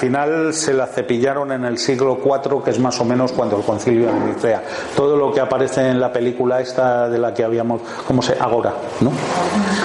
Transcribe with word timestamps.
Final 0.00 0.54
se 0.54 0.72
la 0.72 0.86
cepillaron 0.86 1.52
en 1.52 1.64
el 1.66 1.76
siglo 1.76 2.18
IV, 2.24 2.62
que 2.64 2.70
es 2.70 2.78
más 2.78 2.98
o 3.00 3.04
menos 3.04 3.32
cuando 3.32 3.58
el 3.58 3.62
concilio 3.62 4.06
de 4.06 4.20
Nicea. 4.32 4.62
Todo 4.96 5.14
lo 5.14 5.30
que 5.30 5.40
aparece 5.40 5.86
en 5.88 6.00
la 6.00 6.10
película 6.10 6.60
esta 6.60 7.08
de 7.08 7.18
la 7.18 7.34
que 7.34 7.44
habíamos, 7.44 7.82
¿cómo 8.06 8.22
se? 8.22 8.32
Agora, 8.40 8.72
¿no? 9.00 9.12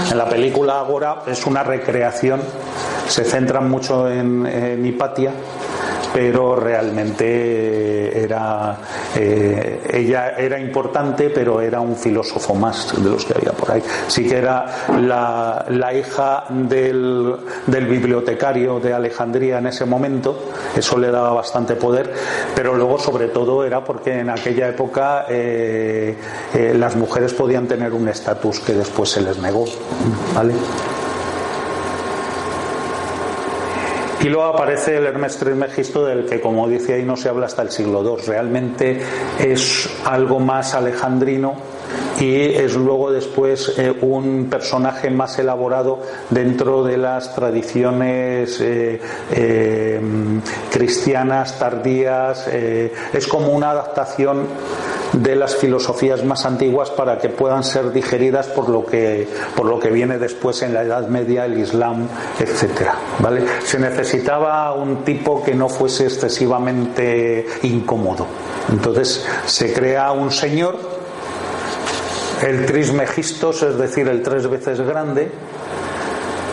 En 0.09 0.17
la 0.17 0.27
película 0.29 0.79
Agora 0.79 1.23
es 1.27 1.45
una 1.45 1.63
recreación, 1.63 2.39
se 3.07 3.25
centran 3.25 3.69
mucho 3.69 4.09
en, 4.09 4.45
en 4.45 4.85
Hipatia 4.85 5.31
pero 6.15 6.55
realmente 6.55 7.94
era 8.25 8.77
eh, 9.15 9.81
ella 9.91 10.31
era 10.37 10.59
importante 10.59 11.29
pero 11.29 11.61
era 11.61 11.79
un 11.79 11.95
filósofo 11.95 12.53
más 12.55 12.93
de 13.01 13.09
los 13.09 13.25
que 13.25 13.33
había 13.33 13.51
por 13.51 13.71
ahí 13.71 13.81
sí 14.07 14.27
que 14.27 14.37
era 14.37 14.87
la, 14.99 15.93
hija 15.93 16.45
del, 16.49 17.35
del, 17.67 17.85
bibliotecario 17.87 18.79
de 18.79 18.93
Alejandría 18.93 19.59
en 19.59 19.67
ese 19.67 19.85
momento 19.85 20.51
eso 20.75 20.97
le 20.97 21.11
daba 21.11 21.33
bastante 21.33 21.75
poder 21.75 22.13
pero 22.55 22.75
luego 22.75 22.99
sobre 22.99 23.27
todo 23.27 23.63
era 23.63 23.83
porque 23.83 24.19
en 24.19 24.29
aquella 24.29 24.69
época 24.69 25.25
eh, 25.29 26.17
eh, 26.53 26.73
las 26.77 26.95
mujeres 26.95 27.33
podían 27.33 27.67
tener 27.67 27.93
un 27.93 28.07
estatus 28.07 28.59
que 28.59 28.73
después 28.73 29.09
se 29.09 29.21
les 29.21 29.37
negó 29.37 29.65
¿vale? 30.33 30.53
Y 34.25 34.29
luego 34.29 34.45
aparece 34.45 34.97
el 34.97 35.05
Hermes 35.05 35.37
Trismegisto 35.37 36.03
del 36.03 36.25
que, 36.25 36.41
como 36.41 36.67
dice 36.67 36.95
ahí, 36.95 37.03
no 37.03 37.15
se 37.15 37.29
habla 37.29 37.45
hasta 37.45 37.61
el 37.61 37.69
siglo 37.69 38.01
II. 38.01 38.23
Realmente 38.25 38.99
es 39.39 39.87
algo 40.03 40.39
más 40.39 40.73
alejandrino 40.73 41.53
y 42.19 42.35
es 42.35 42.75
luego 42.75 43.11
después 43.11 43.73
eh, 43.77 43.93
un 44.01 44.47
personaje 44.49 45.09
más 45.09 45.37
elaborado 45.39 45.99
dentro 46.29 46.83
de 46.83 46.97
las 46.97 47.35
tradiciones 47.35 48.59
eh, 48.61 48.99
eh, 49.31 50.01
cristianas 50.71 51.59
tardías. 51.59 52.47
es 52.47 53.27
como 53.27 53.51
una 53.51 53.71
adaptación 53.71 54.47
de 55.13 55.35
las 55.35 55.55
filosofías 55.55 56.23
más 56.23 56.45
antiguas 56.45 56.89
para 56.89 57.17
que 57.17 57.29
puedan 57.29 57.63
ser 57.63 57.91
digeridas 57.91 58.47
por 58.47 58.69
lo 58.69 58.85
que 58.85 59.27
por 59.55 59.65
lo 59.65 59.79
que 59.79 59.89
viene 59.89 60.17
después 60.17 60.61
en 60.61 60.73
la 60.73 60.83
Edad 60.83 61.07
Media, 61.07 61.45
el 61.45 61.59
Islam, 61.59 62.07
etcétera, 62.39 62.95
¿vale? 63.19 63.43
Se 63.63 63.79
necesitaba 63.79 64.73
un 64.73 65.03
tipo 65.03 65.43
que 65.43 65.53
no 65.53 65.69
fuese 65.69 66.05
excesivamente 66.05 67.45
incómodo. 67.63 68.25
Entonces 68.69 69.25
se 69.45 69.71
crea 69.73 70.11
un 70.11 70.31
señor, 70.31 70.77
el 72.45 72.65
Trismegistos, 72.65 73.63
es 73.63 73.77
decir, 73.77 74.07
el 74.07 74.21
tres 74.21 74.47
veces 74.47 74.79
grande, 74.81 75.29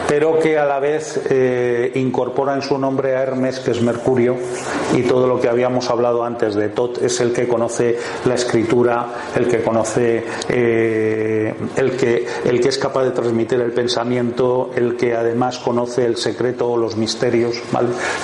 pero 0.09 0.39
que 0.39 0.59
a 0.59 0.65
la 0.65 0.79
vez 0.79 1.21
eh, 1.31 1.93
incorpora 1.95 2.55
en 2.55 2.63
su 2.63 2.79
nombre 2.79 3.17
a 3.17 3.23
Hermes, 3.23 3.61
que 3.61 3.71
es 3.71 3.81
Mercurio, 3.81 4.37
y 4.95 5.03
todo 5.03 5.27
lo 5.27 5.41
que 5.41 5.49
habíamos 5.49 5.89
hablado 5.91 6.25
antes 6.25 6.55
de 6.55 6.69
Tot 6.69 7.03
es 7.03 7.21
el 7.21 7.33
que 7.33 7.49
conoce 7.49 7.99
la 8.27 8.35
escritura, 8.35 9.07
el 9.35 9.49
que 9.49 9.63
conoce, 9.63 10.25
eh, 10.49 11.55
el, 11.77 11.93
que, 11.93 12.27
el 12.45 12.61
que 12.61 12.69
es 12.69 12.79
capaz 12.79 13.05
de 13.05 13.11
transmitir 13.13 13.61
el 13.61 13.73
pensamiento, 13.73 14.71
el 14.75 14.97
que 14.97 15.15
además 15.15 15.59
conoce 15.59 16.05
el 16.05 16.17
secreto 16.17 16.71
o 16.71 16.77
los 16.77 16.97
misterios, 16.97 17.57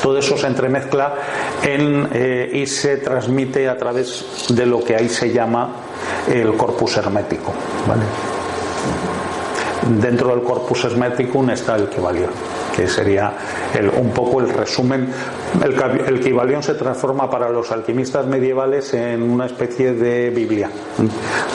todo 0.02 0.18
eso 0.18 0.36
se 0.36 0.46
entremezcla 0.46 1.14
en, 1.62 2.08
eh, 2.12 2.50
y 2.52 2.66
se 2.66 2.98
transmite 2.98 3.68
a 3.68 3.76
través 3.76 4.46
de 4.50 4.66
lo 4.66 4.82
que 4.82 4.96
ahí 4.96 5.08
se 5.08 5.32
llama 5.32 5.87
el 6.30 6.56
corpus 6.56 6.96
hermético. 6.96 7.52
¿vale? 7.86 8.02
dentro 10.00 10.30
del 10.30 10.42
corpus 10.42 10.84
hermeticum 10.84 11.50
está 11.50 11.76
el 11.76 11.88
Kybalion, 11.88 12.30
que 12.74 12.86
sería 12.88 13.32
un 13.96 14.10
poco 14.10 14.40
el 14.40 14.48
resumen. 14.50 15.08
El, 15.62 15.74
el 16.06 16.62
se 16.62 16.74
transforma 16.74 17.30
para 17.30 17.48
los 17.48 17.70
alquimistas 17.72 18.26
medievales 18.26 18.94
en 18.94 19.22
una 19.22 19.46
especie 19.46 19.92
de 19.92 20.30
Biblia. 20.30 20.70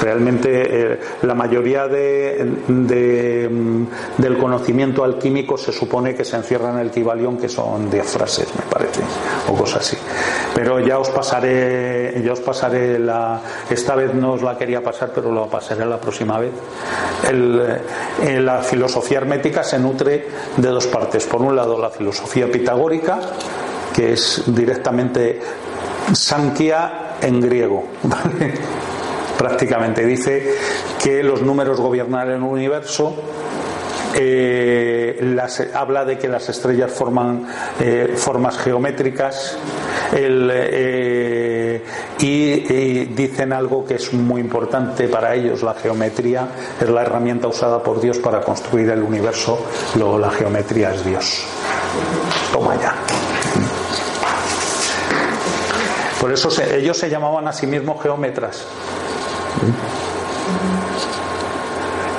Realmente 0.01 0.93
eh, 0.93 0.99
la 1.21 1.33
mayoría 1.33 1.87
de, 1.87 2.43
mm, 2.67 3.85
del 4.17 4.37
conocimiento 4.37 5.03
alquímico 5.03 5.57
se 5.57 5.71
supone 5.71 6.15
que 6.15 6.25
se 6.25 6.37
encierra 6.37 6.71
en 6.71 6.79
el 6.79 6.91
Kybalion, 6.91 7.37
que 7.37 7.49
son 7.49 7.89
10 7.89 8.05
frases, 8.05 8.47
me 8.55 8.65
parece, 8.69 9.01
o 9.49 9.53
cosas 9.53 9.81
así. 9.81 9.97
Pero 10.53 10.79
ya 10.79 10.99
os 10.99 11.09
pasaré, 11.09 12.21
ya 12.23 12.33
os 12.33 12.41
pasaré 12.41 12.99
la. 12.99 13.41
Esta 13.69 13.95
vez 13.95 14.13
no 14.13 14.33
os 14.33 14.41
la 14.41 14.57
quería 14.57 14.81
pasar, 14.81 15.11
pero 15.13 15.31
lo 15.31 15.47
pasaré 15.47 15.85
la 15.85 15.99
próxima 15.99 16.39
vez. 16.39 16.51
Eh, 17.31 18.39
la 18.39 18.61
filosofía 18.61 19.19
hermética 19.19 19.63
se 19.63 19.79
nutre 19.79 20.27
de 20.57 20.67
dos 20.69 20.87
partes. 20.87 21.25
Por 21.25 21.41
un 21.41 21.55
lado, 21.55 21.79
la 21.79 21.89
filosofía 21.89 22.51
pitagórica, 22.51 23.19
que 23.93 24.13
es 24.13 24.43
directamente 24.47 25.39
Sankhya 26.13 27.17
en 27.21 27.39
griego. 27.41 27.85
Prácticamente 29.37 30.05
dice 30.05 30.55
que 31.01 31.23
los 31.23 31.41
números 31.41 31.79
gobiernan 31.79 32.29
el 32.29 32.41
universo 32.41 33.15
eh, 34.15 35.37
habla 35.73 36.05
de 36.05 36.17
que 36.17 36.27
las 36.27 36.47
estrellas 36.49 36.91
forman 36.91 37.47
eh, 37.79 38.13
formas 38.15 38.57
geométricas 38.57 39.57
eh, 40.13 41.81
y, 42.19 43.05
dicen 43.05 43.53
algo 43.53 43.85
que 43.85 43.95
es 43.95 44.13
muy 44.13 44.41
importante 44.41 45.07
para 45.07 45.33
ellos. 45.33 45.63
La 45.63 45.73
geometría 45.73 46.47
es 46.79 46.89
la 46.89 47.01
herramienta 47.01 47.47
usada 47.47 47.81
por 47.81 47.99
Dios 47.99 48.19
para 48.19 48.41
construir 48.41 48.89
el 48.89 49.01
universo, 49.01 49.65
luego 49.95 50.19
la 50.19 50.29
geometría 50.29 50.93
es 50.93 51.03
Dios. 51.03 51.45
Toma 52.51 52.75
ya. 52.75 53.32
Por 56.23 56.31
eso 56.31 56.47
ellos 56.73 56.97
se 56.97 57.09
llamaban 57.09 57.45
a 57.49 57.51
sí 57.51 57.67
mismos 57.67 58.01
geómetras. 58.01 58.65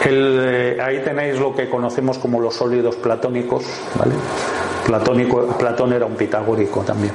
Eh, 0.05 0.79
ahí 0.79 1.01
tenéis 1.03 1.41
lo 1.41 1.56
que 1.56 1.71
conocemos 1.71 2.19
como 2.19 2.39
los 2.39 2.55
sólidos 2.55 2.97
platónicos, 2.97 3.65
¿vale? 3.99 4.12
Platónico, 4.85 5.47
Platón 5.59 5.95
era 5.95 6.05
un 6.05 6.17
pitagórico 6.17 6.83
también. 6.83 7.15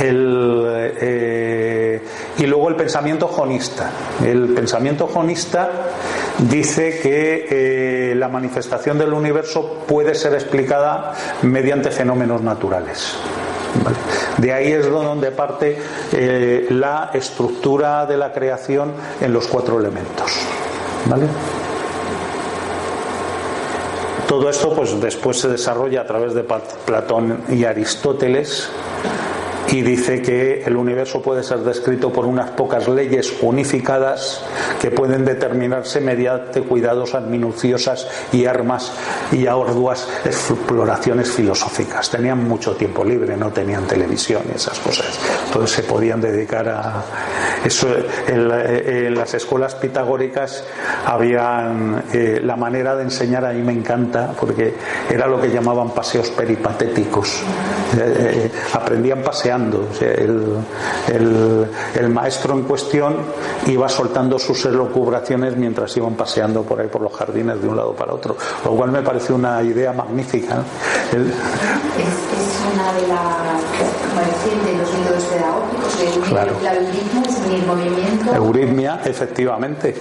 Eh, 0.00 2.02
y 2.38 2.46
luego 2.46 2.70
el 2.70 2.74
pensamiento 2.74 3.28
jonista. 3.28 3.92
El 4.24 4.48
pensamiento 4.48 5.06
jonista 5.06 5.70
dice 6.38 6.98
que 6.98 8.10
eh, 8.10 8.14
la 8.16 8.26
manifestación 8.26 8.98
del 8.98 9.12
universo 9.12 9.84
puede 9.86 10.16
ser 10.16 10.34
explicada 10.34 11.14
mediante 11.42 11.92
fenómenos 11.92 12.42
naturales. 12.42 13.14
De 14.38 14.52
ahí 14.52 14.72
es 14.72 14.88
donde 14.88 15.30
parte 15.30 15.78
la 16.70 17.10
estructura 17.12 18.06
de 18.06 18.16
la 18.16 18.32
creación 18.32 18.92
en 19.20 19.32
los 19.32 19.46
cuatro 19.46 19.78
elementos. 19.78 20.32
¿Vale? 21.06 21.26
Todo 24.28 24.48
esto 24.48 24.72
pues 24.72 25.00
después 25.00 25.40
se 25.40 25.48
desarrolla 25.48 26.02
a 26.02 26.06
través 26.06 26.34
de 26.34 26.44
Platón 26.84 27.42
y 27.48 27.64
Aristóteles 27.64 28.70
y 29.72 29.82
dice 29.82 30.20
que 30.20 30.64
el 30.64 30.76
universo 30.76 31.22
puede 31.22 31.42
ser 31.44 31.60
descrito 31.60 32.12
por 32.12 32.26
unas 32.26 32.50
pocas 32.50 32.88
leyes 32.88 33.32
unificadas 33.40 34.42
que 34.80 34.90
pueden 34.90 35.24
determinarse 35.24 36.00
mediante 36.00 36.62
cuidadosas, 36.62 37.24
minuciosas 37.24 38.08
y 38.32 38.46
armas 38.46 38.92
y 39.30 39.46
arduas 39.46 40.08
exploraciones 40.24 41.30
filosóficas. 41.30 42.10
Tenían 42.10 42.48
mucho 42.48 42.74
tiempo 42.74 43.04
libre, 43.04 43.36
no 43.36 43.50
tenían 43.50 43.86
televisión 43.86 44.42
y 44.50 44.56
esas 44.56 44.78
cosas. 44.80 45.18
Entonces 45.46 45.70
se 45.70 45.82
podían 45.84 46.20
dedicar 46.20 46.68
a 46.68 47.04
eso. 47.64 47.88
En, 48.26 48.50
las 49.14 49.34
escuelas 49.34 49.74
pitagóricas 49.74 50.64
habían 51.04 52.04
eh, 52.12 52.40
la 52.42 52.56
manera 52.56 52.96
de 52.96 53.04
enseñar 53.04 53.44
a 53.44 53.52
mí 53.52 53.62
me 53.62 53.72
encanta 53.72 54.32
porque 54.38 54.74
era 55.10 55.26
lo 55.26 55.40
que 55.40 55.50
llamaban 55.50 55.90
paseos 55.90 56.30
peripatéticos. 56.30 57.42
Eh, 57.96 58.46
eh, 58.46 58.50
aprendían 58.72 59.22
paseando. 59.22 59.59
El, 61.08 62.08
maestro 62.08 62.54
en 62.54 62.62
cuestión 62.62 63.16
iba 63.66 63.88
soltando 63.88 64.38
sus 64.38 64.64
elucubraciones 64.64 65.56
mientras 65.56 65.96
iban 65.96 66.14
paseando 66.14 66.62
por 66.62 66.80
ahí 66.80 66.88
por 66.88 67.02
los 67.02 67.12
jardines 67.12 67.60
de 67.60 67.68
un 67.68 67.76
lado 67.76 67.92
para 67.92 68.12
otro, 68.12 68.36
lo 68.64 68.70
cual 68.72 68.90
me 68.90 69.02
parece 69.02 69.32
una 69.32 69.62
idea 69.62 69.92
magnífica. 69.92 70.62
es, 71.12 71.24
una 72.72 72.92
de 72.92 73.06
las 73.08 73.70
de 74.64 74.74
los 74.78 74.92
métodos 74.92 75.24
pedagógicos, 75.24 76.28
claro. 76.28 76.52
la 76.62 76.74
euritmia 76.74 77.22
es 77.26 77.38
el 77.46 77.66
movimiento. 77.66 78.34
Euritmia, 78.34 79.00
efectivamente. 79.04 79.94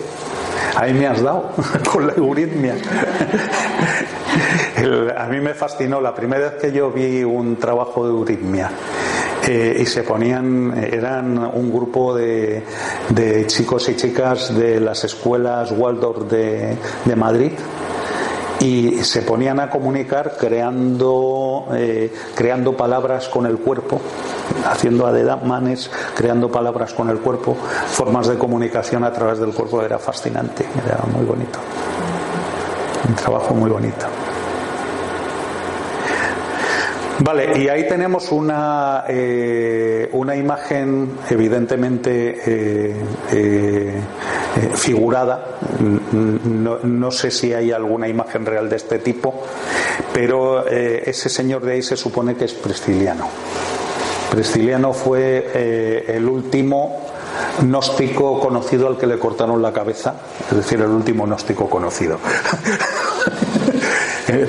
Ahí 0.75 0.94
me 0.94 1.07
has 1.07 1.21
dado 1.21 1.51
con 1.91 2.07
la 2.07 2.13
euritmia. 2.13 2.75
a 5.17 5.25
mí 5.25 5.39
me 5.39 5.53
fascinó 5.53 6.00
la 6.00 6.13
primera 6.13 6.51
vez 6.51 6.61
que 6.61 6.71
yo 6.71 6.91
vi 6.91 7.23
un 7.23 7.57
trabajo 7.57 8.06
de 8.06 8.11
euritmia. 8.11 8.71
Eh, 9.47 9.77
y 9.81 9.86
se 9.86 10.03
ponían, 10.03 10.77
eran 10.77 11.38
un 11.38 11.71
grupo 11.71 12.15
de, 12.15 12.63
chicos 13.47 13.89
y 13.89 13.95
chicas 13.95 14.56
de 14.56 14.80
las 14.80 15.03
escuelas 15.03 15.71
Waldorf 15.71 16.30
de, 16.30 16.77
de 17.06 17.15
Madrid 17.15 17.51
y 18.59 19.03
se 19.03 19.21
ponían 19.21 19.59
a 19.59 19.69
comunicar 19.69 20.36
creando, 20.38 21.68
eh, 21.74 22.13
creando 22.36 22.75
palabras 22.75 23.30
con 23.30 23.45
el 23.45 23.57
cuerpo, 23.57 24.01
haciendo 24.69 25.07
ademanes, 25.07 25.89
creando 26.15 26.51
palabras 26.51 26.94
con 26.94 27.09
el 27.09 27.19
cuerpo, 27.19 27.56
formas 27.88 28.27
de 28.27 28.38
comunicación 28.38 29.03
a 29.03 29.13
través 29.13 29.39
del 29.39 29.51
cuerpo, 29.51 29.81
era 29.81 29.97
fascinante, 29.97 30.65
era 30.85 31.03
muy 31.13 31.25
bonito. 31.25 31.59
Un 33.07 33.15
trabajo 33.15 33.53
muy 33.53 33.69
bonito. 33.69 34.06
Vale, 37.21 37.62
y 37.62 37.68
ahí 37.68 37.86
tenemos 37.86 38.31
una, 38.31 39.04
eh, 39.10 40.10
una 40.13 40.38
imagen 40.38 41.18
evidentemente 41.30 42.42
eh, 42.45 42.95
eh, 43.33 44.01
figurada. 44.74 45.57
No, 46.12 47.12
sé 47.12 47.30
si 47.30 47.54
hay 47.54 47.71
alguna 47.71 48.07
imagen 48.07 48.45
real 48.45 48.69
de 48.69 48.77
este 48.77 49.00
tipo, 49.00 49.44
pero 50.13 50.66
ese 50.68 51.30
señor 51.30 51.63
de 51.63 51.74
ahí 51.74 51.81
se 51.81 51.98
supone 51.98 52.36
que 52.36 52.45
es 52.45 52.54
Prisciliano. 52.54 53.27
Prisciliano 54.31 54.94
fue 54.94 56.06
el 56.07 56.27
último 56.27 57.01
gnóstico 57.62 58.39
conocido 58.39 58.88
al 58.88 58.98
que 58.98 59.07
le 59.07 59.19
cortaron 59.19 59.62
la 59.62 59.74
cabeza, 59.74 60.16
es 60.50 60.57
decir, 60.57 60.80
el 60.80 60.89
último 60.89 61.25
gnóstico 61.25 61.69
conocido. 61.69 62.19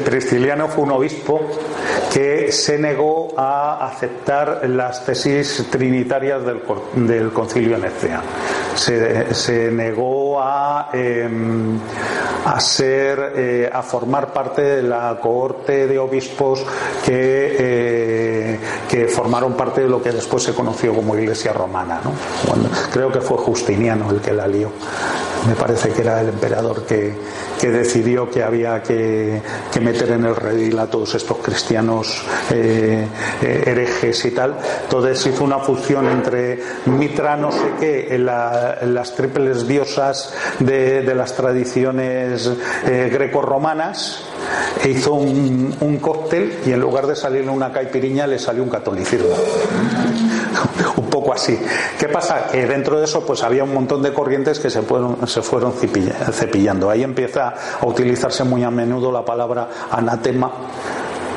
Prisciliano 0.05 0.69
fue 0.69 0.85
un 0.85 0.93
obispo 0.93 1.41
que 2.13 2.51
se 2.53 2.79
negó 2.79 3.29
a 3.37 3.87
aceptar 3.87 4.69
las 4.69 5.05
tesis 5.05 5.67
trinitarias 5.71 6.43
del, 6.45 7.31
concilio 7.33 7.79
de 7.79 7.89
Nicea. 7.89 8.23
Se, 8.75 9.71
negó 9.71 10.41
a, 10.41 10.91
em, 10.93 11.79
a 12.45 12.61
ser 12.61 13.33
eh, 13.37 13.71
a 13.73 13.83
formar 13.83 14.33
parte 14.33 14.63
de 14.63 14.83
la 14.83 15.19
cohorte 15.21 15.87
de 15.87 15.99
obispos 15.99 16.65
eh, 17.07 18.59
que 18.89 19.07
formaron 19.07 19.55
parte 19.55 19.83
de 19.83 19.89
lo 19.89 20.03
que 20.03 20.11
después 20.11 20.43
se 20.43 20.55
conoció 20.55 20.95
como 20.95 21.17
Iglesia 21.17 21.53
Romana. 21.53 22.01
creo 22.93 23.13
que 23.13 23.21
fue 23.21 23.39
Justiniano 23.39 24.11
el 24.11 24.21
que 24.21 24.33
la 24.33 24.47
lió. 24.47 24.71
Me 25.47 25.55
parece 25.55 25.91
que 25.91 26.03
era 26.03 26.21
el 26.21 26.29
emperador 26.29 26.85
que, 26.85 27.15
decidió 27.63 28.31
que 28.31 28.43
había 28.43 28.83
que, 28.83 29.41
meter 29.81 30.11
en 30.13 30.27
el 30.27 30.37
redil 30.37 30.79
a 30.79 30.87
todos 30.87 31.15
estos 31.15 31.39
cristianos 31.39 32.23
eh, 32.51 33.07
eh, 33.43 33.63
herejes 33.67 34.25
y 34.27 34.33
tal. 34.33 34.57
Entonces 34.83 35.27
hizo 35.27 35.45
una 35.45 35.59
fusión 35.59 36.09
entre 36.09 36.61
Mitra, 36.87 37.37
no 37.37 37.51
sé 37.53 37.73
qué, 37.79 38.19
las 38.19 39.15
triples 39.15 39.67
diosas 39.67 40.35
de, 40.59 41.03
las 41.15 41.35
tradiciones 41.35 42.51
eh, 42.87 43.11
greco-romanas, 43.13 44.23
e 44.83 44.91
hizo 44.91 45.15
un, 45.15 45.75
un, 45.81 45.99
cóctel 45.99 46.61
y 46.67 46.73
en 46.73 46.81
lugar 46.81 47.07
de 47.07 47.15
salirle 47.15 47.51
una 47.51 47.73
caipiriña 47.73 48.27
le 48.27 48.39
salió 48.39 48.63
un 48.63 48.71
catolicismo 48.71 49.37
poco 51.11 51.33
así. 51.33 51.59
¿Qué 51.99 52.09
pasa? 52.09 52.47
Que 52.51 52.67
dentro 52.67 52.99
de 52.99 53.05
eso 53.05 53.27
pues 53.27 53.43
había 53.43 53.65
un 53.65 53.75
montón 53.75 54.03
de 54.03 54.13
corrientes 54.13 54.59
que 54.59 54.71
se 54.71 54.83
fueron, 54.83 55.27
se 55.27 55.43
fueron 55.43 55.73
cepillando. 55.73 56.89
Ahí 56.89 57.03
empieza 57.03 57.55
a 57.81 57.87
utilizarse 57.87 58.45
muy 58.45 58.63
a 58.63 58.71
menudo 58.71 59.13
la 59.13 59.25
palabra 59.25 59.69
anatema. 59.91 60.53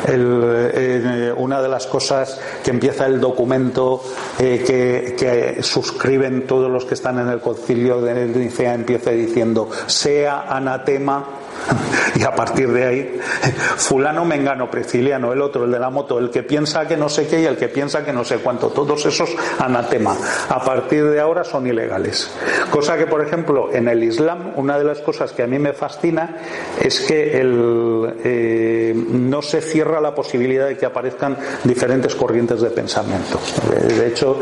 Eh, 0.06 1.34
una 1.38 1.62
de 1.62 1.70
las 1.70 1.88
cosas 1.88 2.38
que 2.62 2.72
empieza 2.72 3.06
el 3.06 3.22
documento 3.22 4.02
eh, 4.38 5.16
que, 5.18 5.64
suscriben 5.64 6.46
todos 6.46 6.70
los 6.70 6.84
que 6.84 6.94
están 6.94 7.20
en 7.20 7.30
el 7.30 7.40
concilio 7.40 8.02
de 8.02 8.26
Nicea 8.26 8.74
empieza 8.74 9.12
diciendo 9.12 9.70
sea 9.86 10.42
anatema 10.42 11.26
y 12.16 12.24
a 12.24 12.36
partir 12.36 12.72
de 12.72 12.86
ahí, 12.86 13.20
fulano, 13.78 14.26
mengano, 14.26 14.70
preciliano, 14.70 15.34
el 15.34 15.42
otro, 15.42 15.66
el 15.66 15.72
de 15.72 15.80
la 15.80 15.90
moto, 15.90 16.20
el 16.20 16.30
que 16.30 16.44
piensa 16.44 16.88
que 16.88 16.98
no 16.98 17.10
sé 17.10 17.28
qué 17.28 17.42
y 17.42 17.46
el 17.46 17.58
que 17.58 17.70
piensa 17.70 18.04
que 18.04 18.14
no 18.14 18.24
sé 18.24 18.38
cuánto, 18.38 18.70
todos 18.70 19.06
esos 19.06 19.36
anatema. 19.60 20.16
A 20.50 20.64
partir 20.64 21.06
de 21.06 21.20
ahora 21.20 21.44
son 21.44 21.68
ilegales. 21.68 22.32
Cosa 22.70 22.98
que, 22.98 23.08
por 23.08 23.22
ejemplo, 23.22 23.70
en 23.74 23.88
el 23.88 24.04
Islam, 24.04 24.54
una 24.56 24.78
de 24.78 24.84
las 24.84 25.00
cosas 25.00 25.32
que 25.32 25.44
a 25.44 25.48
mí 25.48 25.60
me 25.60 25.74
fascina 25.74 26.38
es 26.82 27.02
que 27.02 27.40
el, 27.40 28.14
eh, 28.24 28.94
no 28.96 29.42
se 29.42 29.62
cierra 29.62 30.02
la 30.02 30.16
posibilidad 30.16 30.68
de 30.68 30.78
que 30.78 30.86
aparezcan 30.86 31.38
diferentes 31.64 32.16
corrientes 32.16 32.62
de 32.62 32.70
pensamiento. 32.70 33.40
De 33.88 34.08
hecho, 34.08 34.40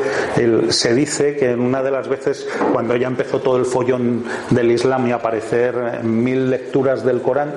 se 0.70 0.94
dice 0.94 1.36
que 1.36 1.52
en 1.52 1.60
una 1.60 1.82
de 1.84 1.92
las 1.92 2.08
veces, 2.08 2.48
cuando 2.74 2.96
ya 2.96 3.08
empezó 3.08 3.40
todo 3.40 3.58
el 3.58 3.66
follón 3.66 4.24
del 4.50 4.72
Islam 4.72 5.08
y 5.08 5.12
aparecer 5.12 6.04
mil 6.04 6.50
lecturas 6.50 7.04
del 7.12 7.22
Corán, 7.22 7.54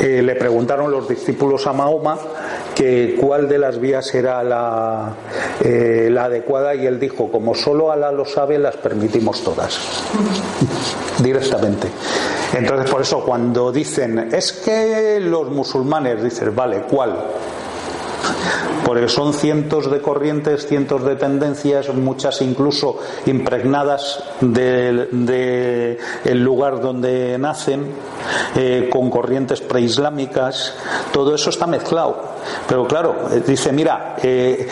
eh, 0.00 0.22
le 0.22 0.34
preguntaron 0.34 0.90
los 0.90 1.08
discípulos 1.08 1.66
a 1.66 1.72
Mahoma 1.72 2.18
que 2.74 3.16
cuál 3.20 3.48
de 3.48 3.58
las 3.58 3.80
vías 3.80 4.14
era 4.14 4.42
la, 4.42 5.14
eh, 5.62 6.08
la 6.10 6.24
adecuada 6.24 6.74
y 6.74 6.86
él 6.86 6.98
dijo, 6.98 7.30
como 7.30 7.54
solo 7.54 7.92
Alá 7.92 8.12
lo 8.12 8.24
sabe, 8.24 8.58
las 8.58 8.76
permitimos 8.76 9.42
todas. 9.42 9.78
Directamente. 11.22 11.88
Entonces, 12.54 12.90
por 12.90 13.02
eso 13.02 13.24
cuando 13.24 13.70
dicen, 13.70 14.30
es 14.32 14.52
que 14.52 15.20
los 15.20 15.48
musulmanes, 15.50 16.22
dicen, 16.22 16.54
vale, 16.54 16.82
¿cuál? 16.90 17.14
Porque 18.84 19.08
son 19.08 19.32
cientos 19.34 19.90
de 19.90 20.00
corrientes, 20.00 20.66
cientos 20.66 21.04
de 21.04 21.16
tendencias, 21.16 21.92
muchas 21.94 22.42
incluso 22.42 22.98
impregnadas 23.26 24.22
del 24.40 25.08
de 25.26 25.98
el 26.24 26.42
lugar 26.42 26.80
donde 26.80 27.38
nacen, 27.38 27.92
eh, 28.56 28.88
con 28.90 29.10
corrientes 29.10 29.60
preislámicas, 29.60 30.74
todo 31.12 31.34
eso 31.34 31.50
está 31.50 31.66
mezclado. 31.66 32.30
Pero 32.68 32.86
claro, 32.86 33.28
eh, 33.30 33.42
dice, 33.46 33.72
mira, 33.72 34.16
eh, 34.22 34.68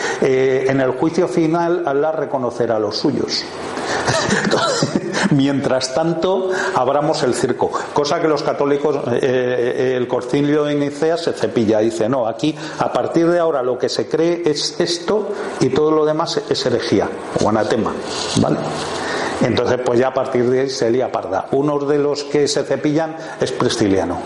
en 0.67 0.81
el 0.81 0.91
juicio 0.91 1.27
final 1.27 1.83
Allah 1.85 2.11
reconocerá 2.11 2.79
los 2.79 2.97
suyos. 2.97 3.43
Mientras 5.35 5.93
tanto, 5.93 6.49
abramos 6.75 7.23
el 7.23 7.33
circo. 7.33 7.71
Cosa 7.93 8.21
que 8.21 8.27
los 8.27 8.43
católicos, 8.43 8.95
eh, 9.13 9.19
eh, 9.21 9.93
el 9.97 10.07
concilio 10.07 10.63
de 10.63 10.75
Nicea 10.75 11.17
se 11.17 11.33
cepilla. 11.33 11.79
Dice, 11.79 12.09
no, 12.09 12.27
aquí 12.27 12.55
a 12.79 12.91
partir 12.91 13.29
de 13.29 13.39
ahora 13.39 13.61
lo 13.61 13.77
que 13.77 13.89
se 13.89 14.07
cree 14.07 14.43
es 14.45 14.79
esto 14.79 15.29
y 15.59 15.69
todo 15.69 15.91
lo 15.91 16.05
demás 16.05 16.41
es 16.49 16.65
herejía 16.65 17.09
o 17.43 17.49
anatema. 17.49 17.93
¿Vale? 18.37 18.57
Entonces, 19.41 19.79
pues 19.85 19.99
ya 19.99 20.09
a 20.09 20.13
partir 20.13 20.49
de 20.49 20.61
ahí 20.61 20.69
se 20.69 20.89
lía 20.89 21.11
parda. 21.11 21.47
Uno 21.51 21.79
de 21.79 21.97
los 21.97 22.23
que 22.25 22.47
se 22.47 22.63
cepillan 22.63 23.15
es 23.39 23.51
Prisciliano. 23.51 24.19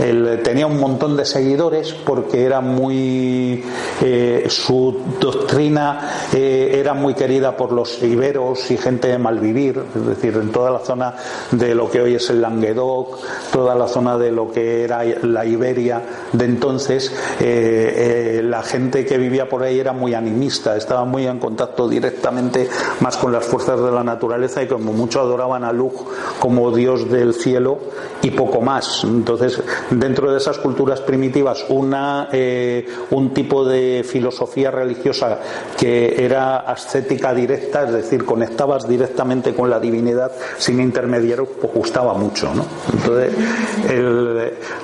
Él 0.00 0.40
tenía 0.42 0.66
un 0.66 0.78
montón 0.78 1.16
de 1.16 1.24
seguidores 1.24 1.92
porque 1.92 2.44
era 2.44 2.60
muy. 2.60 3.64
Eh, 4.02 4.46
su 4.48 4.96
doctrina 5.20 6.28
eh, 6.32 6.76
era 6.78 6.94
muy 6.94 7.14
querida 7.14 7.56
por 7.56 7.72
los 7.72 8.02
iberos 8.02 8.70
y 8.70 8.76
gente 8.76 9.08
de 9.08 9.18
malvivir, 9.18 9.82
es 9.94 10.06
decir, 10.06 10.34
en 10.34 10.50
toda 10.50 10.70
la 10.70 10.80
zona 10.80 11.14
de 11.50 11.74
lo 11.74 11.90
que 11.90 12.00
hoy 12.00 12.14
es 12.14 12.30
el 12.30 12.40
Languedoc, 12.40 13.18
toda 13.52 13.74
la 13.74 13.88
zona 13.88 14.18
de 14.18 14.30
lo 14.30 14.50
que 14.50 14.84
era 14.84 15.04
la 15.04 15.44
Iberia 15.44 16.02
de 16.32 16.44
entonces, 16.44 17.12
eh, 17.40 18.40
la 18.42 18.62
gente 18.62 19.04
que 19.04 19.18
vivía 19.18 19.48
por 19.48 19.62
ahí 19.62 19.78
era 19.78 19.92
muy 19.92 20.14
animista, 20.14 20.76
estaba 20.76 21.04
muy 21.04 21.26
en 21.26 21.38
contacto 21.38 21.88
directamente 21.88 22.68
más 23.00 23.16
con 23.16 23.32
las 23.32 23.44
fuerzas 23.44 23.80
de 23.80 23.90
la 23.90 24.02
naturaleza 24.02 24.62
y 24.62 24.66
como 24.66 24.92
mucho 24.92 25.20
adoraban 25.20 25.62
a 25.64 25.72
Lug 25.72 25.92
como 26.40 26.74
dios 26.74 27.10
del 27.10 27.34
cielo 27.34 27.78
y 28.22 28.30
poco 28.30 28.60
más. 28.60 29.04
Entonces, 29.04 29.62
dentro 29.90 30.30
de 30.30 30.38
esas 30.38 30.58
culturas 30.58 31.00
primitivas, 31.00 31.64
una, 31.68 32.28
eh, 32.32 32.86
un 33.10 33.32
tipo 33.32 33.64
de 33.64 34.04
filosofía 34.08 34.70
religiosa 34.70 35.38
que 35.78 36.24
era 36.24 36.58
ascética 36.58 37.34
directa, 37.34 37.84
es 37.84 37.92
decir, 37.92 38.24
conectabas 38.24 38.88
directamente 38.88 39.54
con 39.54 39.70
la 39.70 39.80
divinidad 39.80 40.32
sin 40.58 40.80
intermediarios, 40.80 41.48
pues 41.60 41.72
gustaba 41.72 42.14
mucho. 42.14 42.52
¿no? 42.54 42.64
Entonces, 42.92 43.32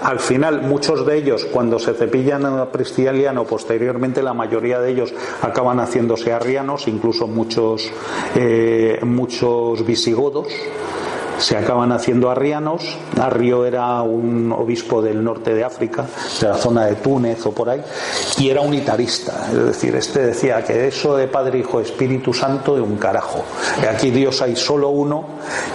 al 0.02 0.20
final, 0.20 0.62
muchos 0.62 1.06
de 1.06 1.16
ellos, 1.16 1.46
cuando 1.46 1.78
se 1.78 1.94
cepillan 1.94 2.44
a 2.46 2.70
Pristiliano, 2.70 3.44
posteriormente 3.44 4.22
la 4.22 4.34
mayoría 4.34 4.80
de 4.80 4.90
ellos 4.90 5.12
acaban 5.42 5.80
haciéndose 5.80 6.32
arrianos, 6.32 6.88
incluso 6.88 7.26
muchos, 7.26 7.90
eh, 8.34 8.98
muchos 9.02 9.84
visigodos 9.84 10.48
se 11.38 11.56
acaban 11.56 11.92
haciendo 11.92 12.30
arrianos. 12.30 12.96
Arrio 13.20 13.64
era 13.64 14.02
un 14.02 14.52
obispo 14.52 15.02
del 15.02 15.22
norte 15.22 15.54
de 15.54 15.64
África, 15.64 16.06
de 16.40 16.48
la 16.48 16.56
zona 16.56 16.86
de 16.86 16.96
Túnez 16.96 17.44
o 17.46 17.52
por 17.52 17.68
ahí, 17.68 17.82
y 18.38 18.50
era 18.50 18.60
unitarista. 18.60 19.48
Es 19.50 19.66
decir, 19.66 19.94
este 19.96 20.26
decía 20.26 20.62
que 20.64 20.88
eso 20.88 21.16
de 21.16 21.28
Padre, 21.28 21.58
Hijo, 21.58 21.80
Espíritu 21.80 22.32
Santo 22.32 22.74
de 22.74 22.80
un 22.80 22.96
carajo. 22.96 23.44
Aquí 23.90 24.10
Dios 24.10 24.40
hay 24.42 24.56
solo 24.56 24.88
uno 24.88 25.24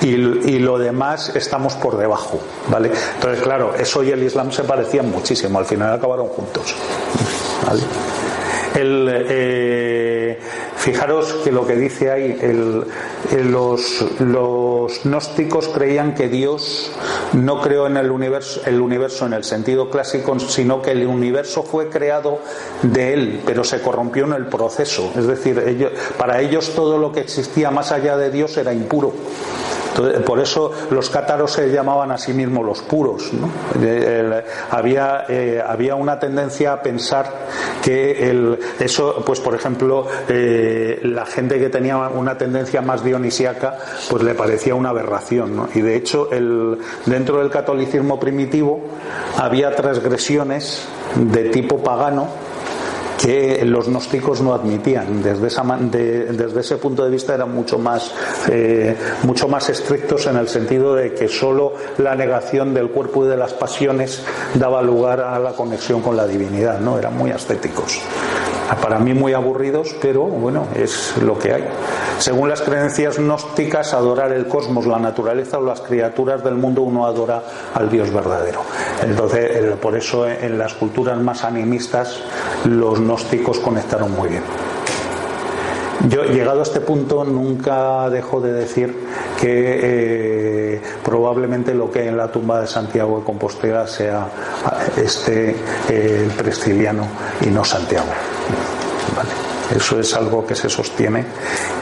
y, 0.02 0.60
lo 0.60 0.78
demás 0.78 1.36
estamos 1.36 1.74
por 1.76 1.98
debajo. 1.98 2.40
¿vale? 2.70 2.92
Entonces, 3.16 3.42
claro, 3.42 3.74
eso 3.76 4.04
y 4.04 4.12
el 4.12 4.24
Islam 4.24 4.52
se 4.52 4.64
parecían 4.64 5.10
muchísimo. 5.10 5.60
Al 5.60 5.66
final 5.66 5.94
acabaron 5.94 6.28
juntos. 6.28 6.76
El, 8.76 9.10
eh, 9.10 10.40
fijaros 10.80 11.34
que 11.44 11.52
lo 11.52 11.68
que 11.68 11.76
dice 11.76 12.10
ahí, 12.10 12.40
los, 13.44 14.06
gnósticos 15.04 15.68
creían 15.68 16.16
que 16.16 16.30
Dios 16.30 16.92
no 17.34 17.62
creó 17.62 17.86
en 17.86 17.98
el 17.98 18.10
universo, 18.10 18.62
el 18.66 18.80
universo 18.80 19.26
en 19.26 19.34
el 19.34 19.44
sentido 19.44 19.90
clásico, 19.90 20.40
sino 20.40 20.82
que 20.82 20.92
el 20.92 21.06
universo 21.06 21.64
fue 21.64 21.90
creado 21.90 22.40
de 22.82 23.14
él, 23.14 23.42
pero 23.46 23.64
se 23.64 23.82
corrompió 23.82 24.26
en 24.26 24.34
el 24.34 24.48
proceso. 24.48 25.12
Es 25.16 25.28
decir, 25.28 25.92
para 26.18 26.42
ellos 26.42 26.74
todo 26.76 26.98
lo 26.98 27.12
que 27.12 27.20
existía 27.20 27.72
más 27.72 27.92
allá 27.92 28.16
de 28.18 28.32
Dios 28.32 28.56
era 28.58 28.74
impuro 28.74 29.14
por 30.26 30.40
eso 30.40 30.72
los 30.92 31.10
cátaros 31.10 31.52
se 31.52 31.72
llamaban 31.72 32.12
a 32.12 32.18
sí 32.18 32.34
mismos 32.34 32.66
los 32.66 32.82
puros. 32.82 33.32
había, 34.70 35.26
eh, 35.28 35.62
había 35.66 35.96
una 35.96 36.20
tendencia 36.20 36.74
a 36.74 36.82
pensar 36.82 37.48
que 37.82 38.30
el, 38.30 38.60
eso, 38.80 39.24
pues 39.26 39.40
por 39.40 39.56
ejemplo, 39.56 40.08
eh, 40.28 41.00
la 41.04 41.26
gente 41.26 41.60
que 41.60 41.70
tenía 41.70 41.98
una 41.98 42.38
tendencia 42.38 42.82
más 42.82 43.04
dionisíaca, 43.04 43.78
pues 44.10 44.24
le 44.24 44.36
parecía 44.36 44.76
una 44.76 44.90
aberración. 44.90 45.70
Y 45.74 45.82
de 45.82 45.96
hecho, 45.96 46.32
el, 46.32 46.78
dentro 47.06 47.40
del 47.40 47.50
catolicismo 47.50 48.20
primitivo 48.20 48.82
había 49.38 49.76
transgresiones 49.76 50.88
de 51.16 51.50
tipo 51.50 51.82
pagano 51.84 52.28
que 53.20 53.66
los 53.66 53.88
gnósticos 53.88 54.42
no 54.42 54.54
admitían. 54.54 55.22
Desde, 55.22 55.48
ese 56.60 56.78
punto 56.78 57.04
de 57.04 57.12
vista 57.12 57.36
eran 57.36 57.54
mucho 57.54 57.78
más, 57.78 58.14
eh, 58.50 58.96
mucho 59.24 59.48
más 59.48 59.70
estrictos 59.70 60.26
en 60.28 60.38
el 60.38 60.48
sentido 60.48 60.96
de 60.96 61.14
que 61.14 61.28
solo 61.28 61.74
la 61.98 62.16
negación 62.16 62.74
del 62.74 62.90
cuerpo 62.90 63.26
y 63.26 63.30
de 63.30 63.38
las 63.38 63.54
pasiones 63.54 64.24
daba 64.56 64.82
lugar 64.82 65.20
a 65.20 65.38
la 65.40 65.52
conexión 65.52 66.02
con 66.02 66.16
la 66.16 66.26
divinidad, 66.26 66.80
¿no? 66.80 66.98
Eran 66.98 67.18
muy 67.18 67.32
ascéticos. 67.32 68.00
Para 68.76 69.00
mí 69.00 69.14
muy 69.14 69.34
aburridos, 69.34 69.96
pero 70.02 70.24
bueno, 70.24 70.68
es 70.76 71.16
lo 71.22 71.38
que 71.38 71.54
hay. 71.54 71.66
Según 72.20 72.50
las 72.50 72.62
creencias 72.62 73.18
gnósticas, 73.18 73.94
adorar 73.94 74.32
el 74.32 74.48
cosmos, 74.48 74.86
la 74.86 75.00
naturaleza 75.00 75.58
o 75.58 75.64
las 75.64 75.82
criaturas 75.82 76.44
del 76.44 76.56
mundo, 76.56 76.82
uno 76.82 77.06
adora 77.06 77.42
al 77.74 77.90
Dios 77.90 78.14
verdadero. 78.14 78.62
Entonces, 79.04 79.76
por 79.82 79.96
eso 79.96 80.28
en 80.28 80.58
las 80.58 80.74
culturas 80.74 81.18
más 81.20 81.44
animistas, 81.44 82.20
los 82.66 83.00
gnósticos 83.00 83.60
conectaron 83.60 84.12
muy 84.12 84.30
bien. 84.30 84.44
Yo, 86.08 86.24
llegado 86.24 86.62
a 86.62 86.64
este 86.64 86.80
punto, 86.80 87.26
nunca 87.26 88.10
dejo 88.10 88.40
de 88.40 88.54
decir 88.54 88.96
que 89.40 89.80
eh, 90.76 90.82
probablemente 91.04 91.74
lo 91.74 91.92
que 91.92 92.00
hay 92.00 92.08
en 92.08 92.16
la 92.16 92.32
tumba 92.32 92.62
de 92.62 92.68
Santiago 92.68 93.20
de 93.20 93.26
Compostela 93.26 93.86
sea 93.86 94.28
este 94.96 95.56
eh, 95.90 96.26
el 96.26 96.32
prestiliano 96.32 97.06
y 97.42 97.48
no 97.48 97.66
Santiago. 97.66 98.08
Eso 99.76 100.00
es 100.00 100.14
algo 100.16 100.46
que 100.46 100.56
se 100.56 100.68
sostiene 100.68 101.26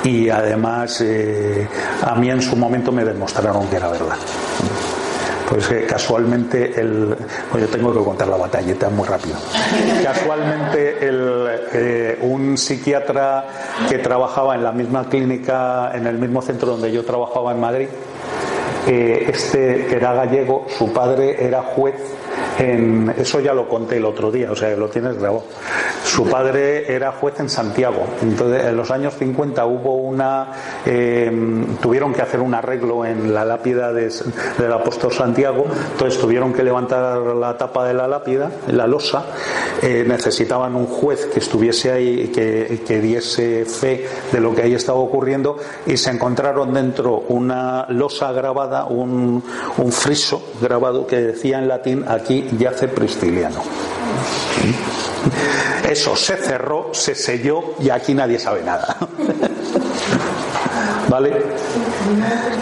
y 0.04 0.30
además 0.30 1.00
eh, 1.02 1.68
a 2.02 2.16
mí 2.16 2.30
en 2.30 2.42
su 2.42 2.56
momento 2.58 2.92
me 2.92 3.06
demostraron 3.06 3.68
que 3.68 3.78
era 3.78 3.90
verdad. 3.90 4.18
Pues 5.50 5.66
que 5.68 5.86
casualmente 5.86 6.78
el. 6.78 7.16
Pues 7.50 7.64
yo 7.64 7.70
tengo 7.70 7.94
que 7.94 8.04
contar 8.04 8.28
la 8.28 8.36
batalleta 8.36 8.90
muy 8.90 9.08
rápido. 9.08 9.38
Casualmente 10.04 11.08
el, 11.08 11.48
eh, 11.72 12.20
un 12.22 12.58
psiquiatra 12.58 13.46
que 13.90 14.00
trabajaba 14.00 14.56
en 14.56 14.64
la 14.64 14.74
misma 14.74 15.08
clínica, 15.08 15.92
en 15.94 16.06
el 16.06 16.18
mismo 16.18 16.42
centro 16.42 16.72
donde 16.72 16.92
yo 16.92 17.06
trabajaba 17.06 17.54
en 17.54 17.62
Madrid, 17.62 17.88
eh, 18.88 19.26
este 19.30 19.86
que 19.86 19.96
era 19.96 20.14
gallego, 20.14 20.66
su 20.78 20.92
padre 20.92 21.38
era 21.42 21.62
juez 21.62 21.96
en, 22.60 23.14
eso 23.18 23.40
ya 23.40 23.54
lo 23.54 23.68
conté 23.68 23.98
el 23.98 24.06
otro 24.06 24.32
día, 24.32 24.52
o 24.52 24.56
sea, 24.56 24.76
lo 24.76 24.90
tienes 24.90 25.18
grabado. 25.18 25.44
Su 26.08 26.24
padre 26.26 26.92
era 26.92 27.12
juez 27.12 27.38
en 27.42 27.50
Santiago. 27.50 28.08
Entonces, 28.22 28.66
en 28.66 28.78
los 28.78 28.90
años 28.92 29.14
50 29.20 29.66
hubo 29.66 29.96
una. 29.96 30.48
Eh, 30.86 31.30
tuvieron 31.82 32.14
que 32.14 32.22
hacer 32.22 32.40
un 32.40 32.54
arreglo 32.54 33.06
en 33.06 33.34
la 33.34 33.44
lápida 33.44 33.92
del 33.92 34.74
apóstol 34.74 35.12
Santiago. 35.12 35.66
Entonces, 35.92 36.20
tuvieron 36.20 36.54
que 36.54 36.64
levantar 36.64 37.20
la 37.20 37.58
tapa 37.58 37.86
de 37.86 37.94
la 37.94 38.08
lápida, 38.08 38.50
la 38.68 38.88
losa. 38.88 39.26
Eh, 39.82 40.06
necesitaban 40.08 40.76
un 40.76 40.88
juez 40.88 41.26
que 41.26 41.40
estuviese 41.40 41.92
ahí 41.92 42.30
que, 42.30 42.84
que 42.88 43.02
diese 43.02 43.66
fe 43.66 44.08
de 44.32 44.40
lo 44.40 44.56
que 44.56 44.62
ahí 44.62 44.74
estaba 44.74 45.00
ocurriendo. 45.00 45.58
Y 45.86 45.98
se 45.98 46.10
encontraron 46.10 46.74
dentro 46.74 47.26
una 47.28 47.86
losa 47.90 48.32
grabada, 48.32 48.86
un, 48.86 49.44
un 49.78 49.92
friso 49.92 50.42
grabado 50.62 51.06
que 51.06 51.18
decía 51.18 51.60
en 51.60 51.68
latín: 51.68 52.06
aquí 52.08 52.48
yace 52.58 52.88
Prisciliano. 52.88 53.62
Eso 55.90 56.16
se 56.16 56.38
cerró, 56.38 56.90
se 56.94 57.16
selló 57.16 57.76
y 57.80 57.90
aquí 57.90 58.14
nadie 58.14 58.40
sabe 58.40 58.64
nada. 58.64 58.98
¿Vale? 61.10 61.42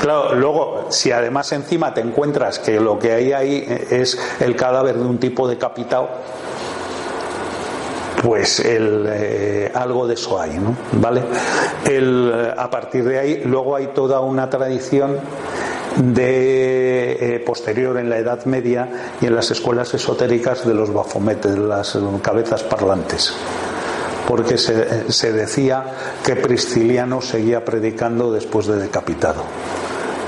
Claro, 0.02 0.36
luego, 0.36 0.88
si 0.90 1.12
además 1.12 1.52
encima 1.52 1.94
te 1.94 2.02
encuentras 2.02 2.60
que 2.60 2.80
lo 2.80 3.00
que 3.00 3.12
hay 3.12 3.34
ahí 3.34 3.66
es 3.90 4.18
el 4.40 4.56
cadáver 4.56 4.96
de 4.96 5.06
un 5.06 5.18
tipo 5.18 5.48
decapitado, 5.48 6.10
pues 8.22 8.60
el, 8.60 9.06
eh, 9.08 9.72
algo 9.74 10.08
de 10.08 10.16
eso 10.16 10.40
hay, 10.40 10.58
¿no? 10.58 10.76
¿Vale? 10.94 11.22
El, 11.86 12.54
a 12.58 12.70
partir 12.70 13.04
de 13.04 13.20
ahí, 13.20 13.42
luego 13.46 13.76
hay 13.76 13.88
toda 13.88 14.20
una 14.20 14.50
tradición 14.50 15.20
de 15.98 17.36
eh, 17.36 17.40
posterior 17.40 17.98
en 17.98 18.10
la 18.10 18.18
Edad 18.18 18.46
Media 18.46 19.16
y 19.22 19.26
en 19.26 19.36
las 19.36 19.52
escuelas 19.52 19.94
esotéricas 19.94 20.66
de 20.66 20.74
los 20.74 20.94
bafometes, 20.94 21.58
las 21.58 21.98
cabezas 22.22 22.64
parlantes 22.64 23.34
porque 24.28 24.58
se, 24.58 25.12
se, 25.12 25.32
decía 25.34 25.86
que 26.26 26.36
Prisciliano 26.36 27.22
seguía 27.22 27.64
predicando 27.64 28.32
después 28.32 28.66
de 28.66 28.78
decapitado. 28.78 29.44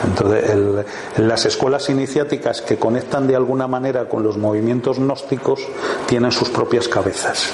Entonces, 0.06 0.86
las 1.18 1.46
escuelas 1.46 1.90
iniciáticas 1.90 2.62
que 2.62 2.78
conectan 2.78 3.28
de 3.28 3.36
alguna 3.36 3.68
manera 3.68 4.08
con 4.08 4.24
los 4.24 4.38
movimientos 4.38 5.00
gnósticos 5.00 5.62
tienen 6.06 6.32
sus 6.32 6.50
propias 6.50 6.88
cabezas. 6.88 7.50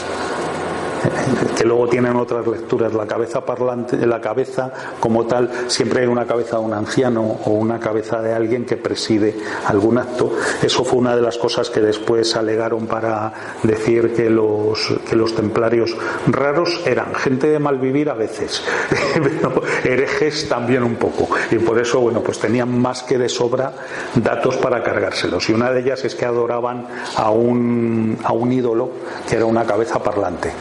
que 1.57 1.63
luego 1.65 1.87
tienen 1.87 2.15
otras 2.15 2.45
lecturas. 2.47 2.93
La 2.93 3.05
cabeza 3.05 3.45
parlante, 3.45 4.05
la 4.05 4.21
cabeza 4.21 4.71
como 4.99 5.25
tal, 5.25 5.49
siempre 5.67 6.01
hay 6.01 6.07
una 6.07 6.25
cabeza 6.25 6.57
de 6.57 6.63
un 6.63 6.73
anciano 6.73 7.21
o 7.45 7.51
una 7.51 7.79
cabeza 7.79 8.21
de 8.21 8.33
alguien 8.33 8.65
que 8.65 8.77
preside 8.77 9.35
algún 9.65 9.97
acto. 9.97 10.31
Eso 10.61 10.83
fue 10.83 10.99
una 10.99 11.15
de 11.15 11.21
las 11.21 11.37
cosas 11.37 11.69
que 11.69 11.81
después 11.81 12.35
alegaron 12.35 12.87
para 12.87 13.33
decir 13.63 14.13
que 14.13 14.29
los, 14.29 14.93
que 15.09 15.15
los 15.15 15.35
templarios 15.35 15.95
raros 16.27 16.81
eran 16.85 17.13
gente 17.15 17.47
de 17.47 17.59
mal 17.59 17.77
vivir 17.79 18.09
a 18.09 18.13
veces, 18.13 18.63
pero 19.13 19.61
herejes 19.83 20.47
también 20.47 20.83
un 20.83 20.95
poco. 20.95 21.29
Y 21.51 21.57
por 21.57 21.79
eso, 21.79 21.99
bueno, 21.99 22.21
pues 22.21 22.39
tenían 22.39 22.77
más 22.79 23.03
que 23.03 23.17
de 23.17 23.29
sobra 23.29 23.73
datos 24.15 24.57
para 24.57 24.83
cargárselos. 24.83 25.49
Y 25.49 25.53
una 25.53 25.71
de 25.71 25.81
ellas 25.81 26.03
es 26.05 26.15
que 26.15 26.25
adoraban 26.25 26.87
a 27.15 27.31
un, 27.31 28.17
a 28.23 28.33
un 28.33 28.51
ídolo 28.51 28.89
que 29.27 29.35
era 29.35 29.45
una 29.45 29.65
cabeza 29.65 30.01
parlante. 30.01 30.51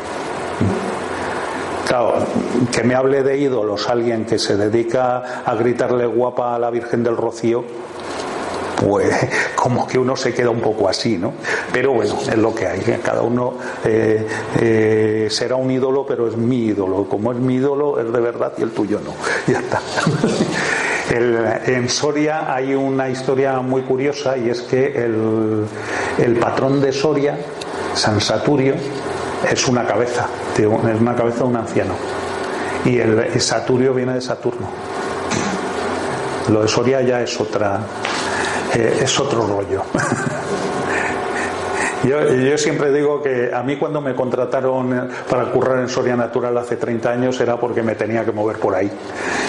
Claro, 1.86 2.14
que 2.70 2.82
me 2.84 2.94
hable 2.94 3.22
de 3.22 3.36
ídolos 3.38 3.88
alguien 3.88 4.24
que 4.24 4.38
se 4.38 4.56
dedica 4.56 5.42
a 5.44 5.54
gritarle 5.54 6.06
guapa 6.06 6.54
a 6.54 6.58
la 6.58 6.70
Virgen 6.70 7.02
del 7.02 7.16
Rocío, 7.16 7.64
pues 8.82 9.14
como 9.54 9.86
que 9.86 9.98
uno 9.98 10.16
se 10.16 10.32
queda 10.32 10.50
un 10.50 10.60
poco 10.60 10.88
así, 10.88 11.18
¿no? 11.18 11.34
Pero 11.72 11.92
bueno, 11.92 12.18
es 12.20 12.38
lo 12.38 12.54
que 12.54 12.66
hay. 12.66 12.80
Cada 13.02 13.22
uno 13.22 13.54
eh, 13.84 14.26
eh, 14.60 15.28
será 15.30 15.56
un 15.56 15.70
ídolo, 15.70 16.06
pero 16.06 16.28
es 16.28 16.36
mi 16.36 16.66
ídolo. 16.66 17.04
Como 17.08 17.32
es 17.32 17.38
mi 17.38 17.56
ídolo, 17.56 18.00
es 18.00 18.12
de 18.12 18.20
verdad 18.20 18.52
y 18.58 18.62
el 18.62 18.70
tuyo 18.70 19.00
no. 19.04 19.12
Ya 19.52 19.58
está. 19.58 19.80
en 21.70 21.88
Soria 21.88 22.54
hay 22.54 22.74
una 22.74 23.08
historia 23.08 23.60
muy 23.60 23.82
curiosa 23.82 24.36
y 24.36 24.48
es 24.48 24.62
que 24.62 25.04
el, 25.04 25.66
el 26.18 26.36
patrón 26.36 26.80
de 26.80 26.92
Soria, 26.92 27.36
San 27.94 28.20
Saturio, 28.20 28.74
es 29.50 29.68
una 29.68 29.84
cabeza, 29.86 30.26
es 30.56 30.66
una 30.66 31.14
cabeza 31.14 31.38
de 31.38 31.44
un 31.44 31.56
anciano. 31.56 31.94
Y 32.84 32.98
el, 32.98 33.40
Saturio 33.40 33.94
viene 33.94 34.14
de 34.14 34.20
Saturno. 34.20 34.68
Lo 36.48 36.62
de 36.62 36.68
Soria 36.68 37.00
ya 37.00 37.22
es 37.22 37.40
otra, 37.40 37.80
eh, 38.74 39.00
es 39.02 39.20
otro 39.20 39.46
rollo. 39.46 39.82
Yo, 42.04 42.58
siempre 42.58 42.92
digo 42.92 43.22
que 43.22 43.52
a 43.54 43.62
mí 43.62 43.76
cuando 43.76 44.00
me 44.00 44.12
contrataron 44.12 45.08
para 45.30 45.52
currar 45.52 45.78
en 45.78 45.88
Soria 45.88 46.16
Natural 46.16 46.58
hace 46.58 46.74
30 46.76 47.08
años 47.12 47.40
era 47.40 47.56
porque 47.60 47.80
me 47.80 47.94
tenía 47.94 48.24
que 48.24 48.32
mover 48.32 48.58
por 48.58 48.74
ahí 48.74 48.90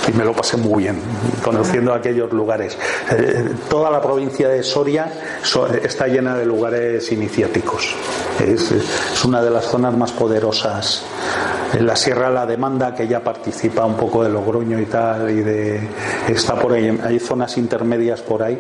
y 0.08 0.12
me 0.14 0.26
lo 0.26 0.34
pasé 0.34 0.58
muy 0.58 0.84
bien 0.84 1.00
conociendo 1.44 1.94
aquellos 1.94 2.32
lugares. 2.32 2.78
Eh, 3.12 3.50
toda 3.70 3.90
la 3.90 4.02
provincia 4.02 4.50
de 4.50 4.64
Soria 4.64 5.12
está 5.84 6.08
llena 6.08 6.36
de 6.36 6.46
lugares 6.46 7.12
iniciáticos. 7.12 7.96
Es, 8.40 8.72
es 8.72 9.26
una 9.26 9.42
de 9.42 9.50
las 9.50 9.66
zonas 9.66 9.96
más 9.96 10.12
poderosas 10.12 11.04
en 11.74 11.88
la 11.88 11.96
Sierra 11.96 12.30
La 12.30 12.46
Demanda, 12.46 12.94
que 12.94 13.08
ya 13.08 13.20
participa 13.22 13.86
un 13.86 13.96
poco 13.96 14.24
de 14.24 14.30
Logroño 14.30 14.80
y 14.80 14.86
tal, 14.86 15.30
y 15.30 15.42
de 15.42 15.88
está 16.28 16.56
por 16.56 16.74
ahí, 16.74 17.00
hay 17.04 17.20
zonas 17.20 17.58
intermedias 17.58 18.22
por 18.22 18.44
ahí, 18.44 18.60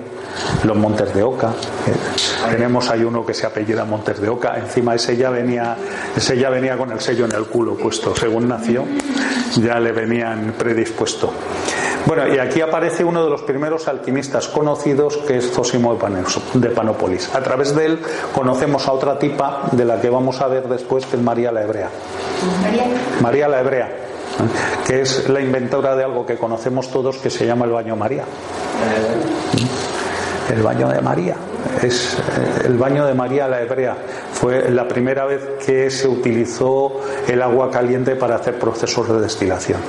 los 0.63 0.75
Montes 0.75 1.13
de 1.13 1.21
Oca. 1.21 1.49
Eh, 1.87 2.49
tenemos 2.49 2.89
ahí 2.89 3.03
uno 3.03 3.25
que 3.25 3.33
se 3.33 3.45
apellida 3.45 3.85
Montes 3.85 4.19
de 4.19 4.29
Oca, 4.29 4.57
encima 4.57 4.95
ese 4.95 5.15
ya 5.15 5.29
venía, 5.29 5.75
ese 6.15 6.37
ya 6.37 6.49
venía 6.49 6.77
con 6.77 6.91
el 6.91 6.99
sello 6.99 7.25
en 7.25 7.33
el 7.33 7.45
culo 7.45 7.75
puesto, 7.75 8.15
según 8.15 8.47
nació, 8.47 8.83
ya 9.55 9.79
le 9.79 9.91
venían 9.91 10.53
predispuesto. 10.57 11.31
Bueno, 12.05 12.27
y 12.27 12.37
aquí 12.37 12.59
aparece 12.59 13.03
uno 13.03 13.23
de 13.23 13.29
los 13.29 13.43
primeros 13.43 13.87
alquimistas 13.87 14.47
conocidos, 14.49 15.17
que 15.17 15.37
es 15.37 15.51
Zósimo 15.51 15.97
de 16.53 16.69
Panópolis. 16.69 17.33
A 17.33 17.41
través 17.41 17.73
de 17.75 17.85
él 17.85 17.99
conocemos 18.33 18.87
a 18.87 18.91
otra 18.91 19.17
tipa 19.17 19.69
de 19.71 19.85
la 19.85 20.01
que 20.01 20.09
vamos 20.09 20.41
a 20.41 20.47
ver 20.47 20.67
después, 20.67 21.05
que 21.05 21.15
es 21.15 21.21
María 21.21 21.51
la 21.51 21.63
Hebrea. 21.63 21.89
María, 23.21 23.47
la 23.47 23.61
Hebrea, 23.61 23.89
que 24.85 25.01
es 25.01 25.29
la 25.29 25.39
inventora 25.39 25.95
de 25.95 26.03
algo 26.03 26.25
que 26.25 26.37
conocemos 26.37 26.91
todos 26.91 27.17
que 27.17 27.29
se 27.29 27.45
llama 27.45 27.65
el 27.65 27.71
baño 27.71 27.95
María. 27.95 28.25
El 30.53 30.61
baño 30.61 30.89
de 30.89 31.01
María. 31.01 31.35
Es 31.81 32.15
eh, 32.15 32.65
el 32.65 32.77
baño 32.77 33.05
de 33.05 33.13
María 33.13 33.47
la 33.47 33.61
Hebrea. 33.61 33.95
Fue 34.31 34.69
la 34.69 34.87
primera 34.87 35.25
vez 35.25 35.41
que 35.65 35.89
se 35.89 36.07
utilizó 36.07 37.01
el 37.27 37.41
agua 37.41 37.69
caliente 37.71 38.15
para 38.15 38.35
hacer 38.35 38.57
procesos 38.59 39.07
de 39.09 39.21
destilación. 39.21 39.79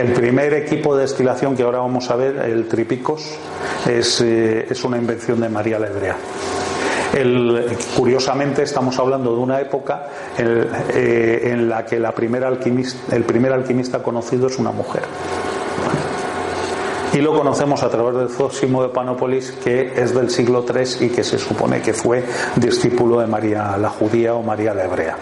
El 0.00 0.12
primer 0.12 0.52
equipo 0.54 0.96
de 0.96 1.02
destilación 1.02 1.56
que 1.56 1.62
ahora 1.62 1.78
vamos 1.78 2.10
a 2.10 2.16
ver, 2.16 2.36
el 2.38 2.66
Tripicos, 2.66 3.38
es, 3.86 4.20
eh, 4.20 4.66
una 4.84 4.98
invención 4.98 5.40
de 5.40 5.48
María 5.48 5.78
la 5.78 5.86
Hebrea. 5.86 6.16
curiosamente 7.96 8.64
estamos 8.64 8.98
hablando 8.98 9.32
de 9.36 9.40
una 9.40 9.60
época 9.60 10.08
eh, 10.36 11.42
en, 11.44 11.68
la 11.68 11.86
que 11.86 12.00
la 12.00 12.12
primera 12.12 12.48
alquimista, 12.48 13.14
el 13.14 13.22
primer 13.22 13.52
alquimista 13.52 14.02
conocido 14.02 14.48
es 14.48 14.58
una 14.58 14.72
mujer. 14.72 15.02
Y 17.14 17.18
lo 17.18 17.32
conocemos 17.32 17.80
a 17.84 17.88
través 17.88 18.16
del 18.16 18.28
Zósimo 18.28 18.82
de 18.82 18.88
Panópolis, 18.88 19.52
que 19.62 19.92
es 19.96 20.12
del 20.12 20.30
siglo 20.30 20.64
III 20.68 21.06
y 21.06 21.08
que 21.10 21.22
se 21.22 21.38
supone 21.38 21.80
que 21.80 21.94
fue 21.94 22.24
discípulo 22.56 23.20
de 23.20 23.28
María 23.28 23.76
la 23.78 23.88
judía 23.88 24.34
o 24.34 24.42
María 24.42 24.74
la 24.74 24.84
hebrea. 24.84 25.16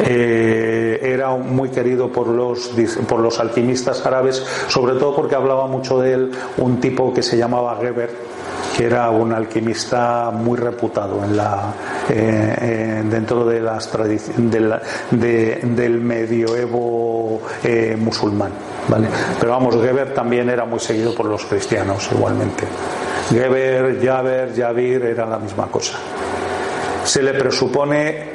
Eh, 0.00 0.98
era 1.00 1.30
muy 1.36 1.68
querido 1.68 2.08
por 2.08 2.26
los, 2.26 2.72
por 3.08 3.20
los 3.20 3.38
alquimistas 3.38 4.04
árabes, 4.04 4.44
sobre 4.66 4.94
todo 4.94 5.14
porque 5.14 5.36
hablaba 5.36 5.68
mucho 5.68 6.00
de 6.00 6.12
él 6.12 6.32
un 6.58 6.80
tipo 6.80 7.14
que 7.14 7.22
se 7.22 7.36
llamaba 7.36 7.78
Geber, 7.80 8.10
que 8.76 8.86
era 8.86 9.10
un 9.10 9.32
alquimista 9.32 10.30
muy 10.30 10.58
reputado 10.58 11.20
la, 11.30 11.72
eh, 12.08 12.56
eh, 12.60 13.02
dentro 13.04 13.44
de 13.44 13.60
las 13.60 13.88
tradiciones 13.90 14.80
del 15.10 16.00
medioevo 16.00 17.42
musulmán. 17.98 18.52
¿vale? 18.88 19.08
Pero 19.38 19.52
vamos, 19.52 19.76
Geber 19.76 20.14
también 20.14 20.48
era 20.48 20.64
muy 20.64 20.80
seguido 20.80 21.14
por 21.14 21.26
los 21.26 21.44
cristianos 21.44 22.08
igualmente. 22.12 22.64
Geber, 23.30 24.04
Jaber, 24.04 24.54
Yavir 24.54 25.04
era 25.04 25.26
la 25.26 25.38
misma 25.38 25.66
cosa. 25.66 25.98
Se 27.04 27.22
le 27.22 27.34
presupone 27.34 28.32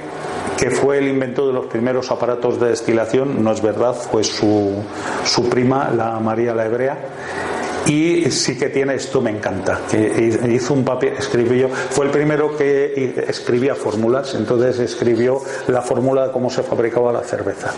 que 0.57 0.71
fue 0.71 0.97
el 0.97 1.07
inventor 1.07 1.47
de 1.47 1.53
los 1.53 1.67
primeros 1.67 2.09
aparatos 2.09 2.59
de 2.59 2.69
destilación, 2.69 3.43
no 3.43 3.51
es 3.51 3.61
verdad, 3.61 3.93
fue 3.93 4.23
su, 4.23 4.83
su 5.23 5.47
prima, 5.47 5.91
la 5.95 6.19
María 6.19 6.53
la 6.55 6.65
Hebrea, 6.65 6.97
y 7.87 8.29
sí 8.31 8.57
que 8.57 8.69
tiene 8.69 8.95
esto 8.95 9.21
me 9.21 9.31
encanta 9.31 9.81
que 9.89 10.39
hizo 10.49 10.73
un 10.73 10.83
papel 10.83 11.13
escribió 11.17 11.69
fue 11.69 12.05
el 12.05 12.11
primero 12.11 12.55
que 12.55 13.25
escribía 13.27 13.75
fórmulas 13.75 14.35
entonces 14.35 14.79
escribió 14.79 15.41
la 15.67 15.81
fórmula 15.81 16.27
de 16.27 16.31
cómo 16.31 16.49
se 16.49 16.63
fabricaba 16.63 17.11
la 17.13 17.21
cerveza 17.21 17.71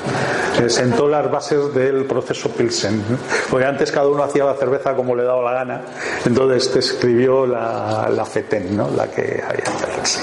eh, 0.59 0.69
sentó 0.69 1.07
las 1.07 1.29
bases 1.29 1.73
del 1.73 2.05
proceso 2.05 2.49
Pilsen 2.49 3.03
porque 3.49 3.65
antes 3.65 3.91
cada 3.91 4.07
uno 4.07 4.23
hacía 4.23 4.45
la 4.45 4.55
cerveza 4.55 4.95
como 4.95 5.15
le 5.15 5.23
daba 5.23 5.43
la 5.43 5.53
gana 5.53 5.81
entonces 6.25 6.65
este 6.65 6.79
escribió 6.79 7.45
la, 7.45 8.09
la 8.13 8.25
FETEN 8.25 8.75
¿no? 8.75 8.89
la 8.89 9.07
que 9.07 9.41
había 9.45 9.63
que 9.63 9.69
hacerse 9.69 10.19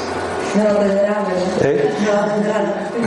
¿Eh? 1.63 1.91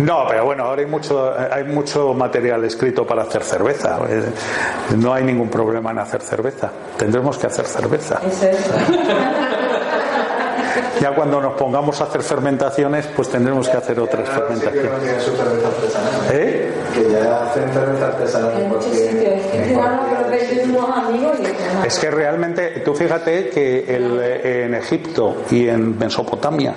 No, 0.01 0.25
pero 0.27 0.45
bueno, 0.45 0.65
ahora 0.65 0.81
hay 0.81 0.87
mucho, 0.87 1.33
hay 1.51 1.63
mucho 1.63 2.13
material 2.13 2.63
escrito 2.65 3.05
para 3.07 3.23
hacer 3.23 3.43
cerveza. 3.43 3.99
Eh, 4.07 4.23
no 4.97 5.13
hay 5.13 5.23
ningún 5.23 5.49
problema 5.49 5.91
en 5.91 5.99
hacer 5.99 6.21
cerveza. 6.21 6.68
Tendremos 6.97 7.38
que 7.38 7.47
hacer 7.47 7.65
cerveza. 7.65 8.19
Ya 11.01 11.15
cuando 11.15 11.39
nos 11.39 11.53
pongamos 11.53 12.01
a 12.01 12.05
hacer 12.05 12.21
fermentaciones, 12.21 13.08
pues 13.15 13.29
tendremos 13.29 13.69
que 13.69 13.77
hacer 13.77 13.99
otras 13.99 14.27
fermentaciones. 14.27 15.29
¿Eh? 16.32 16.73
Que 16.93 17.10
ya 17.10 17.43
hacen 17.43 17.71
cerveza 17.71 18.08
artesanal. 18.08 18.51
Es 21.86 21.99
que 21.99 22.12
realmente, 22.12 22.82
tú 22.84 22.93
fíjate 22.93 23.49
que 23.49 24.65
en 24.65 24.75
Egipto 24.75 25.38
y 25.49 25.69
en 25.69 25.97
Mesopotamia 25.97 26.75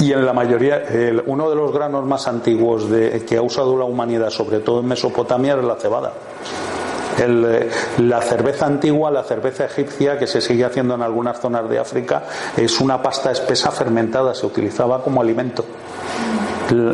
y 0.00 0.12
en 0.12 0.24
la 0.24 0.32
mayoría, 0.32 0.82
uno 1.26 1.50
de 1.50 1.56
los 1.56 1.72
granos 1.72 2.06
más 2.06 2.26
antiguos 2.26 2.90
de, 2.90 3.24
que 3.26 3.36
ha 3.36 3.42
usado 3.42 3.76
la 3.76 3.84
humanidad, 3.84 4.30
sobre 4.30 4.60
todo 4.60 4.80
en 4.80 4.86
Mesopotamia, 4.86 5.54
es 5.54 5.64
la 5.64 5.76
cebada. 5.76 6.12
El, 7.18 7.68
la 7.98 8.22
cerveza 8.22 8.66
antigua, 8.66 9.10
la 9.10 9.22
cerveza 9.24 9.66
egipcia, 9.66 10.18
que 10.18 10.26
se 10.26 10.40
sigue 10.40 10.64
haciendo 10.64 10.94
en 10.94 11.02
algunas 11.02 11.40
zonas 11.40 11.68
de 11.68 11.78
África, 11.78 12.24
es 12.56 12.80
una 12.80 13.02
pasta 13.02 13.30
espesa 13.30 13.70
fermentada, 13.70 14.34
se 14.34 14.46
utilizaba 14.46 15.02
como 15.02 15.20
alimento. 15.20 15.64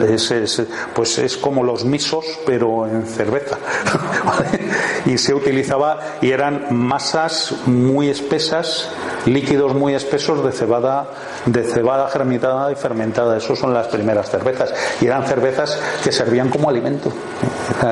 Es, 0.08 0.62
pues 0.94 1.18
es 1.18 1.36
como 1.36 1.62
los 1.62 1.84
misos, 1.84 2.24
pero 2.44 2.86
en 2.86 3.06
cerveza. 3.06 3.58
y 5.06 5.18
se 5.18 5.34
utilizaba, 5.34 6.00
y 6.20 6.30
eran 6.30 6.66
masas 6.70 7.54
muy 7.66 8.08
espesas 8.08 8.88
líquidos 9.28 9.74
muy 9.74 9.94
espesos 9.94 10.44
de 10.44 10.52
cebada, 10.52 11.08
de 11.46 11.62
cebada 11.64 12.08
germinada 12.08 12.70
y 12.72 12.74
fermentada. 12.74 13.36
Esas 13.36 13.58
son 13.58 13.74
las 13.74 13.88
primeras 13.88 14.30
cervezas. 14.30 14.72
Y 15.00 15.06
eran 15.06 15.26
cervezas 15.26 15.78
que 16.02 16.12
servían 16.12 16.48
como 16.48 16.68
alimento. 16.68 17.12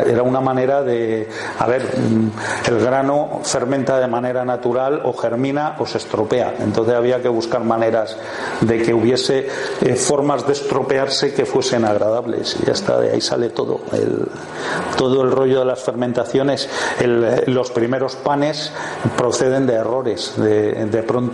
Era 0.07 0.22
una 0.22 0.40
manera 0.40 0.83
de, 0.83 1.29
a 1.59 1.66
ver, 1.66 1.83
mm, 1.83 2.68
el 2.68 2.81
grano 2.81 3.40
fermenta 3.42 3.99
de 3.99 4.07
manera 4.07 4.44
natural 4.44 5.03
o 5.05 5.12
germina 5.12 5.77
o 5.79 5.87
se 5.87 5.99
estropea. 5.99 6.55
Entonces 6.61 6.94
había 6.94 7.20
que 7.20 7.29
buscar 7.29 7.62
maneras 7.62 8.16
de 8.61 8.83
que 8.83 8.92
hubiese 8.92 9.49
eh, 9.83 9.94
formas 9.94 10.46
de 10.46 10.55
estropearse 10.55 11.35
que 11.35 11.46
fuesen 11.46 11.85
agradables. 11.85 12.57
Y 12.61 12.66
ya 12.66 12.72
está, 12.72 12.99
de 12.99 13.12
ahí 13.12 13.20
sale 13.20 13.51
todo. 13.51 13.81
El, 13.92 14.29
todo 14.96 15.22
el 15.22 15.31
rollo 15.31 15.61
de 15.61 15.64
las 15.66 15.81
fermentaciones, 15.81 16.68
los 17.46 17.70
primeros 17.70 18.16
panes 18.16 18.72
proceden 19.16 19.66
de 19.66 19.75
errores. 19.75 20.35
De, 20.37 20.72
de 20.87 21.03
pronto 21.03 21.26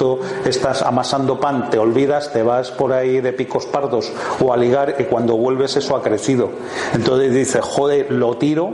estás 0.44 0.82
amasando 0.82 1.38
pan, 1.40 1.70
te 1.70 1.78
olvidas, 1.78 2.32
te 2.32 2.42
vas 2.42 2.70
por 2.70 2.92
ahí 2.92 3.20
de 3.20 3.32
picos 3.32 3.66
pardos 3.66 4.12
o 4.40 4.52
a 4.52 4.56
ligar 4.56 4.96
y 4.98 5.04
cuando 5.04 5.36
vuelves 5.36 5.76
eso 5.76 5.96
ha 5.96 6.02
crecido. 6.02 6.50
Entonces 6.94 7.32
dices, 7.32 7.62
joder, 7.62 8.10
lo 8.10 8.36
tiro 8.36 8.70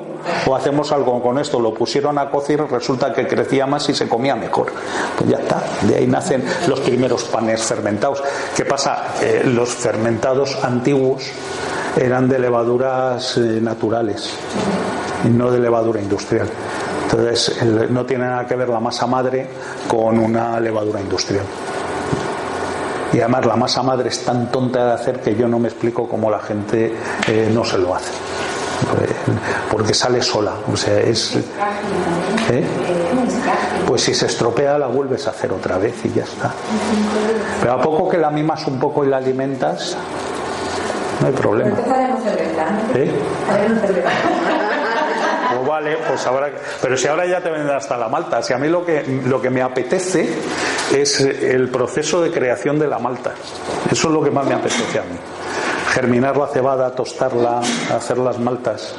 o 0.46 0.54
hacemos 0.54 0.92
algo 0.92 1.22
con 1.22 1.38
esto. 1.38 1.60
Lo 1.60 1.74
pusieron 1.74 2.18
a 2.18 2.30
cocer, 2.30 2.60
resulta 2.70 3.12
que 3.12 3.26
crecía 3.26 3.66
más 3.66 3.88
y 3.88 3.94
se 3.94 4.08
comía 4.08 4.36
mejor. 4.36 4.72
Pues 5.16 5.30
ya 5.30 5.38
está, 5.38 5.62
de 5.82 5.96
ahí 5.96 6.06
nacen 6.06 6.44
los 6.66 6.80
primeros 6.80 7.24
panes 7.24 7.62
fermentados. 7.62 8.22
¿Qué 8.56 8.64
pasa? 8.64 9.14
Los 9.44 9.70
fermentados 9.70 10.58
antiguos 10.62 11.24
eran 11.96 12.28
de 12.28 12.38
levaduras 12.38 13.36
eh, 13.36 13.58
naturales 13.60 14.32
y 15.24 15.28
no 15.28 15.50
de 15.50 15.58
levadura 15.58 16.00
industrial. 16.00 16.48
Entonces, 17.10 17.62
no 17.90 18.04
tiene 18.04 18.26
nada 18.26 18.46
que 18.46 18.54
ver 18.54 18.68
la 18.68 18.80
masa 18.80 19.06
madre 19.06 19.46
con 19.88 20.18
una 20.18 20.60
levadura 20.60 21.00
industrial. 21.00 21.44
Y 23.12 23.20
además 23.20 23.46
la 23.46 23.56
masa 23.56 23.82
madre 23.82 24.10
es 24.10 24.22
tan 24.24 24.50
tonta 24.50 24.86
de 24.86 24.92
hacer 24.92 25.20
que 25.20 25.34
yo 25.34 25.48
no 25.48 25.58
me 25.58 25.68
explico 25.68 26.06
cómo 26.06 26.30
la 26.30 26.40
gente 26.40 26.92
eh, 27.26 27.50
no 27.52 27.64
se 27.64 27.78
lo 27.78 27.94
hace. 27.94 28.12
Porque 29.70 29.94
sale 29.94 30.22
sola. 30.22 30.52
O 30.70 30.76
sea, 30.76 31.00
es. 31.00 31.34
¿eh? 32.50 32.64
Pues 33.86 34.02
si 34.02 34.14
se 34.14 34.26
estropea 34.26 34.78
la 34.78 34.86
vuelves 34.86 35.26
a 35.26 35.30
hacer 35.30 35.52
otra 35.52 35.78
vez 35.78 35.94
y 36.04 36.12
ya 36.12 36.24
está. 36.24 36.52
Pero 37.60 37.72
a 37.72 37.80
poco 37.80 38.08
que 38.08 38.18
la 38.18 38.30
mimas 38.30 38.66
un 38.66 38.78
poco 38.78 39.04
y 39.04 39.08
la 39.08 39.16
alimentas, 39.16 39.96
no 41.20 41.26
hay 41.26 41.32
problema. 41.32 41.76
¿Eh? 42.94 43.10
Pues 45.58 45.68
vale, 45.68 45.96
pues 46.06 46.24
ahora, 46.24 46.50
pero 46.80 46.96
si 46.96 47.08
ahora 47.08 47.26
ya 47.26 47.40
te 47.40 47.50
venden 47.50 47.74
hasta 47.74 47.96
la 47.96 48.08
malta, 48.08 48.40
si 48.42 48.52
a 48.52 48.58
mí 48.58 48.68
lo 48.68 48.84
que, 48.84 49.02
lo 49.26 49.42
que 49.42 49.50
me 49.50 49.60
apetece 49.60 50.28
es 50.94 51.20
el 51.20 51.68
proceso 51.68 52.20
de 52.20 52.30
creación 52.30 52.78
de 52.78 52.86
la 52.86 53.00
malta, 53.00 53.32
eso 53.90 54.08
es 54.08 54.14
lo 54.14 54.22
que 54.22 54.30
más 54.30 54.46
me 54.46 54.54
apetece 54.54 55.00
a 55.00 55.02
mí. 55.02 55.18
Germinar 55.88 56.36
la 56.36 56.46
cebada, 56.46 56.90
tostarla, 56.92 57.60
hacer 57.92 58.18
las 58.18 58.38
maltas. 58.38 58.94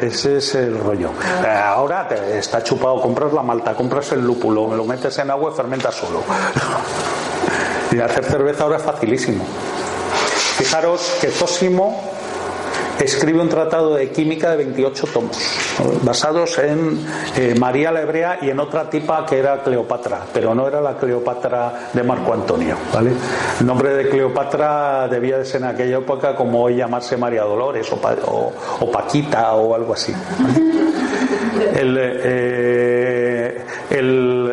ese 0.00 0.38
es 0.38 0.54
el 0.54 0.78
rollo. 0.78 1.10
Ahora 1.46 2.08
te 2.08 2.38
está 2.38 2.62
chupado, 2.62 3.00
compras 3.02 3.32
la 3.34 3.42
malta, 3.42 3.74
compras 3.74 4.12
el 4.12 4.24
lúpulo, 4.24 4.74
lo 4.74 4.84
metes 4.86 5.18
en 5.18 5.30
agua 5.30 5.50
y 5.52 5.56
fermentas 5.56 5.94
solo. 5.94 6.22
Y 7.92 8.00
hacer 8.00 8.24
cerveza 8.24 8.64
ahora 8.64 8.78
es 8.78 8.82
facilísimo. 8.84 9.44
Fijaros 10.56 11.18
que 11.20 11.30
Zósimo 11.30 12.10
escribe 13.02 13.40
un 13.40 13.48
tratado 13.48 13.94
de 13.94 14.10
química 14.10 14.50
de 14.50 14.56
28 14.58 15.06
tomos, 15.12 15.36
basados 16.02 16.58
en 16.58 16.98
eh, 17.36 17.54
María 17.58 17.90
la 17.90 18.02
Hebrea 18.02 18.38
y 18.42 18.50
en 18.50 18.60
otra 18.60 18.88
tipa 18.88 19.26
que 19.26 19.38
era 19.38 19.62
Cleopatra, 19.62 20.26
pero 20.32 20.54
no 20.54 20.66
era 20.68 20.80
la 20.80 20.96
Cleopatra 20.96 21.90
de 21.92 22.02
Marco 22.02 22.32
Antonio. 22.32 22.76
¿vale? 22.92 23.12
El 23.60 23.66
nombre 23.66 23.94
de 23.94 24.08
Cleopatra 24.08 25.08
debía 25.08 25.38
de 25.38 25.44
ser 25.44 25.62
en 25.62 25.68
aquella 25.68 25.98
época 25.98 26.34
como 26.34 26.62
hoy 26.62 26.76
llamarse 26.76 27.16
María 27.16 27.42
Dolores 27.42 27.90
o, 27.92 28.90
Paquita 28.90 29.52
o 29.54 29.74
algo 29.74 29.94
así. 29.94 30.14
Eh, 31.74 32.32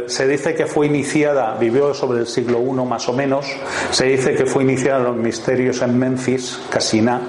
se 0.10 0.28
dice 0.28 0.56
que 0.56 0.66
fue 0.66 0.88
iniciada, 0.88 1.56
vivió 1.60 1.94
sobre 1.94 2.20
el 2.20 2.28
siglo 2.28 2.60
I 2.60 2.86
más 2.86 3.08
o 3.08 3.14
menos, 3.14 3.46
se 3.92 4.06
dice 4.06 4.34
que 4.34 4.46
fue 4.46 4.64
iniciada 4.64 5.00
en 5.00 5.04
los 5.06 5.16
misterios 5.16 5.82
en 5.82 5.98
Memphis, 5.98 6.60
Casina, 6.70 7.22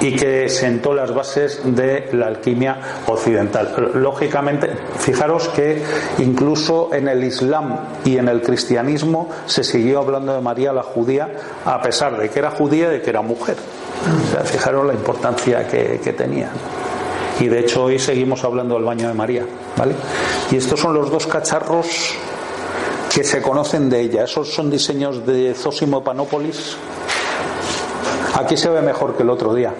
y 0.00 0.14
que 0.14 0.48
sentó 0.48 0.94
las 0.94 1.14
bases 1.14 1.60
de 1.64 2.08
la 2.12 2.26
alquimia 2.26 2.78
occidental. 3.06 3.92
Lógicamente, 3.94 4.70
fijaros 4.98 5.48
que 5.48 5.82
incluso 6.18 6.90
en 6.92 7.08
el 7.08 7.24
Islam 7.24 7.78
y 8.04 8.18
en 8.18 8.28
el 8.28 8.42
cristianismo 8.42 9.28
se 9.46 9.64
siguió 9.64 10.00
hablando 10.00 10.34
de 10.34 10.40
María 10.40 10.72
la 10.72 10.82
judía, 10.82 11.28
a 11.64 11.80
pesar 11.80 12.18
de 12.18 12.28
que 12.28 12.38
era 12.38 12.50
judía 12.50 12.88
y 12.88 12.92
de 12.92 13.02
que 13.02 13.10
era 13.10 13.22
mujer. 13.22 13.56
fijaros 14.44 14.86
la 14.86 14.92
importancia 14.92 15.66
que, 15.66 16.14
tenía. 16.16 16.50
Y 17.40 17.48
de 17.48 17.60
hecho 17.60 17.84
hoy 17.84 17.98
seguimos 17.98 18.44
hablando 18.44 18.76
del 18.76 18.84
baño 18.84 19.08
de 19.08 19.14
María, 19.14 19.44
¿vale? 19.76 19.94
Y 20.50 20.56
estos 20.56 20.80
son 20.80 20.94
los 20.94 21.10
dos 21.10 21.26
cacharros 21.26 22.14
que 23.14 23.24
se 23.24 23.42
conocen 23.42 23.88
de 23.90 24.00
ella. 24.00 24.24
Esos 24.24 24.52
son 24.52 24.70
diseños 24.70 25.26
de 25.26 25.54
Zósimo 25.54 26.02
Panópolis, 26.02 26.76
Aquí 28.38 28.56
se 28.56 28.68
ve 28.68 28.82
mejor 28.82 29.16
que 29.16 29.22
el 29.22 29.30
otro 29.30 29.54
día. 29.54 29.72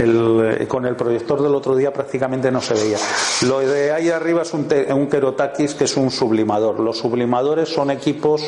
Eh, 0.00 0.66
con 0.68 0.86
el 0.86 0.94
proyector 0.94 1.42
del 1.42 1.54
otro 1.54 1.74
día 1.74 1.92
prácticamente 1.92 2.50
no 2.50 2.60
se 2.60 2.74
veía. 2.74 2.98
Lo 3.46 3.60
de 3.60 3.90
ahí 3.92 4.10
arriba 4.10 4.42
es 4.42 4.52
un, 4.52 4.66
Kerotakis 5.08 5.74
que 5.74 5.84
es 5.84 5.96
un 5.96 6.10
sublimador. 6.10 6.78
Los 6.80 6.98
sublimadores 6.98 7.68
son 7.68 7.90
equipos 7.90 8.42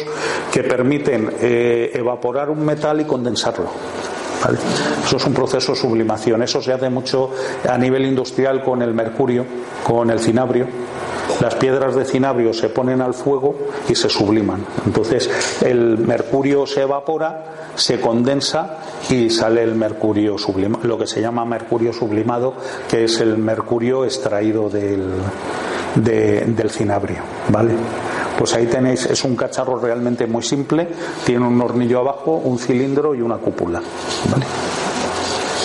que 0.53 0.63
permiten 0.63 1.33
eh, 1.41 1.91
evaporar 1.95 2.51
un 2.51 2.65
metal 2.65 3.01
y 3.01 3.05
condensarlo. 3.05 3.71
Eso 5.05 5.17
es 5.17 5.27
un 5.27 5.35
proceso 5.35 5.73
de 5.73 5.79
sublimación. 5.79 6.43
Eso 6.43 6.61
se 6.61 6.73
hace 6.73 6.89
mucho 6.89 7.31
a 7.69 7.77
nivel 7.77 8.05
industrial 8.07 8.63
con 8.63 8.83
el 8.83 8.95
mercurio, 8.95 9.45
con 9.85 10.11
el 10.11 10.21
cinabrio. 10.21 10.67
Las 11.41 11.55
piedras 11.55 11.95
de 11.95 12.05
cinabrio 12.05 12.53
se 12.53 12.69
ponen 12.69 13.01
al 13.01 13.15
fuego 13.15 13.57
y 13.89 13.95
se 13.95 14.09
subliman. 14.09 14.65
Entonces 14.85 15.31
el 15.63 15.99
mercurio 15.99 16.67
se 16.67 16.83
evapora 16.83 17.45
se 17.75 18.01
condensa 18.01 18.79
y 19.09 19.31
sale 19.31 19.63
el 19.63 19.75
mercurio 19.75 20.39
sublimado, 20.39 20.87
lo 20.87 20.99
que 20.99 21.07
se 21.07 21.21
llama 21.21 21.45
mercurio 21.45 21.93
sublimado, 21.93 22.55
que 22.89 23.05
es 23.05 23.21
el 23.21 23.39
mercurio 23.39 24.05
extraído 24.05 24.69
del, 24.69 25.09
del 25.95 26.71
cinabrio, 26.71 27.23
¿vale? 27.49 27.73
Pues 28.41 28.55
ahí 28.55 28.65
tenéis, 28.65 29.05
es 29.05 29.23
un 29.23 29.37
cacharro 29.37 29.79
realmente 29.79 30.27
muy 30.27 30.43
simple, 30.43 30.89
tiene 31.27 31.47
un 31.47 31.61
hornillo 31.61 31.99
abajo, 31.99 32.41
un 32.43 32.59
cilindro 32.59 33.15
y 33.15 33.21
una 33.21 33.37
cúpula. 33.37 33.83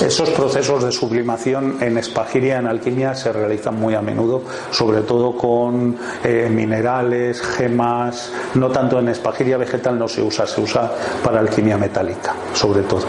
Esos 0.05 0.29
procesos 0.31 0.83
de 0.83 0.91
sublimación 0.91 1.77
en 1.79 1.97
espagiria, 1.97 2.57
en 2.59 2.67
alquimia, 2.67 3.15
se 3.15 3.31
realizan 3.31 3.79
muy 3.79 3.95
a 3.95 4.01
menudo, 4.01 4.41
sobre 4.71 5.03
todo 5.03 5.37
con 5.37 5.95
eh, 6.21 6.49
minerales, 6.51 7.41
gemas, 7.41 8.33
no 8.55 8.69
tanto 8.69 8.99
en 8.99 9.07
espagiria 9.07 9.55
vegetal 9.55 9.97
no 9.97 10.09
se 10.09 10.21
usa, 10.21 10.45
se 10.45 10.59
usa 10.59 10.91
para 11.23 11.39
alquimia 11.39 11.77
metálica, 11.77 12.35
sobre 12.53 12.81
todo, 12.81 13.05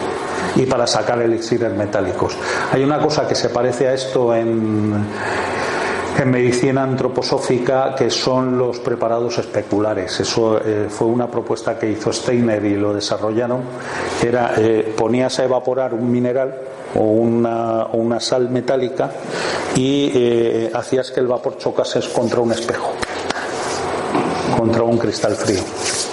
y 0.54 0.64
para 0.66 0.86
sacar 0.86 1.20
elixires 1.22 1.72
metálicos. 1.72 2.36
Hay 2.70 2.84
una 2.84 3.00
cosa 3.00 3.26
que 3.26 3.34
se 3.34 3.48
parece 3.48 3.88
a 3.88 3.94
esto 3.94 4.32
en, 4.32 4.94
en 6.18 6.30
medicina 6.30 6.82
antroposófica 6.82 7.94
que 7.94 8.10
son 8.10 8.58
los 8.58 8.78
preparados 8.78 9.38
especulares. 9.38 10.20
Eso 10.20 10.58
eh, 10.58 10.86
fue 10.88 11.08
una 11.08 11.30
propuesta 11.30 11.78
que 11.78 11.90
hizo 11.90 12.12
Steiner 12.12 12.64
y 12.64 12.76
lo 12.76 12.94
desarrollaron. 12.94 13.60
Era 14.22 14.54
eh, 14.56 14.94
ponías 14.96 15.38
a 15.38 15.44
evaporar 15.44 15.92
un 15.94 16.10
mineral 16.10 16.54
o 16.94 17.02
una, 17.02 18.20
sal 18.20 18.48
metálica 18.48 19.10
y 19.74 20.10
eh, 20.14 20.70
hacías 20.72 21.10
que 21.10 21.20
el 21.20 21.26
vapor 21.26 21.58
chocase 21.58 22.00
contra 22.14 22.40
un 22.40 22.52
espejo, 22.52 22.92
contra 24.56 24.82
un 24.82 24.96
cristal 24.96 25.34
frío. 25.34 25.60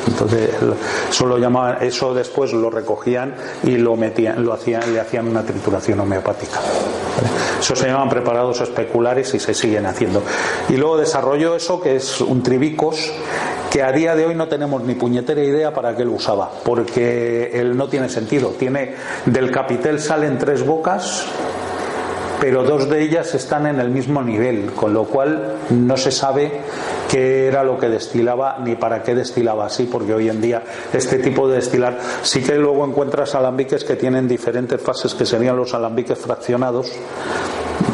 Entonces, 0.05 0.49
eso 1.09 1.25
lo 1.25 1.37
llamaban, 1.37 1.81
eso 1.81 2.13
después 2.13 2.51
lo 2.51 2.69
recogían 2.69 3.33
y 3.63 3.77
lo 3.77 3.95
metían, 3.95 4.43
lo 4.43 4.51
hacían, 4.51 4.93
le 4.93 4.99
hacían 4.99 5.29
una 5.29 5.43
trituración 5.43 6.01
homeopática. 6.01 6.59
Eso 7.63 7.77
se 7.77 7.87
llaman 7.87 8.09
preparados 8.09 8.59
especulares 8.59 9.33
y 9.33 9.39
se 9.39 9.53
siguen 9.53 9.85
haciendo. 9.85 10.21
Y 10.67 10.75
luego 10.75 10.97
desarrolló 10.97 11.55
eso 11.55 11.79
que 11.79 11.95
es 11.95 12.19
un 12.19 12.43
tribicos 12.43 13.09
que 13.71 13.81
a 13.81 13.93
día 13.93 14.17
de 14.17 14.25
hoy 14.25 14.35
no 14.35 14.49
tenemos 14.49 14.83
ni 14.83 14.95
puñetera 14.95 15.41
idea 15.41 15.73
para 15.73 15.95
qué 15.95 16.03
lo 16.03 16.11
usaba, 16.11 16.51
porque 16.65 17.51
él 17.53 17.77
no 17.77 17.87
tiene 17.87 18.09
sentido. 18.09 18.49
Tiene 18.49 18.95
del 19.25 19.49
capitel 19.49 20.01
salen 20.01 20.37
tres 20.37 20.65
bocas, 20.65 21.23
pero 22.43 22.65
dos 22.65 22.89
de 22.89 23.01
ellas 23.01 23.33
están 23.35 23.67
en 23.67 23.79
el 23.79 23.89
mismo 23.89 24.21
nivel, 24.21 24.73
con 24.73 24.93
lo 24.93 25.05
cual 25.05 25.59
no 25.69 25.95
se 25.95 26.11
sabe 26.11 26.51
qué 27.09 27.47
era 27.47 27.63
lo 27.63 27.79
que 27.79 27.87
destilaba 27.87 28.57
ni 28.61 28.75
para 28.75 29.01
qué 29.01 29.15
destilaba 29.15 29.67
así, 29.67 29.85
porque 29.85 30.13
hoy 30.13 30.27
en 30.27 30.41
día 30.41 30.61
este 30.91 31.19
tipo 31.19 31.47
de 31.47 31.55
destilar 31.55 31.97
sí 32.21 32.43
que 32.43 32.55
luego 32.55 32.85
encuentras 32.85 33.33
alambiques 33.33 33.85
que 33.85 33.95
tienen 33.95 34.27
diferentes 34.27 34.81
fases, 34.81 35.13
que 35.13 35.25
serían 35.25 35.55
los 35.55 35.73
alambiques 35.73 36.19
fraccionados, 36.19 36.91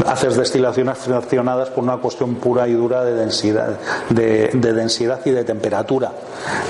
haces 0.05 0.35
destilaciones 0.35 0.97
fraccionadas 0.97 1.69
por 1.69 1.83
una 1.83 1.97
cuestión 1.97 2.35
pura 2.35 2.67
y 2.67 2.73
dura 2.73 3.03
de 3.03 3.13
densidad, 3.13 3.77
de, 4.09 4.49
densidad 4.53 5.21
y 5.25 5.31
de 5.31 5.43
temperatura. 5.43 6.11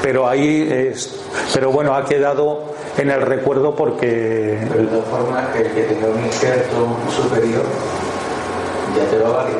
Pero 0.01 0.27
ahí 0.27 0.67
es, 0.69 1.15
pero 1.53 1.71
bueno, 1.71 1.95
ha 1.95 2.05
quedado 2.05 2.73
en 2.97 3.11
el 3.11 3.21
recuerdo 3.21 3.75
porque. 3.75 4.07
de 4.07 4.85
todas 4.87 5.07
formas, 5.07 5.55
el 5.55 5.71
que 5.71 5.83
tenga 5.83 6.07
un 6.07 6.25
injerto 6.25 6.97
superior 7.15 7.63
ya 8.95 9.05
te 9.09 9.17
va 9.17 9.29
a 9.29 9.31
valer. 9.43 9.55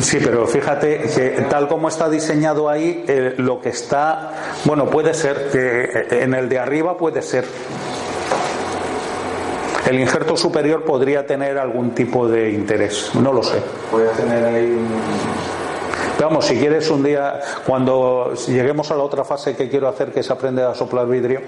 Sí, 0.00 0.18
pero 0.22 0.46
fíjate 0.46 1.00
que 1.14 1.46
tal 1.48 1.68
como 1.68 1.88
está 1.88 2.08
diseñado 2.08 2.68
ahí, 2.68 3.04
eh, 3.06 3.34
lo 3.36 3.60
que 3.60 3.68
está, 3.68 4.32
bueno, 4.64 4.88
puede 4.88 5.14
ser 5.14 5.50
que 5.50 5.82
eh, 5.84 6.22
en 6.22 6.34
el 6.34 6.48
de 6.48 6.58
arriba 6.58 6.96
puede 6.96 7.22
ser 7.22 7.44
el 9.88 10.00
injerto 10.00 10.36
superior 10.36 10.84
podría 10.84 11.26
tener 11.26 11.58
algún 11.58 11.90
tipo 11.90 12.28
de 12.28 12.50
interés, 12.50 13.10
no 13.14 13.32
lo 13.32 13.42
sé. 13.42 13.58
Puede 13.90 14.08
tener 14.10 14.44
ahí 14.44 14.78
Vamos, 16.22 16.46
si 16.46 16.56
quieres 16.56 16.88
un 16.88 17.02
día, 17.02 17.40
cuando 17.66 18.32
lleguemos 18.46 18.90
a 18.92 18.94
la 18.94 19.02
otra 19.02 19.24
fase 19.24 19.56
que 19.56 19.68
quiero 19.68 19.88
hacer, 19.88 20.12
que 20.12 20.20
es 20.20 20.30
aprender 20.30 20.64
a 20.64 20.74
soplar 20.74 21.08
vidrio. 21.08 21.40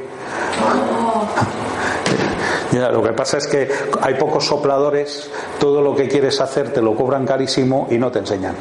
lo 2.93 3.03
que 3.03 3.13
pasa 3.13 3.39
es 3.39 3.47
que 3.47 3.69
hay 4.01 4.15
pocos 4.15 4.47
sopladores, 4.47 5.31
todo 5.61 5.81
lo 5.81 5.95
que 5.95 6.09
quieres 6.09 6.41
hacer 6.41 6.73
te 6.73 6.83
lo 6.83 6.97
cobran 6.97 7.25
carísimo 7.25 7.87
y 7.89 7.99
no 7.99 8.11
te 8.11 8.19
enseñan. 8.19 8.57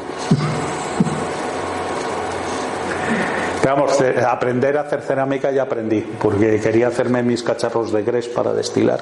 Vamos, 3.64 3.98
aprender 4.28 4.78
a 4.78 4.82
hacer 4.82 5.00
cerámica 5.00 5.50
ya 5.50 5.62
aprendí, 5.62 6.00
porque 6.22 6.60
quería 6.60 6.88
hacerme 6.88 7.24
mis 7.24 7.42
cacharros 7.42 7.90
de 7.92 8.04
grés 8.04 8.28
para 8.28 8.52
destilar. 8.52 9.00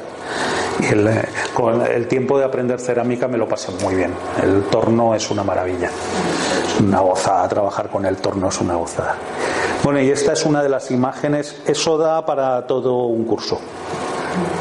Eh, 0.80 1.22
con 1.54 1.82
el 1.82 2.08
tiempo 2.08 2.38
de 2.38 2.44
aprender 2.44 2.80
cerámica 2.80 3.28
me 3.28 3.38
lo 3.38 3.48
pasé 3.48 3.72
muy 3.82 3.94
bien. 3.94 4.12
El 4.42 4.64
torno 4.64 5.14
es 5.14 5.30
una 5.30 5.42
maravilla. 5.42 5.90
Una 6.80 7.00
gozada, 7.00 7.48
trabajar 7.48 7.88
con 7.88 8.06
el 8.06 8.16
torno 8.16 8.48
es 8.48 8.60
una 8.60 8.74
gozada. 8.76 9.16
Bueno, 9.82 10.00
y 10.00 10.10
esta 10.10 10.32
es 10.32 10.44
una 10.44 10.62
de 10.62 10.68
las 10.68 10.90
imágenes, 10.90 11.56
eso 11.66 11.98
da 11.98 12.24
para 12.24 12.66
todo 12.66 13.06
un 13.06 13.24
curso. 13.24 13.58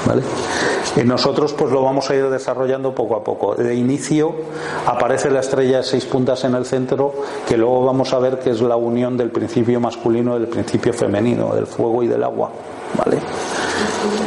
¿Vale? 0.05 0.23
Y 0.97 1.03
nosotros 1.03 1.53
pues 1.53 1.71
lo 1.71 1.83
vamos 1.83 2.09
a 2.09 2.15
ir 2.15 2.29
desarrollando 2.29 2.93
poco 2.93 3.15
a 3.15 3.23
poco. 3.23 3.55
De 3.55 3.73
inicio 3.75 4.33
aparece 4.85 5.29
la 5.29 5.39
estrella 5.39 5.77
de 5.77 5.83
seis 5.83 6.05
puntas 6.05 6.43
en 6.43 6.55
el 6.55 6.65
centro, 6.65 7.13
que 7.47 7.55
luego 7.55 7.85
vamos 7.85 8.11
a 8.13 8.19
ver 8.19 8.39
que 8.39 8.49
es 8.49 8.61
la 8.61 8.75
unión 8.75 9.15
del 9.15 9.29
principio 9.29 9.79
masculino 9.79 10.35
y 10.35 10.39
del 10.39 10.49
principio 10.49 10.91
femenino, 10.91 11.55
del 11.55 11.67
fuego 11.67 12.03
y 12.03 12.07
del 12.07 12.23
agua. 12.23 12.51
¿Vale? 12.97 13.19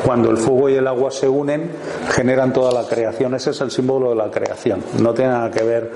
Cuando 0.05 0.31
el 0.31 0.37
fuego 0.37 0.69
y 0.69 0.75
el 0.75 0.87
agua 0.87 1.11
se 1.11 1.29
unen, 1.29 1.71
generan 2.11 2.53
toda 2.53 2.73
la 2.73 2.87
creación. 2.89 3.35
Ese 3.35 3.51
es 3.51 3.61
el 3.61 3.71
símbolo 3.71 4.11
de 4.11 4.17
la 4.17 4.31
creación. 4.31 4.83
No 5.01 5.15
tiene 5.15 5.33
nada 5.33 5.51
que 5.51 5.63
ver, 5.63 5.91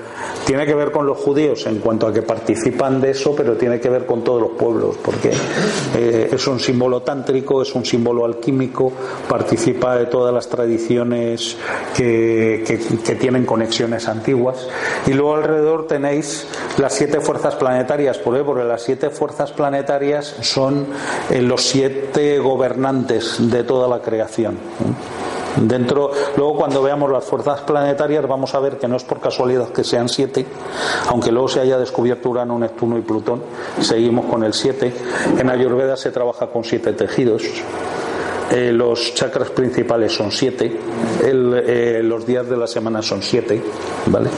tiene 0.45 0.65
que 0.65 0.75
ver 0.75 0.91
con 0.91 1.05
los 1.05 1.17
judíos 1.17 1.65
en 1.67 1.79
cuanto 1.79 2.07
a 2.07 2.13
que 2.13 2.21
participan 2.21 3.01
de 3.01 3.11
eso, 3.11 3.35
pero 3.35 3.55
tiene 3.55 3.79
que 3.79 3.89
ver 3.89 4.05
con 4.05 4.23
todos 4.23 4.41
los 4.41 4.51
pueblos, 4.51 4.97
porque 5.03 5.31
eh, 5.95 6.29
es 6.31 6.47
un 6.47 6.59
símbolo 6.59 7.01
tántrico, 7.01 7.61
es 7.61 7.73
un 7.75 7.85
símbolo 7.85 8.25
alquímico, 8.25 8.91
participa 9.27 9.95
de 9.95 10.05
todas 10.05 10.33
las 10.33 10.47
tradiciones 10.47 11.57
que, 11.95 12.79
tienen 13.19 13.45
conexiones 13.45 14.07
antiguas. 14.07 14.67
Y 15.07 15.13
luego 15.13 15.35
alrededor 15.35 15.87
tenéis 15.87 16.47
las 16.77 16.93
siete 16.93 17.19
fuerzas 17.19 17.55
planetarias. 17.55 18.17
¿Por 18.17 18.37
qué? 18.37 18.43
Porque 18.43 18.63
las 18.63 18.83
siete 18.83 19.09
fuerzas 19.09 19.51
planetarias 19.51 20.35
son 20.41 20.87
eh, 21.29 21.41
los 21.41 21.63
siete 21.63 22.39
gobernantes 22.39 23.35
de 23.39 23.63
toda 23.69 23.87
la 23.87 24.01
creación. 24.01 24.57
Dentro, 25.57 26.09
luego 26.35 26.55
cuando 26.55 26.81
veamos 26.81 27.11
las 27.11 27.23
fuerzas 27.23 27.61
planetarias 27.61 28.27
vamos 28.27 28.55
a 28.55 28.59
ver 28.59 28.79
que 28.79 28.87
no 28.87 28.95
es 28.95 29.03
por 29.03 29.19
casualidad 29.19 29.69
que 29.69 29.83
sean 29.83 30.09
siete, 30.09 30.43
aunque 31.07 31.31
luego 31.31 31.47
se 31.47 31.59
haya 31.59 31.77
descubierto 31.77 32.31
Urano, 32.31 32.57
Neptuno 32.57 32.97
y 32.97 33.01
Plutón, 33.01 33.43
seguimos 33.79 34.25
con 34.25 34.43
el 34.43 34.53
siete. 34.53 34.91
En 35.37 35.51
Ayurveda 35.51 35.95
se 35.97 36.09
trabaja 36.09 36.47
con 36.47 36.63
siete 36.63 36.93
tejidos. 36.93 37.43
Eh, 38.51 38.71
los 38.71 39.13
chakras 39.13 39.51
principales 39.51 40.15
son 40.15 40.31
siete, 40.31 40.75
eh, 41.23 42.01
los 42.03 42.25
días 42.25 42.49
de 42.49 42.57
la 42.57 42.65
semana 42.65 43.03
son 43.03 43.21
siete, 43.21 43.61
¿vale? 44.07 44.29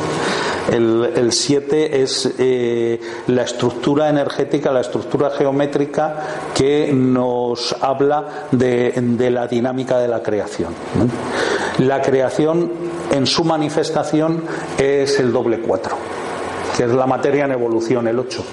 El 0.69 1.31
7 1.31 2.01
es 2.01 2.33
eh, 2.37 2.99
la 3.27 3.43
estructura 3.43 4.09
energética, 4.09 4.71
la 4.71 4.81
estructura 4.81 5.31
geométrica 5.31 6.15
que 6.55 6.91
nos 6.93 7.75
habla 7.81 8.47
de, 8.51 8.93
la 9.31 9.47
dinámica 9.47 9.97
de 9.99 10.07
la 10.07 10.21
creación. 10.21 10.73
La 11.79 12.01
creación 12.01 12.71
en 13.11 13.25
su 13.25 13.43
manifestación 13.43 14.43
es 14.77 15.19
el 15.19 15.31
doble 15.31 15.59
4 15.59 15.97
que 16.77 16.85
es 16.85 16.89
la 16.91 17.05
materia 17.05 17.43
en 17.43 17.51
evolución, 17.51 18.07
el 18.07 18.17
8. 18.17 18.43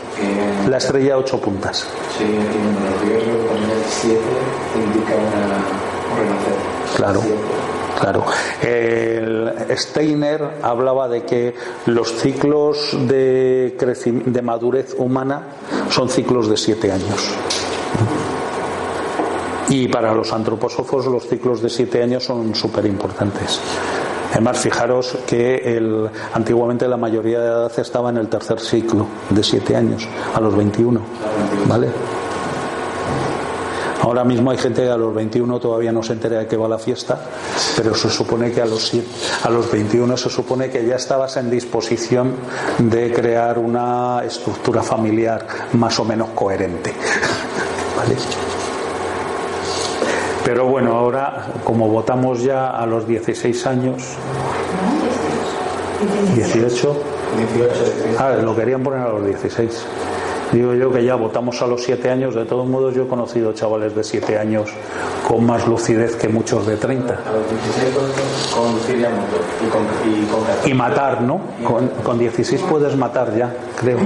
La 0.68 0.78
estrella 0.78 1.14
de 1.14 1.14
8 1.14 1.40
puntas. 1.40 1.86
Sí, 2.18 2.24
en 2.24 2.30
el 2.30 3.84
7 3.86 4.18
indica 4.74 5.14
una, 5.14 5.54
renacer. 6.18 6.56
Claro. 6.96 7.22
Claro. 7.98 8.24
El 8.62 9.52
Steiner 9.76 10.58
hablaba 10.62 11.08
de 11.08 11.24
que 11.24 11.54
los 11.86 12.12
ciclos 12.12 12.96
de, 13.08 13.76
de 14.26 14.42
madurez 14.42 14.94
humana 14.98 15.42
son 15.90 16.08
ciclos 16.08 16.48
de 16.48 16.56
siete 16.56 16.92
años. 16.92 17.34
Y 19.70 19.88
para 19.88 20.14
los 20.14 20.32
antropósofos 20.32 21.06
los 21.06 21.26
ciclos 21.26 21.60
de 21.60 21.68
siete 21.68 22.02
años 22.02 22.24
son 22.24 22.54
súper 22.54 22.86
importantes. 22.86 23.60
Además, 24.32 24.58
fijaros 24.58 25.16
que 25.26 25.76
el, 25.76 26.08
antiguamente 26.34 26.86
la 26.86 26.96
mayoría 26.96 27.40
de 27.40 27.46
edad 27.46 27.80
estaba 27.80 28.10
en 28.10 28.18
el 28.18 28.28
tercer 28.28 28.60
ciclo 28.60 29.06
de 29.30 29.42
siete 29.42 29.74
años, 29.74 30.06
a 30.34 30.40
los 30.40 30.54
21. 30.54 31.00
¿Vale? 31.66 31.88
Ahora 34.02 34.24
mismo 34.24 34.50
hay 34.50 34.58
gente 34.58 34.82
que 34.82 34.90
a 34.90 34.96
los 34.96 35.14
21 35.14 35.58
todavía 35.58 35.92
no 35.92 36.02
se 36.02 36.12
entera 36.12 36.38
de 36.38 36.46
que 36.46 36.56
va 36.56 36.68
la 36.68 36.78
fiesta, 36.78 37.20
pero 37.76 37.94
se 37.94 38.08
supone 38.08 38.52
que 38.52 38.62
a 38.62 38.66
los, 38.66 38.92
a 39.42 39.50
los 39.50 39.70
21 39.70 40.16
se 40.16 40.30
supone 40.30 40.70
que 40.70 40.86
ya 40.86 40.96
estabas 40.96 41.36
en 41.36 41.50
disposición 41.50 42.34
de 42.78 43.12
crear 43.12 43.58
una 43.58 44.22
estructura 44.24 44.82
familiar 44.82 45.46
más 45.74 45.98
o 45.98 46.04
menos 46.04 46.30
coherente. 46.30 46.92
¿Vale? 47.96 48.16
Pero 50.44 50.66
bueno, 50.66 50.96
ahora 50.96 51.48
como 51.64 51.88
votamos 51.88 52.42
ya 52.42 52.70
a 52.70 52.86
los 52.86 53.06
16 53.06 53.66
años, 53.66 54.02
18, 56.34 57.02
ah, 58.18 58.30
lo 58.42 58.54
querían 58.54 58.82
poner 58.82 59.00
a 59.00 59.08
los 59.10 59.26
16. 59.26 59.86
Digo 60.52 60.74
yo 60.74 60.90
que 60.90 61.04
ya 61.04 61.14
votamos 61.14 61.60
a 61.60 61.66
los 61.66 61.82
siete 61.82 62.10
años, 62.10 62.34
de 62.34 62.44
todos 62.44 62.66
modos 62.66 62.94
yo 62.94 63.04
he 63.04 63.06
conocido 63.06 63.52
chavales 63.52 63.94
de 63.94 64.02
siete 64.02 64.38
años 64.38 64.70
con 65.26 65.44
más 65.44 65.66
lucidez 65.66 66.16
que 66.16 66.28
muchos 66.28 66.66
de 66.66 66.76
30. 66.76 67.12
A 67.12 67.16
los 67.32 67.50
16 67.50 67.94
conducir 68.54 68.98
ya 68.98 69.10
motor 69.10 69.40
y, 70.66 70.70
y, 70.70 70.74
matar, 70.74 71.20
¿no? 71.20 71.40
Con, 71.64 71.88
con 72.02 72.18
16 72.18 72.62
puedes 72.62 72.96
matar 72.96 73.36
ya, 73.36 73.54
creo. 73.78 73.98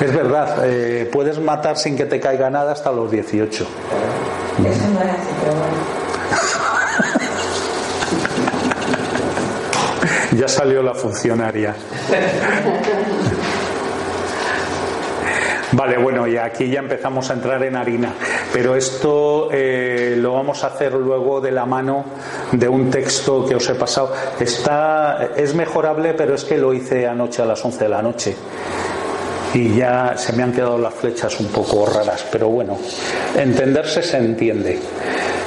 Es 0.00 0.12
verdad, 0.12 0.58
eh, 0.64 1.08
puedes 1.12 1.38
matar 1.38 1.76
sin 1.76 1.96
que 1.96 2.04
te 2.06 2.18
caiga 2.18 2.50
nada 2.50 2.72
hasta 2.72 2.90
los 2.90 3.10
18. 3.10 3.54
Eso 3.54 3.68
no 4.58 4.66
es 4.66 5.08
así, 5.08 5.30
pero 5.40 5.52
bueno. 5.52 5.73
Ya 10.36 10.48
salió 10.48 10.82
la 10.82 10.94
funcionaria. 10.94 11.74
Vale, 15.72 15.98
bueno, 15.98 16.26
y 16.28 16.36
aquí 16.36 16.70
ya 16.70 16.78
empezamos 16.78 17.30
a 17.30 17.32
entrar 17.32 17.62
en 17.64 17.74
harina, 17.74 18.12
pero 18.52 18.76
esto 18.76 19.48
eh, 19.50 20.14
lo 20.16 20.34
vamos 20.34 20.62
a 20.62 20.68
hacer 20.68 20.92
luego 20.92 21.40
de 21.40 21.50
la 21.50 21.66
mano 21.66 22.04
de 22.52 22.68
un 22.68 22.90
texto 22.90 23.44
que 23.44 23.56
os 23.56 23.68
he 23.68 23.74
pasado. 23.74 24.12
Está, 24.38 25.30
es 25.36 25.52
mejorable, 25.54 26.14
pero 26.14 26.34
es 26.34 26.44
que 26.44 26.58
lo 26.58 26.72
hice 26.72 27.08
anoche 27.08 27.42
a 27.42 27.46
las 27.46 27.64
11 27.64 27.84
de 27.84 27.88
la 27.88 28.02
noche 28.02 28.36
y 29.54 29.76
ya 29.76 30.14
se 30.16 30.32
me 30.32 30.42
han 30.42 30.52
quedado 30.52 30.78
las 30.78 30.94
flechas 30.94 31.38
un 31.40 31.46
poco 31.46 31.86
raras, 31.86 32.26
pero 32.30 32.48
bueno, 32.48 32.76
entenderse 33.36 34.02
se 34.02 34.18
entiende. 34.18 34.80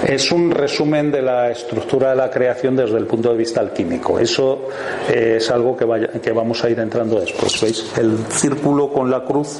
Es 0.05 0.31
un 0.31 0.51
resumen 0.51 1.11
de 1.11 1.21
la 1.21 1.49
estructura 1.49 2.11
de 2.11 2.15
la 2.15 2.29
creación 2.29 2.75
desde 2.75 2.97
el 2.97 3.05
punto 3.05 3.31
de 3.31 3.37
vista 3.37 3.61
alquímico. 3.61 4.19
Eso 4.19 4.69
eh, 5.09 5.35
es 5.37 5.49
algo 5.49 5.75
que, 5.75 5.85
que 6.21 6.31
vamos 6.31 6.63
a 6.63 6.69
ir 6.69 6.79
entrando 6.79 7.19
después. 7.19 7.59
¿Veis? 7.61 7.91
El 7.97 8.17
círculo 8.29 8.91
con 8.91 9.09
la 9.09 9.23
cruz 9.23 9.59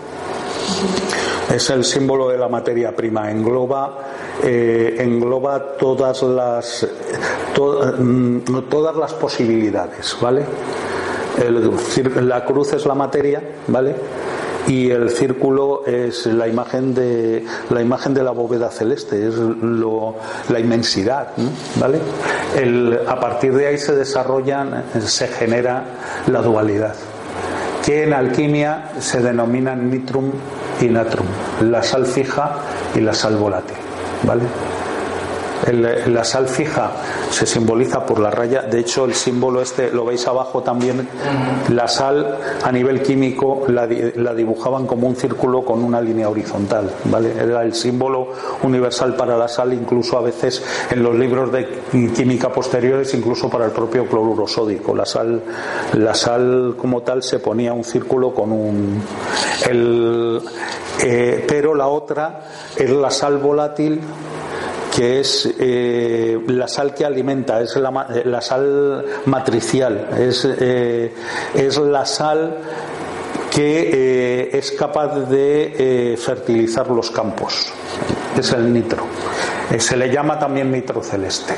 es 1.54 1.70
el 1.70 1.84
símbolo 1.84 2.30
de 2.30 2.38
la 2.38 2.48
materia 2.48 2.96
prima. 2.96 3.32
Engloba, 3.32 3.98
eh, 4.44 4.96
engloba 5.00 5.76
todas 5.78 6.22
las 6.24 6.88
mm, 7.58 8.40
todas 8.70 8.96
las 8.96 9.14
posibilidades, 9.14 10.18
¿vale? 10.22 10.46
la 12.22 12.44
cruz 12.44 12.74
es 12.74 12.86
la 12.86 12.96
materia, 12.96 13.42
¿vale? 13.68 13.96
Y 14.68 14.92
el 14.92 15.10
círculo 15.10 15.86
es 15.86 16.26
la 16.26 16.48
imagen 16.48 16.94
de 16.94 17.46
la 17.70 17.82
imagen 17.82 18.14
de 18.14 18.24
la 18.24 18.32
bóveda 18.32 18.70
celeste, 18.70 19.28
es 19.28 19.36
lo, 19.36 20.16
la 20.50 20.60
inmensidad, 20.60 21.30
¿vale? 21.80 22.00
El, 22.56 23.00
a 23.08 23.20
partir 23.20 23.54
de 23.54 23.68
ahí 23.68 23.78
se 23.78 23.96
desarrollan, 23.96 24.84
se 25.00 25.28
genera 25.28 25.86
la 26.28 26.42
dualidad, 26.42 26.96
que 27.86 28.04
en 28.04 28.14
alquimia 28.14 28.92
se 29.00 29.22
denominan 29.22 29.90
nitrum 29.90 30.32
y 30.82 30.86
natrum, 30.86 31.28
la 31.62 31.82
sal 31.82 32.06
fija 32.06 32.58
y 32.94 33.00
la 33.00 33.14
sal 33.14 33.38
volátil, 33.38 33.78
¿vale? 34.24 34.44
La 35.74 36.24
sal 36.24 36.48
fija 36.48 36.92
se 37.30 37.46
simboliza 37.46 38.06
por 38.06 38.20
la 38.20 38.32
raya, 38.32 38.62
de 38.62 38.80
hecho 38.80 39.06
el 39.06 39.14
símbolo 39.14 39.62
este 39.62 39.92
lo 39.92 40.06
veis 40.06 40.26
abajo 40.28 40.62
también, 40.62 41.08
la 41.70 41.88
sal 41.88 42.38
a 42.64 42.72
nivel 42.72 43.02
químico 43.02 43.66
la, 43.68 43.88
dibujaban 43.88 44.86
como 44.88 45.08
un 45.08 45.16
círculo 45.16 45.64
con 45.64 45.84
una 45.84 46.02
línea 46.02 46.30
horizontal, 46.30 46.92
¿vale? 47.06 47.34
Era 47.38 47.64
el 47.64 47.74
símbolo 47.74 48.30
universal 48.64 49.16
para 49.16 49.38
la 49.38 49.48
sal, 49.48 49.74
incluso 49.74 50.18
a 50.18 50.22
veces 50.22 50.64
en 50.90 51.04
los 51.04 51.16
libros 51.16 51.52
de 51.52 51.68
química 52.16 52.50
posteriores, 52.50 53.14
incluso 53.14 53.50
para 53.50 53.66
el 53.66 53.72
propio 53.72 54.06
cloruro 54.06 54.48
sódico. 54.48 54.96
La 54.96 55.06
sal, 55.06 55.42
la 55.94 56.14
sal 56.14 56.76
como 56.78 57.02
tal 57.02 57.24
se 57.24 57.40
ponía 57.40 57.74
un 57.74 57.84
círculo 57.84 58.34
con 58.34 58.52
un... 58.52 59.02
El, 59.70 60.42
eh, 61.04 61.46
pero 61.48 61.76
la 61.76 61.88
otra 61.88 62.42
es 62.76 62.90
la 62.90 63.12
sal 63.12 63.38
volátil 63.38 64.02
que 64.98 65.20
es 65.20 65.48
eh, 65.60 66.40
la 66.48 66.68
sal 66.68 66.96
que 66.96 67.06
alimenta, 67.06 67.62
es 67.62 67.76
la, 67.76 68.08
la 68.26 68.42
sal 68.42 69.06
matricial, 69.26 70.10
es, 70.18 70.44
eh, 70.44 71.14
es 71.54 71.78
la 71.78 72.04
sal 72.04 72.58
que 73.52 73.92
eh, 73.94 74.58
es 74.58 74.72
capaz 74.72 75.30
de 75.30 76.18
fertilizar 76.20 76.90
los 76.90 77.12
campos, 77.12 77.72
es 78.36 78.52
el 78.54 78.74
nitro. 78.74 79.06
se 79.78 79.96
le 79.96 80.10
llama 80.10 80.40
también 80.40 80.72
nitro 80.72 81.04
celeste. 81.04 81.54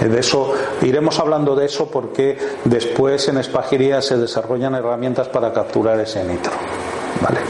De 0.00 0.20
eso 0.20 0.54
iremos 0.80 1.18
hablando 1.18 1.54
de 1.54 1.66
eso 1.66 1.90
porque 1.90 2.38
después 2.64 3.28
en 3.28 3.36
espagiría 3.36 4.00
se 4.00 4.16
desarrollan 4.16 4.76
herramientas 4.76 5.28
para 5.28 5.52
capturar 5.52 6.00
ese 6.00 6.24
nitro. 6.24 6.52
¿Vale? 7.20 7.40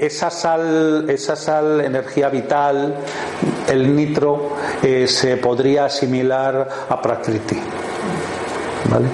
Esa 0.00 0.30
sal, 0.30 1.08
esa 1.08 1.36
sal, 1.36 1.80
energía 1.80 2.28
vital, 2.28 2.94
el 3.68 3.94
nitro, 3.94 4.50
eh, 4.82 5.06
se 5.06 5.36
podría 5.36 5.86
asimilar 5.86 6.68
a 6.88 7.00
Prakriti. 7.00 7.58
¿Vale? 8.90 9.08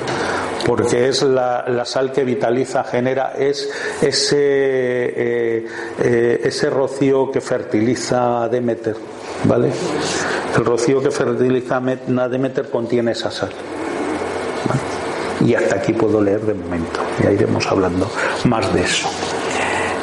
porque 0.64 1.08
es 1.08 1.22
la, 1.22 1.84
sal 1.84 2.10
que 2.10 2.24
vitaliza, 2.24 2.84
genera, 2.84 3.32
es 3.38 3.68
ese, 4.00 4.36
eh, 4.38 5.66
eh, 5.98 6.40
ese 6.42 6.70
rocío 6.70 7.30
que 7.30 7.40
fertiliza 7.40 8.48
Demeter, 8.48 8.96
¿vale? 9.44 9.70
El 10.56 10.64
rocío 10.64 11.02
que 11.02 11.10
fertiliza 11.10 11.80
Demeter 11.80 12.70
contiene 12.70 13.12
esa 13.12 13.30
sal. 13.30 13.50
Y 15.44 15.54
hasta 15.54 15.76
aquí 15.76 15.92
puedo 15.92 16.22
leer 16.22 16.40
de 16.40 16.54
momento, 16.54 17.00
ya 17.22 17.30
iremos 17.30 17.66
hablando 17.66 18.10
más 18.44 18.72
de 18.72 18.82
eso. 18.82 19.08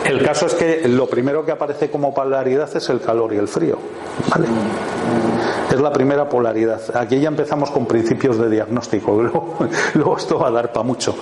El 0.05 0.23
caso 0.23 0.47
es 0.47 0.55
que 0.55 0.87
lo 0.87 1.07
primero 1.07 1.45
que 1.45 1.51
aparece 1.51 1.89
como 1.89 2.13
polaridad 2.13 2.69
es 2.75 2.89
el 2.89 3.01
calor 3.01 3.33
y 3.33 3.37
el 3.37 3.47
frío. 3.47 3.77
¿vale? 4.29 4.47
Es 5.71 5.79
la 5.79 5.93
primera 5.93 6.27
polaridad. 6.27 6.81
Aquí 6.95 7.19
ya 7.19 7.29
empezamos 7.29 7.71
con 7.71 7.85
principios 7.85 8.37
de 8.37 8.49
diagnóstico, 8.49 9.21
luego, 9.93 10.17
esto 10.17 10.39
va 10.39 10.49
a 10.49 10.51
dar 10.51 10.73
para 10.73 10.83
mucho. 10.83 11.15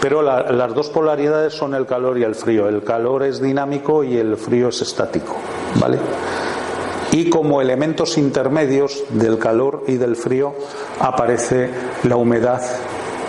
Pero 0.00 0.22
las 0.22 0.74
dos 0.74 0.88
polaridades 0.90 1.52
son 1.54 1.74
el 1.74 1.86
calor 1.86 2.16
y 2.18 2.22
el 2.22 2.34
frío. 2.34 2.68
El 2.68 2.82
calor 2.82 3.24
es 3.24 3.42
dinámico 3.42 4.04
y 4.04 4.16
el 4.16 4.36
frío 4.36 4.68
es 4.68 4.80
estático. 4.80 5.36
¿vale? 5.78 5.98
Y 7.12 7.28
como 7.28 7.60
elementos 7.60 8.16
intermedios 8.16 9.02
del 9.10 9.38
calor 9.38 9.82
y 9.88 9.96
del 9.96 10.14
frío 10.14 10.54
aparece 11.00 11.70
la 12.04 12.16
humedad 12.16 12.62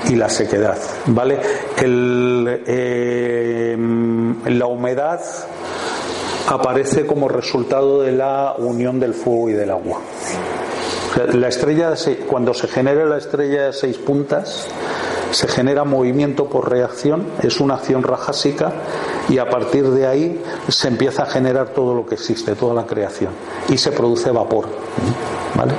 y 0.09 0.15
la 0.15 0.29
sequedad, 0.29 0.77
¿vale? 1.07 1.39
Eh, 1.77 3.77
la 4.45 4.65
humedad 4.65 5.21
aparece 6.47 7.05
como 7.05 7.27
resultado 7.27 8.01
de 8.01 8.11
la 8.11 8.55
unión 8.57 8.99
del 8.99 9.13
fuego 9.13 9.49
y 9.49 9.53
del 9.53 9.71
agua. 9.71 9.99
La 11.33 11.49
estrella, 11.49 11.93
cuando 12.27 12.53
se 12.53 12.67
genera 12.67 13.05
la 13.05 13.17
estrella 13.17 13.65
de 13.65 13.73
seis 13.73 13.97
puntas, 13.97 14.67
se 15.31 15.47
genera 15.47 15.83
movimiento 15.83 16.45
por 16.45 16.69
reacción, 16.69 17.25
es 17.41 17.59
una 17.59 17.75
acción 17.75 18.03
rajásica 18.03 18.73
y 19.29 19.37
a 19.37 19.49
partir 19.49 19.89
de 19.89 20.07
ahí 20.07 20.41
se 20.67 20.87
empieza 20.87 21.23
a 21.23 21.25
generar 21.25 21.69
todo 21.69 21.93
lo 21.93 22.05
que 22.05 22.15
existe, 22.15 22.55
toda 22.55 22.73
la 22.73 22.85
creación 22.85 23.31
y 23.69 23.77
se 23.77 23.91
produce 23.91 24.31
vapor, 24.31 24.65
¿vale? 25.55 25.73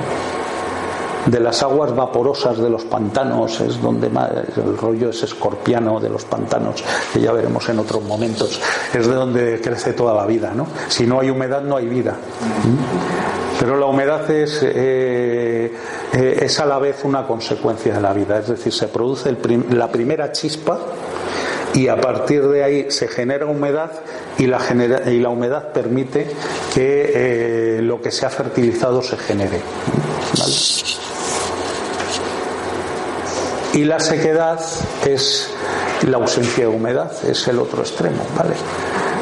De 1.25 1.39
las 1.39 1.63
aguas 1.63 1.95
vaporosas 1.95 2.57
de 2.57 2.69
los 2.69 2.83
pantanos, 2.83 3.59
es 3.61 3.81
donde 3.81 4.07
el 4.07 4.77
rollo 4.77 5.09
es 5.09 5.23
escorpiano 5.23 5.99
de 5.99 6.09
los 6.09 6.25
pantanos, 6.25 6.83
que 7.13 7.21
ya 7.21 7.31
veremos 7.31 7.67
en 7.69 7.79
otros 7.79 8.03
momentos, 8.03 8.59
es 8.93 9.07
de 9.07 9.13
donde 9.13 9.61
crece 9.61 9.93
toda 9.93 10.13
la 10.13 10.25
vida, 10.25 10.53
¿no? 10.53 10.67
Si 10.87 11.05
no 11.05 11.19
hay 11.19 11.29
humedad 11.29 11.61
no 11.61 11.77
hay 11.77 11.87
vida. 11.87 12.11
¿Mm? 12.11 13.59
Pero 13.59 13.77
la 13.77 13.85
humedad 13.85 14.29
es, 14.29 14.61
eh, 14.63 15.73
eh, 16.11 16.39
es 16.41 16.59
a 16.59 16.65
la 16.65 16.79
vez 16.79 17.05
una 17.05 17.25
consecuencia 17.25 17.93
de 17.93 18.01
la 18.01 18.11
vida, 18.11 18.39
es 18.39 18.47
decir, 18.49 18.73
se 18.73 18.87
produce 18.87 19.35
la 19.71 19.89
primera 19.89 20.31
chispa 20.31 20.79
y 21.73 21.87
a 21.87 21.99
partir 21.99 22.47
de 22.47 22.63
ahí 22.63 22.91
se 22.91 23.07
genera 23.07 23.45
humedad 23.45 23.91
y 24.37 24.47
la, 24.47 24.59
y 25.07 25.19
la 25.19 25.29
humedad 25.29 25.71
permite 25.71 26.27
que 26.73 27.11
eh, 27.77 27.81
lo 27.81 28.01
que 28.01 28.11
se 28.11 28.25
ha 28.25 28.29
fertilizado 28.29 29.01
se 29.01 29.17
genere. 29.17 29.61
Y 33.73 33.85
la 33.85 33.99
sequedad 33.99 34.59
es 35.05 35.49
la 36.07 36.17
ausencia 36.17 36.67
de 36.67 36.75
humedad, 36.75 37.11
es 37.27 37.47
el 37.47 37.59
otro 37.59 37.81
extremo, 37.81 38.23
¿vale? 38.37 38.53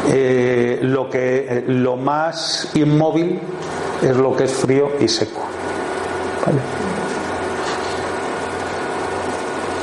Eh, 0.09 0.79
lo, 0.81 1.09
que, 1.09 1.63
lo 1.67 1.95
más 1.95 2.69
inmóvil 2.73 3.39
es 4.01 4.15
lo 4.15 4.35
que 4.35 4.45
es 4.45 4.51
frío 4.51 4.91
y 4.99 5.07
seco. 5.07 5.41
¿vale? 6.45 6.59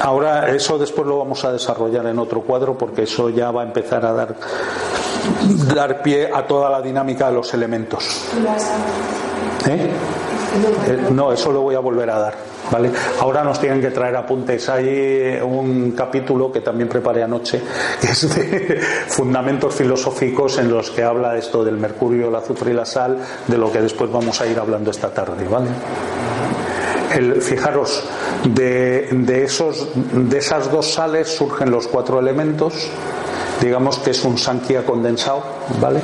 Ahora 0.03 0.49
eso 0.51 0.79
después 0.79 1.07
lo 1.07 1.19
vamos 1.19 1.45
a 1.45 1.53
desarrollar 1.53 2.07
en 2.07 2.19
otro 2.19 2.41
cuadro 2.41 2.79
porque 2.79 3.03
eso 3.03 3.31
ya 3.31 3.51
va 3.51 3.63
a 3.63 3.65
empezar 3.65 4.05
a 4.07 4.13
dar, 4.13 4.35
dar 5.75 6.03
pie 6.03 6.31
a 6.33 6.47
toda 6.47 6.71
la 6.71 6.81
dinámica 6.81 7.29
de 7.29 7.35
los 7.35 7.53
elementos. 7.53 8.25
¿Eh? 9.69 9.91
Eh, 10.87 11.09
no, 11.11 11.33
eso 11.33 11.53
lo 11.53 11.63
voy 11.63 11.75
a 11.75 11.81
volver 11.81 12.11
a 12.11 12.19
dar. 12.19 12.35
¿vale? 12.71 12.91
Ahora 13.21 13.45
nos 13.45 13.61
tienen 13.61 13.81
que 13.81 13.91
traer 13.91 14.17
apuntes. 14.17 14.69
Hay 14.69 15.39
un 15.43 15.93
capítulo 15.93 16.51
que 16.53 16.61
también 16.61 16.89
preparé 16.89 17.23
anoche, 17.23 17.63
que 18.01 18.07
es 18.09 18.35
de 18.35 18.81
fundamentos 19.09 19.75
filosóficos 19.75 20.59
en 20.59 20.71
los 20.71 20.91
que 20.91 21.03
habla 21.03 21.37
esto 21.37 21.65
del 21.65 21.77
mercurio, 21.77 22.29
el 22.29 22.35
azufre 22.35 22.73
y 22.73 22.75
la 22.75 22.85
sal, 22.85 23.19
de 23.47 23.59
lo 23.59 23.71
que 23.71 23.81
después 23.81 24.11
vamos 24.11 24.41
a 24.41 24.47
ir 24.47 24.59
hablando 24.59 24.91
esta 24.91 25.11
tarde, 25.11 25.47
¿vale? 25.49 25.69
El, 27.15 27.41
fijaros, 27.41 28.05
de, 28.45 29.09
de, 29.11 29.45
esos, 29.45 29.89
de 29.95 30.39
esas 30.39 30.71
dos 30.71 30.93
sales 30.93 31.29
surgen 31.29 31.71
los 31.71 31.89
cuatro 31.89 32.21
elementos, 32.21 32.91
digamos 33.63 33.99
que 33.99 34.11
es 34.11 34.25
un 34.25 34.37
Sankhya 34.37 34.85
condensado, 34.85 35.43
¿vale? 35.81 36.01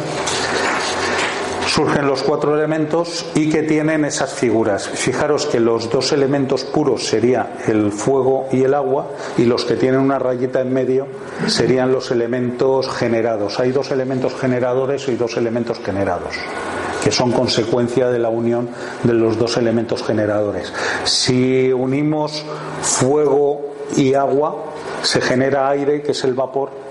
Surgen 1.74 2.06
los 2.06 2.22
cuatro 2.22 2.54
elementos 2.54 3.26
y 3.34 3.48
que 3.50 3.64
tienen 3.64 4.04
esas 4.04 4.32
figuras. 4.32 4.88
Fijaros 4.88 5.46
que 5.46 5.58
los 5.58 5.90
dos 5.90 6.12
elementos 6.12 6.62
puros 6.62 7.04
serían 7.04 7.48
el 7.66 7.90
fuego 7.90 8.46
y 8.52 8.62
el 8.62 8.74
agua 8.74 9.08
y 9.36 9.44
los 9.44 9.64
que 9.64 9.74
tienen 9.74 9.98
una 9.98 10.20
rayita 10.20 10.60
en 10.60 10.72
medio 10.72 11.08
serían 11.48 11.90
los 11.90 12.12
elementos 12.12 12.88
generados. 12.90 13.58
Hay 13.58 13.72
dos 13.72 13.90
elementos 13.90 14.34
generadores 14.36 15.08
y 15.08 15.16
dos 15.16 15.36
elementos 15.36 15.80
generados 15.80 16.36
que 17.02 17.10
son 17.10 17.32
consecuencia 17.32 18.08
de 18.08 18.20
la 18.20 18.28
unión 18.28 18.68
de 19.02 19.12
los 19.12 19.36
dos 19.36 19.56
elementos 19.56 20.04
generadores. 20.04 20.72
Si 21.02 21.72
unimos 21.72 22.44
fuego 22.82 23.74
y 23.96 24.14
agua, 24.14 24.64
se 25.02 25.20
genera 25.20 25.68
aire, 25.68 26.02
que 26.02 26.12
es 26.12 26.22
el 26.22 26.34
vapor, 26.34 26.83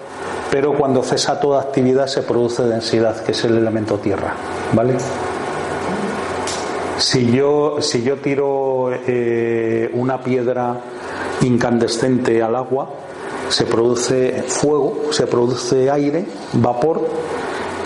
pero 0.51 0.73
cuando 0.73 1.03
cesa 1.03 1.39
toda 1.39 1.61
actividad 1.61 2.07
se 2.07 2.21
produce 2.21 2.63
densidad, 2.63 3.23
que 3.23 3.31
es 3.31 3.43
el 3.43 3.57
elemento 3.57 3.97
tierra. 3.97 4.35
¿Vale? 4.73 4.95
Si 6.97 7.31
yo, 7.31 7.77
si 7.81 8.03
yo 8.03 8.17
tiro 8.17 8.91
eh, 8.93 9.89
una 9.93 10.21
piedra 10.21 10.79
incandescente 11.41 12.41
al 12.41 12.55
agua, 12.55 12.89
se 13.49 13.65
produce 13.65 14.43
fuego, 14.47 15.11
se 15.11 15.27
produce 15.27 15.89
aire, 15.89 16.25
vapor, 16.53 17.01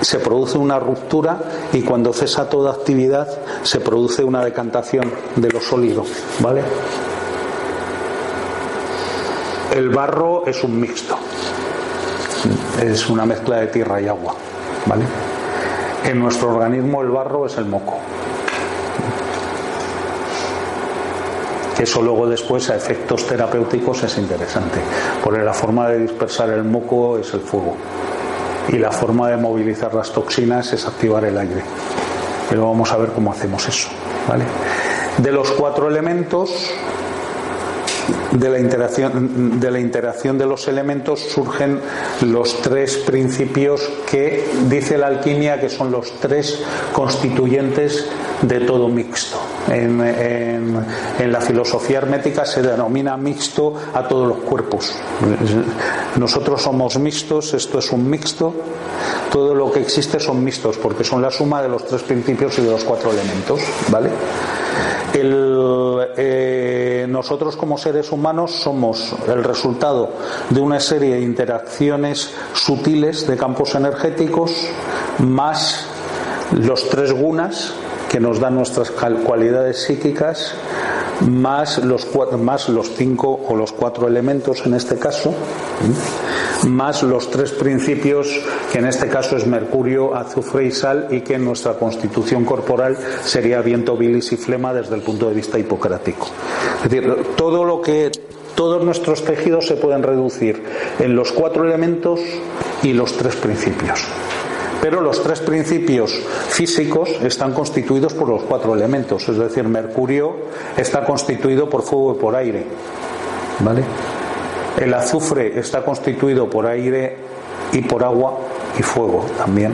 se 0.01 0.19
produce 0.19 0.57
una 0.57 0.79
ruptura 0.79 1.39
y 1.73 1.81
cuando 1.81 2.13
cesa 2.13 2.49
toda 2.49 2.71
actividad 2.71 3.27
se 3.63 3.79
produce 3.79 4.23
una 4.23 4.43
decantación 4.43 5.11
de 5.35 5.49
lo 5.49 5.59
sólido, 5.59 6.05
¿vale? 6.39 6.61
El 9.75 9.89
barro 9.89 10.45
es 10.45 10.63
un 10.63 10.79
mixto, 10.79 11.17
es 12.81 13.09
una 13.09 13.25
mezcla 13.25 13.57
de 13.57 13.67
tierra 13.67 14.01
y 14.01 14.07
agua. 14.07 14.35
¿vale? 14.85 15.05
En 16.05 16.19
nuestro 16.19 16.49
organismo 16.49 17.01
el 17.01 17.09
barro 17.09 17.45
es 17.45 17.57
el 17.57 17.65
moco. 17.65 17.97
Eso 21.79 22.01
luego 22.01 22.27
después 22.27 22.69
a 22.71 22.75
efectos 22.75 23.27
terapéuticos 23.27 24.01
es 24.03 24.17
interesante, 24.17 24.79
porque 25.23 25.43
la 25.43 25.53
forma 25.53 25.89
de 25.89 25.99
dispersar 25.99 26.49
el 26.49 26.63
moco 26.63 27.19
es 27.19 27.31
el 27.35 27.41
fuego 27.41 27.77
y 28.69 28.77
la 28.77 28.91
forma 28.91 29.29
de 29.29 29.37
movilizar 29.37 29.93
las 29.93 30.11
toxinas 30.11 30.73
es 30.73 30.85
activar 30.87 31.23
el 31.25 31.37
aire. 31.37 31.61
Pero 32.49 32.67
vamos 32.67 32.91
a 32.91 32.97
ver 32.97 33.11
cómo 33.11 33.31
hacemos 33.31 33.67
eso. 33.67 33.89
¿vale? 34.27 34.43
De 35.17 35.31
los 35.31 35.51
cuatro 35.51 35.87
elementos, 35.87 36.71
de 38.31 38.49
la 38.49 38.59
interacción 38.59 39.59
de 39.59 39.71
la 39.71 39.79
interacción 39.79 40.37
de 40.37 40.45
los 40.45 40.67
elementos 40.67 41.19
surgen 41.19 41.79
los 42.21 42.61
tres 42.61 42.97
principios 42.97 43.81
que 44.09 44.47
dice 44.69 44.97
la 44.97 45.07
alquimia 45.07 45.59
que 45.59 45.69
son 45.69 45.91
los 45.91 46.11
tres 46.19 46.61
constituyentes 46.93 48.05
de 48.41 48.59
todo 48.61 48.87
mixto. 48.87 49.37
En, 49.67 49.99
en, 50.01 51.31
la 51.31 51.41
filosofía 51.41 51.97
hermética 51.97 52.45
se 52.45 52.61
denomina 52.61 53.17
mixto 53.17 53.73
a 53.93 54.07
todos 54.07 54.27
los 54.27 54.37
cuerpos. 54.39 54.93
Nosotros 56.17 56.61
somos 56.61 56.97
mixtos, 56.99 57.53
esto 57.53 57.79
es 57.79 57.91
un 57.91 58.09
mixto, 58.09 58.53
todo 59.31 59.53
lo 59.55 59.71
que 59.71 59.81
existe 59.81 60.19
son 60.19 60.43
mixtos 60.43 60.77
porque 60.77 61.03
son 61.03 61.21
la 61.21 61.31
suma 61.31 61.61
de 61.61 61.69
los 61.69 61.85
tres 61.85 62.03
principios 62.03 62.57
y 62.59 62.61
de 62.61 62.71
los 62.71 62.83
cuatro 62.83 63.11
elementos, 63.11 63.59
¿vale? 63.89 64.09
Eh, 65.13 67.05
nosotros 67.09 67.55
como 67.55 67.77
seres 67.77 68.11
humanos 68.11 68.51
somos 68.51 69.15
el 69.27 69.43
resultado 69.43 70.11
de 70.49 70.59
una 70.61 70.79
serie 70.79 71.15
de 71.15 71.21
interacciones 71.21 72.33
sutiles 72.53 73.25
de 73.27 73.37
campos 73.37 73.75
energéticos 73.75 74.51
más 75.19 75.87
los 76.51 76.89
tres 76.89 77.11
gunas 77.13 77.73
que 78.09 78.19
nos 78.19 78.39
dan 78.39 78.55
nuestras 78.55 78.91
cualidades 78.91 79.83
psíquicas 79.83 80.53
más 81.21 81.83
los 81.83 82.07
más 82.39 82.69
los 82.69 82.91
cinco 82.95 83.39
o 83.47 83.55
los 83.55 83.71
cuatro 83.71 84.07
elementos 84.07 84.65
en 84.65 84.75
este 84.75 84.97
caso 84.97 85.33
más 86.67 87.03
los 87.03 87.29
tres 87.29 87.51
principios 87.51 88.27
que 88.71 88.79
en 88.79 88.87
este 88.87 89.07
caso 89.07 89.37
es 89.37 89.45
mercurio, 89.45 90.15
azufre 90.15 90.65
y 90.65 90.71
sal 90.71 91.07
y 91.11 91.21
que 91.21 91.35
en 91.35 91.45
nuestra 91.45 91.73
constitución 91.73 92.45
corporal 92.45 92.97
sería 93.23 93.61
viento, 93.61 93.95
bilis 93.95 94.31
y 94.31 94.37
flema 94.37 94.73
desde 94.73 94.95
el 94.95 95.01
punto 95.01 95.29
de 95.29 95.35
vista 95.35 95.59
hipocrático. 95.59 96.27
Es 96.83 96.89
decir, 96.89 97.15
todo 97.35 97.63
lo 97.63 97.81
que 97.81 98.11
todos 98.55 98.83
nuestros 98.83 99.23
tejidos 99.23 99.67
se 99.67 99.75
pueden 99.75 100.03
reducir 100.03 100.63
en 100.99 101.15
los 101.15 101.31
cuatro 101.31 101.63
elementos 101.63 102.19
y 102.81 102.93
los 102.93 103.13
tres 103.13 103.35
principios. 103.35 104.07
Pero 104.89 105.01
los 105.01 105.21
tres 105.21 105.41
principios 105.41 106.13
físicos 106.47 107.09
están 107.21 107.51
constituidos 107.51 108.13
por 108.13 108.29
los 108.29 108.43
cuatro 108.43 108.73
elementos, 108.73 109.27
es 109.27 109.37
decir, 109.37 109.65
Mercurio 109.65 110.33
está 110.77 111.03
constituido 111.03 111.69
por 111.69 111.81
fuego 111.81 112.15
y 112.15 112.17
por 112.17 112.33
aire. 112.37 112.65
¿Vale? 113.59 113.83
El 114.79 114.93
azufre 114.93 115.59
está 115.59 115.83
constituido 115.83 116.49
por 116.49 116.67
aire 116.67 117.17
y 117.73 117.81
por 117.81 118.01
agua 118.01 118.37
y 118.79 118.81
fuego 118.81 119.25
también. 119.37 119.73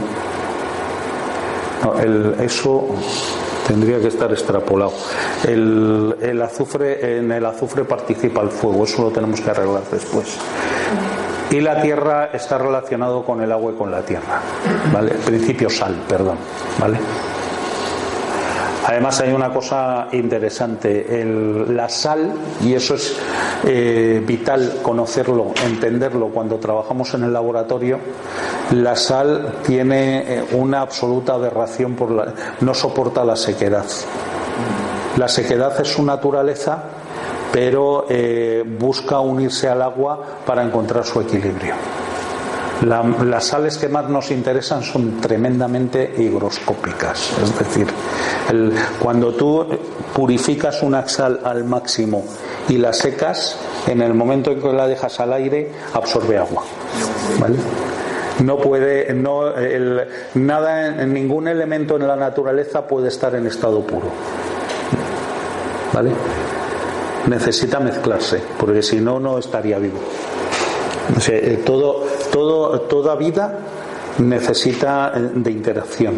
eso 2.42 2.88
tendría 3.68 4.00
que 4.00 4.08
estar 4.08 4.32
extrapolado. 4.32 4.94
El, 5.48 6.16
el, 6.22 6.42
azufre, 6.42 7.20
en 7.20 7.32
el 7.32 7.46
azufre 7.46 7.86
participa 7.86 8.42
el 8.42 8.50
fuego, 8.50 8.84
eso 8.84 9.04
lo 9.04 9.12
tenemos 9.12 9.42
que 9.42 9.52
arreglar 9.52 9.84
después. 9.92 10.40
Y 11.54 11.62
la 11.62 11.80
tierra 11.80 12.32
está 12.34 12.58
relacionado 12.58 13.24
con 13.24 13.40
el 13.40 13.52
agua 13.52 13.74
y 13.74 13.76
con 13.76 13.92
la 13.92 14.02
tierra. 14.02 14.42
¿Vale? 14.92 15.12
Principio 15.12 15.70
sal, 15.70 15.96
perdón. 16.10 16.38
¿Vale? 16.80 16.98
Además 18.88 19.22
hay 19.22 19.32
una 19.32 19.54
cosa 19.54 20.08
interesante, 20.14 21.24
la 21.70 21.88
sal, 21.88 22.34
y 22.64 22.74
eso 22.74 22.96
es 22.96 23.16
eh, 23.66 24.22
vital 24.26 24.80
conocerlo, 24.82 25.54
entenderlo 25.64 26.30
cuando 26.30 26.58
trabajamos 26.58 27.14
en 27.14 27.24
el 27.24 27.32
laboratorio, 27.32 28.00
la 28.72 28.96
sal 28.96 29.60
tiene 29.64 30.24
eh, 30.40 30.44
una 30.54 30.82
absoluta 30.82 31.36
aberración 31.36 31.94
por 31.94 32.12
la, 32.12 32.34
no 32.62 32.74
soporta 32.74 33.24
la 33.24 33.36
sequedad. 33.36 33.86
La 35.18 35.28
sequedad 35.28 35.80
es 35.80 35.88
su 35.88 36.04
naturaleza, 36.04 36.84
pero 37.54 38.08
eh, 38.10 38.66
busca 38.66 39.22
unirse 39.22 39.70
al 39.70 39.82
agua 39.82 40.20
para 40.46 40.64
encontrar 40.64 41.06
su 41.06 41.22
equilibrio 41.22 41.76
las 42.86 43.46
sales 43.46 43.78
que 43.78 43.88
más 43.88 44.10
nos 44.10 44.32
interesan 44.32 44.84
son 44.84 45.22
tremendamente 45.22 46.14
higroscópicas, 46.18 47.32
es 47.42 47.58
decir, 47.58 47.88
cuando 49.00 49.34
tú 49.34 49.66
purificas 50.14 50.84
una 50.84 51.08
sal 51.08 51.40
al 51.44 51.64
máximo 51.64 52.26
y 52.68 52.78
la 52.78 52.94
secas, 52.94 53.58
en 53.88 54.02
el 54.02 54.14
momento 54.14 54.52
en 54.52 54.62
que 54.62 54.74
la 54.74 54.88
dejas 54.88 55.20
al 55.20 55.34
aire, 55.34 55.72
absorbe 55.94 56.38
agua. 56.38 56.64
No 58.44 58.58
puede, 58.58 59.14
no, 59.14 59.44
nada, 60.34 60.92
ningún 61.06 61.48
elemento 61.48 61.96
en 61.96 62.08
la 62.08 62.16
naturaleza 62.16 62.86
puede 62.86 63.10
estar 63.10 63.36
en 63.36 63.48
estado 63.48 63.82
puro. 63.82 64.08
¿Vale? 65.94 66.10
Necesita 67.28 67.80
mezclarse, 67.80 68.42
porque 68.60 68.82
si 68.82 69.00
no, 69.00 69.20
no 69.20 69.38
estaría 69.38 69.80
vivo. 69.80 70.00
Eh, 71.30 71.62
todo, 71.66 72.06
todo, 72.32 72.82
toda 72.82 73.16
vida 73.16 73.60
necesita 74.20 75.14
eh, 75.16 75.32
de 75.36 75.52
interacción. 75.52 76.18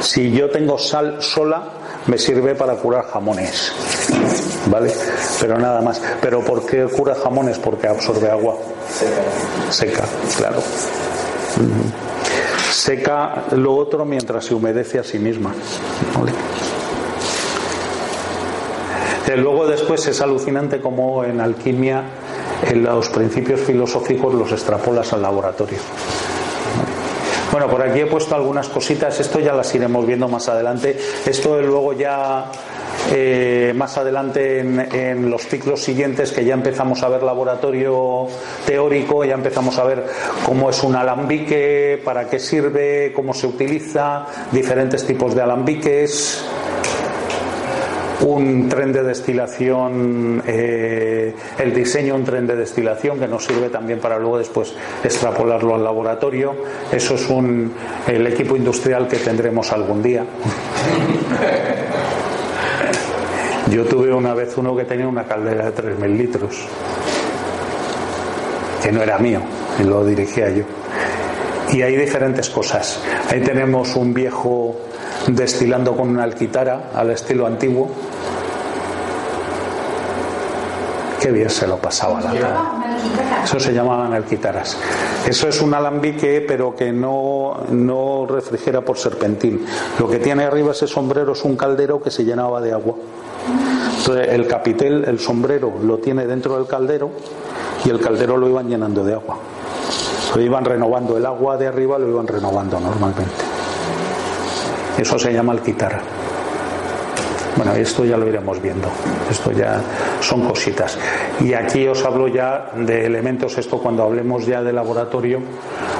Si 0.00 0.30
yo 0.30 0.50
tengo 0.50 0.78
sal 0.78 1.22
sola, 1.22 1.62
me 2.06 2.18
sirve 2.18 2.54
para 2.54 2.74
curar 2.76 3.06
jamones. 3.06 3.72
¿Vale? 4.66 4.92
Pero 5.40 5.58
nada 5.58 5.80
más. 5.80 6.00
¿Pero 6.20 6.40
por 6.40 6.64
qué 6.66 6.84
cura 6.84 7.14
jamones? 7.14 7.58
Porque 7.58 7.88
absorbe 7.88 8.30
agua. 8.30 8.56
Seca, 9.70 10.04
claro. 10.36 10.58
¿Mm? 11.56 12.72
Seca 12.72 13.44
lo 13.52 13.74
otro 13.74 14.04
mientras 14.04 14.44
se 14.44 14.54
humedece 14.54 14.98
a 14.98 15.04
sí 15.04 15.18
misma. 15.18 15.52
¿Vale? 16.18 16.32
Eh, 19.28 19.36
luego 19.36 19.66
después 19.66 20.06
es 20.06 20.22
alucinante 20.22 20.80
como 20.80 21.22
en 21.22 21.38
alquimia 21.38 22.02
en 22.66 22.82
los 22.82 23.10
principios 23.10 23.60
filosóficos 23.60 24.32
los 24.32 24.50
extrapolas 24.52 25.12
al 25.12 25.20
laboratorio. 25.20 25.78
Bueno, 27.52 27.68
por 27.68 27.82
aquí 27.82 28.00
he 28.00 28.06
puesto 28.06 28.34
algunas 28.34 28.68
cositas, 28.68 29.20
esto 29.20 29.38
ya 29.40 29.52
las 29.52 29.74
iremos 29.74 30.06
viendo 30.06 30.28
más 30.28 30.48
adelante. 30.48 30.98
Esto 31.26 31.60
luego 31.60 31.92
ya 31.92 32.50
eh, 33.12 33.74
más 33.76 33.98
adelante 33.98 34.60
en, 34.60 34.80
en, 34.94 35.30
los 35.30 35.46
ciclos 35.46 35.82
siguientes 35.82 36.32
que 36.32 36.44
ya 36.44 36.54
empezamos 36.54 37.02
a 37.02 37.08
ver 37.08 37.22
laboratorio 37.22 38.28
teórico, 38.66 39.24
ya 39.24 39.34
empezamos 39.34 39.78
a 39.78 39.84
ver 39.84 40.06
cómo 40.44 40.70
es 40.70 40.82
un 40.82 40.96
alambique, 40.96 42.00
para 42.02 42.28
qué 42.28 42.38
sirve, 42.38 43.12
cómo 43.14 43.34
se 43.34 43.46
utiliza, 43.46 44.26
diferentes 44.52 45.04
tipos 45.06 45.34
de 45.34 45.42
alambiques 45.42 46.44
un 48.20 48.68
tren 48.68 48.92
de 48.92 49.02
destilación, 49.02 50.42
eh, 50.46 51.34
el 51.58 51.74
diseño 51.74 52.14
de 52.14 52.20
un 52.20 52.24
tren 52.24 52.46
de 52.46 52.56
destilación 52.56 53.18
que 53.18 53.28
nos 53.28 53.44
sirve 53.44 53.68
también 53.70 54.00
para 54.00 54.18
luego 54.18 54.38
después 54.38 54.74
extrapolarlo 55.04 55.74
al 55.74 55.84
laboratorio. 55.84 56.54
Eso 56.90 57.14
es 57.14 57.28
un, 57.28 57.72
el 58.06 58.26
equipo 58.26 58.56
industrial 58.56 59.06
que 59.08 59.18
tendremos 59.18 59.72
algún 59.72 60.02
día. 60.02 60.24
Yo 63.70 63.84
tuve 63.84 64.12
una 64.12 64.32
vez 64.32 64.56
uno 64.56 64.74
que 64.74 64.84
tenía 64.84 65.06
una 65.06 65.24
caldera 65.24 65.70
de 65.70 65.82
3.000 65.82 66.16
litros, 66.16 66.66
que 68.82 68.90
no 68.90 69.02
era 69.02 69.18
mío, 69.18 69.40
y 69.78 69.82
lo 69.82 70.06
dirigía 70.06 70.48
yo. 70.48 70.64
Y 71.70 71.82
hay 71.82 71.96
diferentes 71.96 72.48
cosas. 72.48 73.02
Ahí 73.30 73.42
tenemos 73.42 73.94
un 73.94 74.14
viejo 74.14 74.74
destilando 75.28 75.96
con 75.96 76.08
una 76.08 76.24
alquitara 76.24 76.90
al 76.94 77.10
estilo 77.10 77.46
antiguo. 77.46 77.88
Qué 81.20 81.32
bien 81.32 81.50
se 81.50 81.66
lo 81.66 81.76
pasaba 81.78 82.20
la 82.20 83.42
Eso 83.44 83.58
se 83.58 83.72
llamaban 83.74 84.12
alquitaras. 84.12 84.76
Eso 85.26 85.48
es 85.48 85.60
un 85.60 85.74
alambique, 85.74 86.44
pero 86.46 86.76
que 86.76 86.92
no, 86.92 87.64
no 87.70 88.26
refrigera 88.26 88.82
por 88.82 88.98
serpentín. 88.98 89.66
Lo 89.98 90.08
que 90.08 90.18
tiene 90.18 90.44
arriba 90.44 90.70
ese 90.72 90.86
sombrero 90.86 91.32
es 91.32 91.44
un 91.44 91.56
caldero 91.56 92.00
que 92.00 92.10
se 92.10 92.24
llenaba 92.24 92.60
de 92.60 92.72
agua. 92.72 92.94
Entonces, 93.98 94.28
el 94.28 94.46
capitel, 94.46 95.04
el 95.06 95.18
sombrero, 95.18 95.72
lo 95.82 95.98
tiene 95.98 96.24
dentro 96.26 96.56
del 96.56 96.66
caldero 96.66 97.10
y 97.84 97.90
el 97.90 98.00
caldero 98.00 98.36
lo 98.36 98.48
iban 98.48 98.68
llenando 98.68 99.04
de 99.04 99.14
agua. 99.14 99.36
Lo 100.34 100.40
iban 100.40 100.64
renovando, 100.64 101.16
el 101.16 101.26
agua 101.26 101.56
de 101.56 101.66
arriba 101.66 101.98
lo 101.98 102.08
iban 102.08 102.26
renovando 102.26 102.78
normalmente. 102.78 103.47
Eso 104.98 105.18
se 105.18 105.32
llama 105.32 105.52
alquitar. 105.52 106.00
Bueno, 107.56 107.74
esto 107.74 108.04
ya 108.04 108.16
lo 108.16 108.28
iremos 108.28 108.62
viendo. 108.62 108.88
Esto 109.28 109.50
ya 109.50 109.80
son 110.20 110.46
cositas. 110.46 110.96
Y 111.40 111.54
aquí 111.54 111.88
os 111.88 112.04
hablo 112.04 112.28
ya 112.28 112.70
de 112.76 113.04
elementos. 113.04 113.58
Esto 113.58 113.78
cuando 113.78 114.04
hablemos 114.04 114.46
ya 114.46 114.62
de 114.62 114.72
laboratorio, 114.72 115.40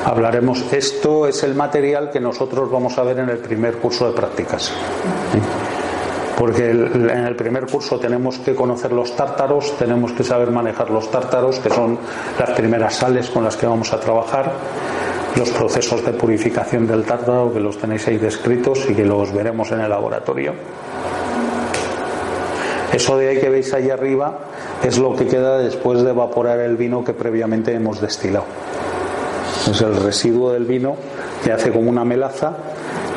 hablaremos. 0.04 0.72
Esto 0.72 1.26
es 1.26 1.42
el 1.42 1.56
material 1.56 2.10
que 2.10 2.20
nosotros 2.20 2.70
vamos 2.70 2.96
a 2.96 3.02
ver 3.02 3.18
en 3.18 3.30
el 3.30 3.38
primer 3.38 3.78
curso 3.78 4.06
de 4.06 4.12
prácticas. 4.12 4.72
Porque 6.38 6.70
en 6.70 7.26
el 7.26 7.34
primer 7.34 7.66
curso 7.66 7.98
tenemos 7.98 8.38
que 8.38 8.54
conocer 8.54 8.92
los 8.92 9.16
tártaros, 9.16 9.76
tenemos 9.76 10.12
que 10.12 10.22
saber 10.22 10.52
manejar 10.52 10.90
los 10.90 11.10
tártaros, 11.10 11.58
que 11.58 11.70
son 11.70 11.98
las 12.38 12.50
primeras 12.50 12.94
sales 12.94 13.30
con 13.30 13.42
las 13.42 13.56
que 13.56 13.66
vamos 13.66 13.92
a 13.92 13.98
trabajar 13.98 14.52
los 15.36 15.50
procesos 15.50 16.04
de 16.04 16.12
purificación 16.12 16.86
del 16.86 17.04
tártaro 17.04 17.52
que 17.52 17.60
los 17.60 17.78
tenéis 17.78 18.06
ahí 18.08 18.18
descritos 18.18 18.88
y 18.88 18.94
que 18.94 19.04
los 19.04 19.32
veremos 19.32 19.70
en 19.72 19.80
el 19.80 19.90
laboratorio. 19.90 20.52
Eso 22.92 23.18
de 23.18 23.28
ahí 23.28 23.38
que 23.38 23.50
veis 23.50 23.72
ahí 23.74 23.90
arriba 23.90 24.38
es 24.82 24.98
lo 24.98 25.14
que 25.14 25.26
queda 25.26 25.58
después 25.58 26.02
de 26.02 26.10
evaporar 26.10 26.58
el 26.60 26.76
vino 26.76 27.04
que 27.04 27.12
previamente 27.12 27.72
hemos 27.72 28.00
destilado. 28.00 28.46
Es 29.70 29.80
el 29.82 29.96
residuo 29.96 30.52
del 30.52 30.64
vino 30.64 30.96
que 31.44 31.52
hace 31.52 31.70
como 31.70 31.90
una 31.90 32.04
melaza, 32.04 32.52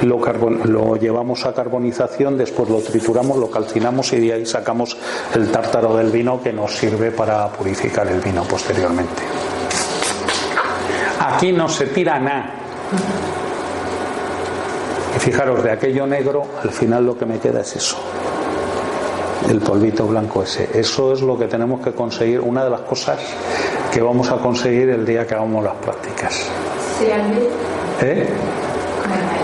lo, 0.01 0.19
lo 0.65 0.95
llevamos 0.97 1.45
a 1.45 1.53
carbonización, 1.53 2.37
después 2.37 2.69
lo 2.69 2.79
trituramos, 2.79 3.37
lo 3.37 3.49
calcinamos 3.49 4.11
y 4.13 4.19
de 4.19 4.33
ahí 4.33 4.45
sacamos 4.45 4.97
el 5.35 5.49
tártaro 5.49 5.95
del 5.95 6.11
vino 6.11 6.41
que 6.41 6.51
nos 6.51 6.75
sirve 6.75 7.11
para 7.11 7.47
purificar 7.47 8.07
el 8.07 8.19
vino 8.19 8.43
posteriormente. 8.43 9.21
Aquí 11.31 11.51
no 11.51 11.67
se 11.69 11.87
tira 11.87 12.19
nada. 12.19 12.51
Y 15.15 15.19
fijaros, 15.19 15.63
de 15.63 15.71
aquello 15.71 16.05
negro, 16.05 16.43
al 16.63 16.71
final 16.71 17.05
lo 17.05 17.17
que 17.17 17.25
me 17.25 17.39
queda 17.39 17.61
es 17.61 17.75
eso. 17.75 17.97
El 19.49 19.59
polvito 19.59 20.05
blanco 20.07 20.43
ese. 20.43 20.69
Eso 20.73 21.13
es 21.13 21.21
lo 21.21 21.37
que 21.37 21.47
tenemos 21.47 21.81
que 21.81 21.93
conseguir, 21.93 22.39
una 22.39 22.63
de 22.63 22.69
las 22.69 22.81
cosas 22.81 23.19
que 23.91 24.01
vamos 24.01 24.29
a 24.29 24.37
conseguir 24.37 24.89
el 24.89 25.05
día 25.05 25.25
que 25.25 25.33
hagamos 25.33 25.63
las 25.63 25.75
prácticas. 25.75 26.47
¿Eh? 28.01 28.27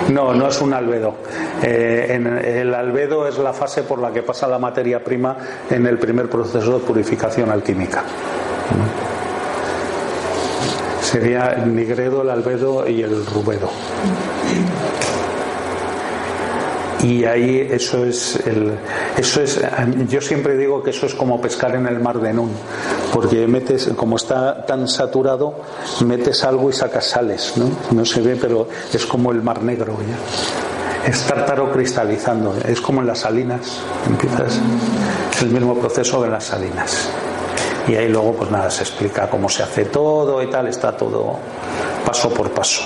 No, 0.10 0.34
no 0.34 0.48
es 0.48 0.62
un 0.62 0.74
albedo. 0.74 1.16
Eh, 1.62 2.62
el 2.62 2.74
albedo 2.74 3.28
es 3.28 3.38
la 3.40 3.52
fase 3.54 3.84
por 3.84 4.00
la 4.00 4.12
que 4.12 4.24
pasa 4.24 4.48
la 4.48 4.60
materia 4.60 5.04
prima 5.04 5.36
en 5.70 5.86
el 5.88 5.98
primer 5.98 6.30
proceso 6.30 6.80
de 6.80 6.86
purificación 6.86 7.50
alquímica. 7.50 8.04
Sería 11.08 11.54
el 11.54 11.74
nigredo, 11.74 12.22
el 12.22 12.30
albedo 12.30 12.86
y 12.86 13.02
el 13.02 13.26
rubedo. 13.28 13.70
Y 17.02 17.24
ahí 17.24 17.66
eso 17.72 18.04
es 18.04 18.36
el, 18.46 18.74
eso 19.16 19.42
es 19.42 19.62
yo 20.10 20.20
siempre 20.20 20.58
digo 20.58 20.84
que 20.84 20.90
eso 20.90 21.06
es 21.06 21.16
como 21.16 21.40
pescar 21.40 21.76
en 21.76 21.88
el 21.88 22.02
mar 22.02 22.20
de 22.20 22.34
Nun, 22.34 22.52
porque 23.14 23.48
metes 23.48 23.90
como 23.96 24.18
está 24.18 24.66
tan 24.66 24.86
saturado, 24.90 25.54
metes 26.06 26.44
algo 26.44 26.70
y 26.70 26.74
sacas 26.74 27.06
sales, 27.06 27.54
¿no? 27.56 27.70
No 27.92 28.04
se 28.04 28.20
ve, 28.20 28.36
pero 28.36 28.68
es 28.94 29.06
como 29.06 29.32
el 29.32 29.42
mar 29.42 29.64
negro 29.64 29.96
ya. 30.02 31.10
Es 31.10 31.26
tártaro 31.26 31.72
cristalizando, 31.72 32.54
es 32.68 32.82
como 32.82 33.00
en 33.00 33.08
las 33.08 33.20
salinas, 33.20 33.80
empiezas 34.06 34.60
es 35.32 35.42
el 35.42 35.52
mismo 35.52 35.74
proceso 35.80 36.22
de 36.22 36.30
las 36.30 36.44
salinas 36.44 37.10
y 37.88 37.96
ahí 37.96 38.10
luego 38.10 38.34
pues 38.34 38.52
nada 38.52 38.70
se 38.70 38.84
explica 38.84 39.30
cómo 39.30 39.48
se 39.50 39.64
hace 39.64 39.86
todo 39.86 40.42
y 40.44 40.48
tal, 40.48 40.68
está 40.68 40.96
todo 40.96 41.38
paso 42.06 42.30
por 42.30 42.50
paso. 42.52 42.84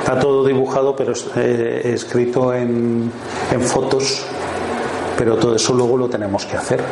Está 0.00 0.18
todo 0.18 0.44
dibujado 0.44 0.94
pero 0.94 1.12
eh, 1.36 1.92
escrito 1.94 2.52
en, 2.52 3.10
en 3.50 3.60
fotos, 3.60 4.24
pero 5.16 5.36
todo 5.36 5.56
eso 5.56 5.72
luego 5.74 5.96
lo 5.96 6.08
tenemos 6.08 6.44
que 6.46 6.56
hacer. 6.56 6.82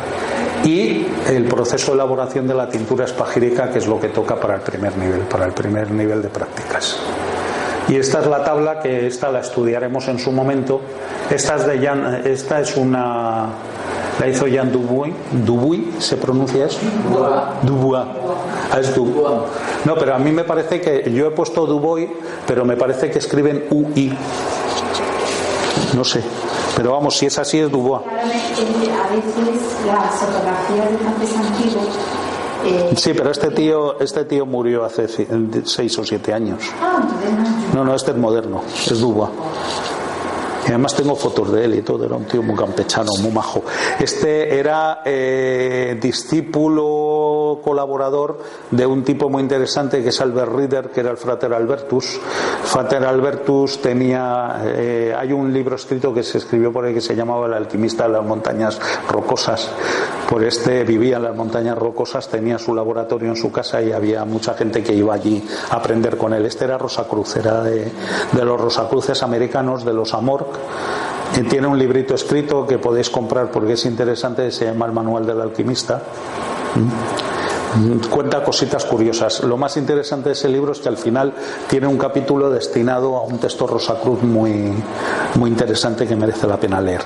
Y 0.63 1.05
el 1.27 1.43
proceso 1.45 1.91
de 1.91 1.95
elaboración 1.95 2.47
de 2.47 2.53
la 2.53 2.69
tintura 2.69 3.05
espagírica, 3.05 3.69
que 3.69 3.79
es 3.79 3.87
lo 3.87 3.99
que 3.99 4.09
toca 4.09 4.39
para 4.39 4.55
el 4.55 4.61
primer 4.61 4.97
nivel, 4.97 5.21
para 5.21 5.45
el 5.45 5.51
primer 5.51 5.91
nivel 5.91 6.21
de 6.21 6.29
prácticas. 6.29 6.97
Y 7.89 7.97
esta 7.97 8.21
es 8.21 8.27
la 8.27 8.43
tabla 8.43 8.79
que 8.79 9.07
esta 9.07 9.29
la 9.29 9.41
estudiaremos 9.41 10.07
en 10.07 10.17
su 10.17 10.31
momento. 10.31 10.79
Esta 11.29 11.57
es, 11.57 11.65
de 11.65 12.31
esta 12.31 12.61
es 12.61 12.77
una, 12.77 13.49
la 14.19 14.27
hizo 14.27 14.47
Jean 14.47 14.71
Dubuy. 14.71 15.13
Dubuy, 15.45 15.93
¿se 15.99 16.17
pronuncia 16.17 16.65
eso? 16.65 16.79
Dubois. 17.63 18.05
Ah, 18.71 18.79
es 18.79 18.95
Dubois. 18.95 19.41
No, 19.85 19.95
pero 19.95 20.15
a 20.15 20.19
mí 20.19 20.31
me 20.31 20.43
parece 20.43 20.81
que 20.81 21.11
yo 21.11 21.27
he 21.27 21.31
puesto 21.31 21.65
Dubois, 21.65 22.09
pero 22.47 22.65
me 22.65 22.77
parece 22.77 23.09
que 23.09 23.19
escriben 23.19 23.65
UI. 23.69 24.17
No 25.95 26.03
sé. 26.03 26.21
Pero 26.75 26.93
vamos, 26.93 27.17
si 27.17 27.27
es 27.27 27.37
así, 27.37 27.59
es 27.59 27.71
Dubois. 27.71 28.01
A 28.05 29.09
veces 29.15 29.61
las 29.85 30.13
fotografías 30.15 30.89
de 30.89 32.13
eh, 32.65 32.93
Sí, 32.95 33.13
pero 33.13 33.29
este 33.29 33.49
tío, 33.51 33.99
este 33.99 34.23
tío 34.25 34.45
murió 34.45 34.85
hace 34.85 35.07
seis 35.65 35.97
o 35.99 36.03
siete 36.03 36.33
años. 36.33 36.63
Ah, 36.81 37.01
no, 37.73 37.83
no, 37.83 37.93
este 37.93 38.11
es 38.11 38.17
moderno, 38.17 38.63
es 38.67 38.99
Dubois. 38.99 39.29
Y 40.65 40.69
además 40.69 40.95
tengo 40.95 41.15
fotos 41.15 41.51
de 41.51 41.65
él 41.65 41.75
y 41.75 41.81
todo, 41.81 42.05
era 42.05 42.15
un 42.15 42.25
tío 42.25 42.41
muy 42.41 42.55
campechano, 42.55 43.11
muy 43.21 43.31
majo. 43.31 43.63
Este 43.99 44.57
era 44.57 45.01
eh, 45.03 45.97
discípulo 46.01 47.59
colaborador 47.63 48.39
de 48.71 48.85
un 48.85 49.03
tipo 49.03 49.29
muy 49.29 49.43
interesante 49.43 50.01
que 50.01 50.09
es 50.09 50.21
Albert 50.21 50.53
Rieder, 50.53 50.89
que 50.89 51.01
era 51.01 51.11
el 51.11 51.17
Frater 51.17 51.53
Albertus. 51.53 52.19
Frater 52.63 53.03
Albertus 53.03 53.81
tenía, 53.81 54.61
eh, 54.65 55.13
hay 55.17 55.33
un 55.33 55.51
libro 55.51 55.75
escrito 55.75 56.13
que 56.13 56.23
se 56.23 56.37
escribió 56.37 56.71
por 56.71 56.85
ahí 56.85 56.93
que 56.93 57.01
se 57.01 57.15
llamaba 57.15 57.47
El 57.47 57.53
alquimista 57.53 58.07
de 58.07 58.13
las 58.13 58.23
montañas 58.23 58.79
rocosas. 59.09 59.69
Por 60.33 60.43
este 60.43 60.83
vivía 60.83 61.17
en 61.17 61.23
las 61.25 61.35
montañas 61.35 61.77
rocosas, 61.77 62.27
tenía 62.27 62.57
su 62.57 62.73
laboratorio 62.73 63.29
en 63.29 63.35
su 63.35 63.51
casa 63.51 63.83
y 63.83 63.91
había 63.91 64.25
mucha 64.25 64.55
gente 64.55 64.81
que 64.81 64.91
iba 64.91 65.13
allí 65.13 65.47
a 65.69 65.75
aprender 65.75 66.17
con 66.17 66.33
él. 66.33 66.43
Este 66.47 66.65
era 66.65 66.75
Rosacruz, 66.75 67.35
era 67.35 67.61
de, 67.61 67.91
los 68.43 68.59
Rosacruces 68.59 69.21
americanos, 69.21 69.85
de 69.85 69.93
los 69.93 70.11
Amor 70.15 70.47
tiene 71.47 71.67
un 71.67 71.77
librito 71.77 72.15
escrito 72.15 72.65
que 72.65 72.79
podéis 72.79 73.11
comprar 73.11 73.51
porque 73.51 73.73
es 73.73 73.85
interesante, 73.85 74.49
se 74.49 74.65
llama 74.65 74.87
El 74.87 74.93
Manual 74.93 75.23
del 75.23 75.39
Alquimista. 75.39 76.01
Cuenta 78.09 78.43
cositas 78.43 78.85
curiosas. 78.85 79.41
Lo 79.43 79.57
más 79.57 79.77
interesante 79.77 80.29
de 80.29 80.33
ese 80.33 80.47
libro 80.47 80.73
es 80.73 80.79
que 80.79 80.89
al 80.89 80.97
final 80.97 81.33
tiene 81.67 81.87
un 81.87 81.97
capítulo 81.97 82.51
destinado 82.51 83.17
a 83.17 83.23
un 83.23 83.39
texto 83.39 83.65
Rosacruz 83.65 84.21
muy, 84.21 84.71
muy 85.35 85.49
interesante 85.49 86.05
que 86.05 86.15
merece 86.15 86.45
la 86.45 86.57
pena 86.57 86.79
leer. 86.79 87.01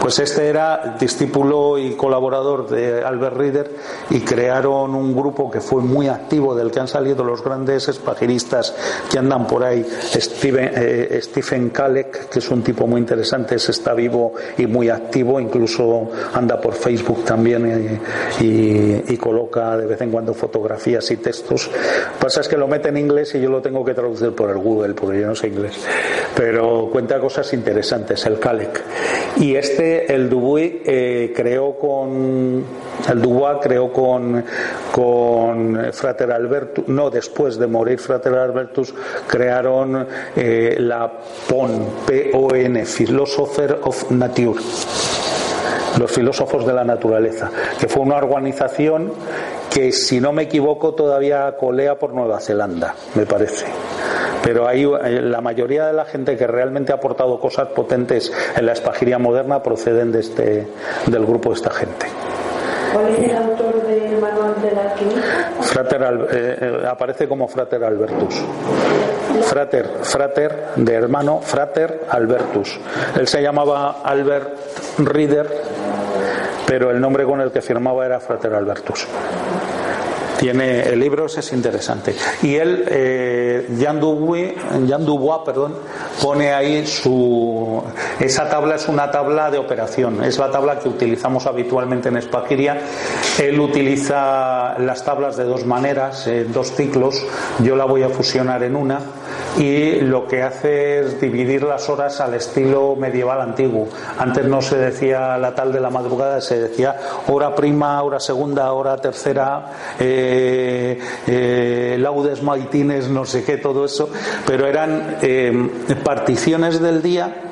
Pues 0.00 0.20
este 0.20 0.46
era 0.46 0.96
discípulo 0.98 1.76
y 1.76 1.96
colaborador 1.96 2.68
de 2.68 3.02
Albert 3.02 3.36
Reader 3.36 3.76
y 4.10 4.20
crearon 4.20 4.94
un 4.94 5.12
grupo 5.12 5.50
que 5.50 5.60
fue 5.60 5.82
muy 5.82 6.06
activo, 6.06 6.54
del 6.54 6.70
que 6.70 6.78
han 6.78 6.88
salido 6.88 7.24
los 7.24 7.42
grandes 7.42 7.88
espagiristas 7.88 8.74
que 9.10 9.18
andan 9.18 9.46
por 9.48 9.64
ahí. 9.64 9.84
Eh, 9.84 11.20
Stephen 11.20 11.70
Kalek, 11.70 12.28
que 12.28 12.38
es 12.38 12.48
un 12.48 12.62
tipo 12.62 12.86
muy 12.86 13.00
interesante, 13.00 13.56
está 13.56 13.92
vivo 13.92 14.34
y 14.56 14.66
muy 14.66 14.88
activo, 14.88 15.40
incluso 15.40 16.10
anda 16.32 16.60
por 16.60 16.74
Facebook 16.74 17.24
también 17.24 18.00
y, 18.40 19.12
y 19.12 19.16
coloca 19.16 19.76
de 19.76 19.86
vez 19.86 20.00
en 20.00 20.11
cuando 20.12 20.34
fotografías 20.34 21.10
y 21.10 21.16
textos. 21.16 21.70
Pasa 22.20 22.42
es 22.42 22.48
que 22.48 22.56
lo 22.56 22.68
mete 22.68 22.90
en 22.90 22.98
inglés 22.98 23.34
y 23.34 23.40
yo 23.40 23.50
lo 23.50 23.60
tengo 23.60 23.84
que 23.84 23.94
traducir 23.94 24.32
por 24.32 24.50
el 24.50 24.58
Google, 24.58 24.94
porque 24.94 25.20
yo 25.20 25.26
no 25.26 25.34
sé 25.34 25.48
inglés. 25.48 25.74
Pero 26.36 26.88
cuenta 26.92 27.18
cosas 27.18 27.52
interesantes, 27.54 28.24
el 28.26 28.38
Kalek. 28.38 28.82
Y 29.38 29.56
este, 29.56 30.14
el 30.14 30.28
Dubuy, 30.28 30.82
eh, 30.84 31.32
creó 31.34 31.76
con. 31.78 32.64
El 33.10 33.20
Dubois 33.20 33.58
creó 33.60 33.92
con, 33.92 34.44
con 34.92 35.92
Frater 35.92 36.30
Albertus, 36.30 36.86
no, 36.86 37.10
después 37.10 37.58
de 37.58 37.66
morir 37.66 37.98
Frater 37.98 38.34
Albertus, 38.34 38.94
crearon 39.26 40.06
eh, 40.36 40.76
la 40.78 41.10
PON, 41.48 41.86
P-O-N, 42.06 42.84
Philosopher 42.84 43.80
of 43.82 44.10
Nature 44.10 44.60
los 45.98 46.10
filósofos 46.10 46.66
de 46.66 46.72
la 46.72 46.84
naturaleza, 46.84 47.50
que 47.78 47.88
fue 47.88 48.02
una 48.02 48.16
organización 48.16 49.12
que 49.72 49.92
si 49.92 50.20
no 50.20 50.32
me 50.32 50.42
equivoco 50.42 50.94
todavía 50.94 51.56
colea 51.56 51.98
por 51.98 52.12
Nueva 52.12 52.40
Zelanda, 52.40 52.94
me 53.14 53.24
parece. 53.24 53.66
Pero 54.42 54.66
hay 54.66 54.82
eh, 54.82 55.20
la 55.22 55.40
mayoría 55.40 55.86
de 55.86 55.92
la 55.92 56.04
gente 56.04 56.36
que 56.36 56.46
realmente 56.46 56.92
ha 56.92 56.96
aportado 56.96 57.40
cosas 57.40 57.68
potentes 57.68 58.32
en 58.56 58.66
la 58.66 58.72
espagiría 58.72 59.18
moderna 59.18 59.62
proceden 59.62 60.12
de 60.12 60.20
este, 60.20 60.66
del 61.06 61.24
grupo 61.24 61.50
de 61.50 61.54
esta 61.54 61.70
gente. 61.70 62.06
¿Cuál 62.92 63.08
es 63.08 63.30
el 63.30 63.36
autor 63.36 63.86
del 63.86 64.20
manual 64.20 64.54
del 64.60 64.78
alquimista? 64.78 65.52
Frater, 65.62 66.02
eh, 66.02 66.58
eh, 66.60 66.86
aparece 66.86 67.26
como 67.26 67.48
Frater 67.48 67.82
Albertus. 67.82 68.42
Frater, 69.44 69.88
frater 70.02 70.66
de 70.76 70.92
hermano, 70.92 71.40
Frater 71.40 72.02
Albertus. 72.10 72.78
Él 73.18 73.26
se 73.26 73.40
llamaba 73.40 74.02
Albert 74.04 74.50
Rieder 74.98 75.48
pero 76.72 76.90
el 76.90 76.98
nombre 76.98 77.24
con 77.24 77.38
el 77.38 77.52
que 77.52 77.60
firmaba 77.60 78.06
era 78.06 78.18
Frater 78.18 78.54
Albertus. 78.54 79.06
Tiene, 80.38 80.80
el 80.80 80.98
libro 80.98 81.26
es 81.26 81.52
interesante. 81.52 82.14
Y 82.42 82.54
él, 82.54 82.86
eh, 82.88 83.68
Jean, 83.78 84.00
Dubois, 84.00 84.54
Jean 84.86 85.04
perdón, 85.44 85.74
pone 86.22 86.50
ahí 86.50 86.86
su. 86.86 87.82
Esa 88.18 88.48
tabla 88.48 88.76
es 88.76 88.88
una 88.88 89.10
tabla 89.10 89.50
de 89.50 89.58
operación, 89.58 90.24
es 90.24 90.38
la 90.38 90.50
tabla 90.50 90.78
que 90.78 90.88
utilizamos 90.88 91.44
habitualmente 91.44 92.08
en 92.08 92.16
Espagiria. 92.16 92.78
Él 93.38 93.60
utiliza 93.60 94.78
las 94.78 95.04
tablas 95.04 95.36
de 95.36 95.44
dos 95.44 95.66
maneras, 95.66 96.26
dos 96.54 96.72
ciclos. 96.72 97.22
Yo 97.62 97.76
la 97.76 97.84
voy 97.84 98.02
a 98.02 98.08
fusionar 98.08 98.62
en 98.62 98.76
una 98.76 98.98
y 99.58 100.00
lo 100.00 100.26
que 100.26 100.42
hace 100.42 101.00
es 101.00 101.20
dividir 101.20 101.62
las 101.62 101.88
horas 101.88 102.20
al 102.20 102.34
estilo 102.34 102.96
medieval 102.96 103.40
antiguo. 103.40 103.88
Antes 104.18 104.46
no 104.46 104.62
se 104.62 104.76
decía 104.76 105.36
la 105.38 105.54
tal 105.54 105.72
de 105.72 105.80
la 105.80 105.90
madrugada, 105.90 106.40
se 106.40 106.58
decía 106.60 106.96
hora 107.28 107.54
prima, 107.54 108.02
hora 108.02 108.20
segunda, 108.20 108.72
hora 108.72 108.96
tercera, 108.96 109.72
eh, 109.98 110.98
eh, 111.26 111.96
laudes 111.98 112.42
maitines, 112.42 113.08
no 113.08 113.24
sé 113.24 113.44
qué, 113.44 113.58
todo 113.58 113.84
eso, 113.84 114.08
pero 114.46 114.66
eran 114.66 115.18
eh, 115.22 115.68
particiones 116.02 116.80
del 116.80 117.02
día 117.02 117.51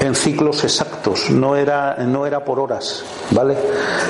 en 0.00 0.14
ciclos 0.14 0.64
exactos, 0.64 1.30
no 1.30 1.56
era, 1.56 1.96
no 1.98 2.26
era 2.26 2.44
por 2.44 2.58
horas, 2.58 3.04
¿vale? 3.32 3.56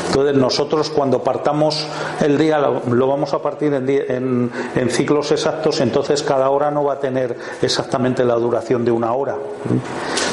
Entonces 0.07 0.37
nosotros 0.37 0.89
cuando 0.91 1.23
partamos 1.23 1.87
el 2.21 2.39
día 2.39 2.59
lo, 2.59 3.07
vamos 3.07 3.35
a 3.35 3.43
partir 3.43 3.75
en, 3.75 4.51
en, 4.77 4.91
ciclos 4.91 5.33
exactos, 5.33 5.81
entonces 5.81 6.23
cada 6.23 6.49
hora 6.51 6.71
no 6.71 6.85
va 6.85 6.95
a 6.95 7.01
tener 7.01 7.37
exactamente 7.61 8.25
la 8.25 8.35
duración 8.35 8.85
de 8.85 8.93
una 8.93 9.13
hora. 9.13 9.37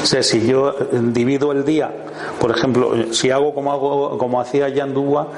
O 0.02 0.06
sea, 0.06 0.22
si 0.22 0.46
yo 0.46 0.74
divido 0.92 1.50
el 1.50 1.64
día, 1.64 1.90
por 2.40 2.52
ejemplo, 2.52 3.12
si 3.12 3.30
hago 3.30 3.52
como 3.52 3.72
hago, 3.72 4.16
como 4.16 4.40
hacía 4.40 4.68
Yandúa, 4.68 5.28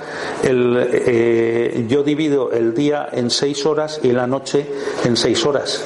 el, 0.42 0.88
eh, 0.92 1.86
yo 1.88 2.02
divido 2.02 2.52
el 2.52 2.74
día 2.74 3.08
en 3.12 3.30
seis 3.30 3.64
horas 3.64 4.00
y 4.02 4.12
la 4.12 4.26
noche 4.26 4.66
en 5.04 5.16
seis 5.16 5.44
horas, 5.46 5.82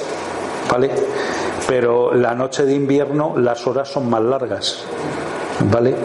¿vale? 0.69 0.91
Pero 1.67 2.13
la 2.13 2.35
noche 2.35 2.65
de 2.65 2.73
invierno 2.73 3.35
las 3.37 3.65
horas 3.67 3.89
son 3.89 4.09
más 4.09 4.21
largas. 4.21 4.83
¿Vale? 5.71 5.95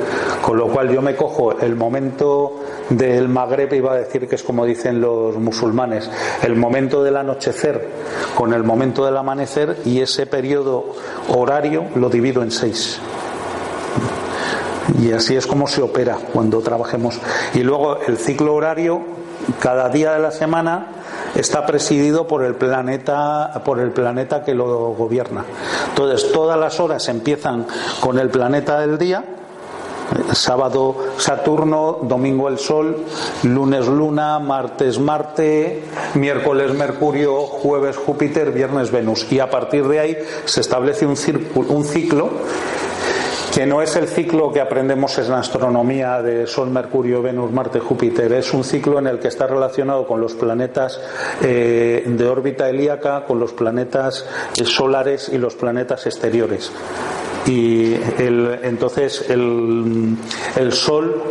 Con 0.42 0.56
lo 0.56 0.68
cual 0.68 0.90
yo 0.90 1.02
me 1.02 1.16
cojo 1.16 1.58
el 1.60 1.74
momento 1.74 2.60
del 2.88 3.28
Magreb, 3.28 3.72
iba 3.74 3.92
a 3.92 3.96
decir 3.96 4.28
que 4.28 4.36
es 4.36 4.42
como 4.42 4.64
dicen 4.64 5.00
los 5.00 5.36
musulmanes, 5.36 6.08
el 6.42 6.54
momento 6.54 7.02
del 7.02 7.16
anochecer 7.16 7.88
con 8.34 8.52
el 8.52 8.62
momento 8.62 9.04
del 9.04 9.16
amanecer 9.16 9.78
y 9.84 10.00
ese 10.00 10.26
periodo 10.26 10.94
horario 11.28 11.86
lo 11.96 12.08
divido 12.08 12.42
en 12.42 12.52
seis. 12.52 13.00
Y 15.00 15.12
así 15.12 15.36
es 15.36 15.46
como 15.46 15.66
se 15.66 15.82
opera 15.82 16.16
cuando 16.32 16.60
trabajemos. 16.60 17.18
Y 17.54 17.60
luego 17.60 17.98
el 18.06 18.18
ciclo 18.18 18.54
horario, 18.54 19.02
cada 19.60 19.88
día 19.88 20.12
de 20.12 20.20
la 20.20 20.30
semana, 20.30 20.86
está 21.40 21.66
presidido 21.66 22.26
por 22.26 22.44
el 22.44 22.54
planeta 22.54 23.60
por 23.64 23.80
el 23.80 23.90
planeta 23.90 24.44
que 24.44 24.54
lo 24.54 24.92
gobierna. 24.92 25.44
Entonces, 25.88 26.32
todas 26.32 26.58
las 26.58 26.80
horas 26.80 27.08
empiezan 27.08 27.66
con 28.00 28.18
el 28.18 28.28
planeta 28.30 28.80
del 28.80 28.98
día 28.98 29.24
sábado 30.32 30.96
Saturno, 31.18 31.98
domingo 32.02 32.48
el 32.48 32.58
Sol, 32.58 33.04
lunes 33.44 33.86
Luna, 33.86 34.38
martes 34.38 34.98
Marte, 34.98 35.84
miércoles 36.14 36.74
Mercurio, 36.74 37.42
jueves 37.42 37.96
Júpiter, 37.96 38.52
viernes 38.52 38.90
Venus. 38.90 39.26
Y 39.30 39.38
a 39.38 39.50
partir 39.50 39.86
de 39.86 40.00
ahí 40.00 40.18
se 40.44 40.60
establece 40.60 41.06
un, 41.06 41.16
un 41.68 41.84
ciclo 41.84 42.30
que 43.54 43.66
no 43.66 43.82
es 43.82 43.96
el 43.96 44.06
ciclo 44.08 44.52
que 44.52 44.60
aprendemos 44.60 45.18
en 45.18 45.32
astronomía 45.32 46.22
de 46.22 46.46
Sol, 46.46 46.70
Mercurio, 46.70 47.20
Venus, 47.20 47.50
Marte, 47.50 47.80
Júpiter, 47.80 48.32
es 48.32 48.52
un 48.52 48.62
ciclo 48.64 48.98
en 48.98 49.08
el 49.08 49.18
que 49.18 49.28
está 49.28 49.46
relacionado 49.46 50.06
con 50.06 50.20
los 50.20 50.34
planetas 50.34 51.00
eh, 51.42 52.04
de 52.06 52.26
órbita 52.26 52.68
helíaca, 52.68 53.24
con 53.24 53.40
los 53.40 53.52
planetas 53.52 54.24
eh, 54.56 54.64
solares 54.64 55.30
y 55.32 55.38
los 55.38 55.54
planetas 55.54 56.06
exteriores. 56.06 56.70
Y 57.46 57.94
entonces 58.18 59.28
el, 59.30 60.16
el 60.56 60.72
Sol 60.72 61.22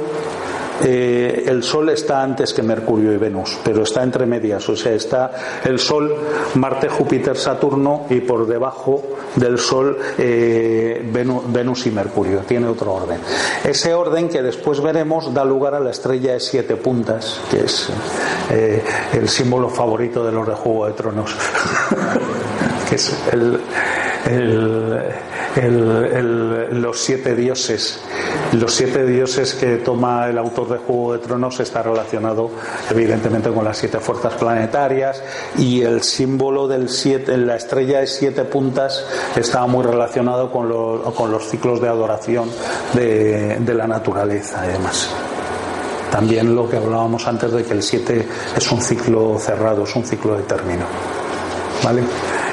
eh, 0.84 1.44
el 1.48 1.64
Sol 1.64 1.90
está 1.90 2.22
antes 2.22 2.54
que 2.54 2.64
Mercurio 2.64 3.14
y 3.14 3.18
Venus, 3.18 3.58
pero 3.64 3.84
está 3.84 4.04
entre 4.04 4.26
medias, 4.26 4.68
o 4.70 4.76
sea, 4.76 4.94
está 4.94 5.32
el 5.64 5.80
Sol, 5.80 6.16
Marte, 6.56 6.90
Júpiter, 6.90 7.38
Saturno 7.38 8.06
y 8.10 8.22
por 8.22 8.48
debajo 8.48 9.04
del 9.36 9.58
Sol 9.58 9.98
eh, 10.18 11.02
Venus, 11.12 11.86
y 11.86 11.92
Mercurio, 11.92 12.40
tiene 12.40 12.68
otro 12.68 12.94
orden. 12.94 13.20
Ese 13.64 13.94
orden 13.94 14.30
que 14.30 14.42
después 14.42 14.82
veremos 14.82 15.34
da 15.34 15.44
lugar 15.44 15.76
a 15.76 15.80
la 15.80 15.92
estrella 15.92 16.34
de 16.34 16.40
siete 16.40 16.76
puntas, 16.76 17.40
que 17.50 17.62
es 17.62 17.90
eh, 18.52 18.84
el 19.14 19.28
símbolo 19.30 19.70
favorito 19.70 20.26
de 20.26 20.32
los 20.32 20.48
de 20.48 20.56
Juego 20.56 20.86
de 20.88 20.94
Tronos, 20.94 21.36
que 22.90 22.96
es 22.96 23.16
el 23.32 23.60
los 25.56 27.00
siete 27.00 27.36
dioses. 27.36 28.00
Los 28.54 28.74
siete 28.74 29.06
dioses 29.06 29.54
que 29.54 29.78
toma 29.78 30.28
el 30.28 30.38
autor 30.38 30.70
de 30.70 30.78
Juego 30.78 31.14
de 31.14 31.20
Tronos 31.20 31.60
está 31.60 31.84
relacionado 31.84 32.50
evidentemente 32.90 33.50
con 33.50 33.64
las 33.64 33.78
siete 33.78 34.00
fuerzas 34.00 34.34
planetarias 34.36 35.22
y 35.58 35.82
el 35.82 36.02
símbolo 36.04 36.68
del 36.68 36.90
siete, 36.90 37.38
la 37.38 37.56
estrella 37.56 38.00
de 38.00 38.08
siete 38.08 38.44
puntas 38.46 39.06
está 39.36 39.66
muy 39.68 39.84
relacionado 39.84 40.52
con, 40.52 40.70
con 41.14 41.32
los 41.32 41.48
ciclos 41.48 41.82
de 41.82 41.88
adoración 41.88 42.50
de, 42.94 43.58
de 43.60 43.74
la 43.74 43.88
naturaleza 43.88 44.66
y 44.66 44.74
demás. 44.74 45.10
También 46.12 46.56
lo 46.56 46.68
que 46.68 46.78
hablábamos 46.78 47.28
antes 47.28 47.52
de 47.52 47.64
que 47.64 47.74
el 47.74 47.84
siete 47.84 48.28
es 48.56 48.72
un 48.72 48.82
ciclo 48.82 49.38
cerrado, 49.40 49.84
es 49.84 49.96
un 49.96 50.04
ciclo 50.04 50.36
de 50.36 50.44
término. 50.44 50.86
¿Vale? 51.84 52.02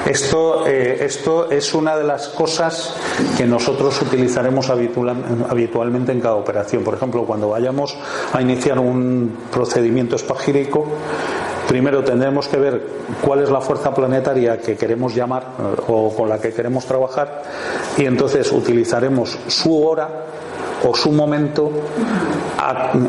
Esto, 0.06 0.66
eh, 0.68 0.98
esto 1.04 1.50
es 1.50 1.74
una 1.74 1.96
de 1.96 2.04
las 2.04 2.28
cosas 2.28 2.94
que 3.36 3.44
nosotros 3.44 4.00
utilizaremos 4.02 4.70
habitualmente 4.70 6.12
en 6.12 6.20
cada 6.20 6.36
operación. 6.36 6.84
Por 6.84 6.94
ejemplo, 6.94 7.24
cuando 7.24 7.48
vayamos 7.48 7.96
a 8.32 8.40
iniciar 8.40 8.78
un 8.78 9.36
procedimiento 9.50 10.14
espagírico, 10.14 10.86
primero 11.66 12.04
tendremos 12.04 12.46
que 12.46 12.56
ver 12.56 12.86
cuál 13.20 13.42
es 13.42 13.50
la 13.50 13.60
fuerza 13.60 13.92
planetaria 13.92 14.58
que 14.60 14.76
queremos 14.76 15.12
llamar 15.12 15.42
eh, 15.58 15.82
o 15.88 16.14
con 16.14 16.28
la 16.28 16.38
que 16.38 16.52
queremos 16.52 16.86
trabajar 16.86 17.42
y 17.98 18.04
entonces 18.04 18.52
utilizaremos 18.52 19.36
su 19.48 19.84
hora 19.84 20.08
o 20.84 20.94
su 20.94 21.12
momento 21.12 21.70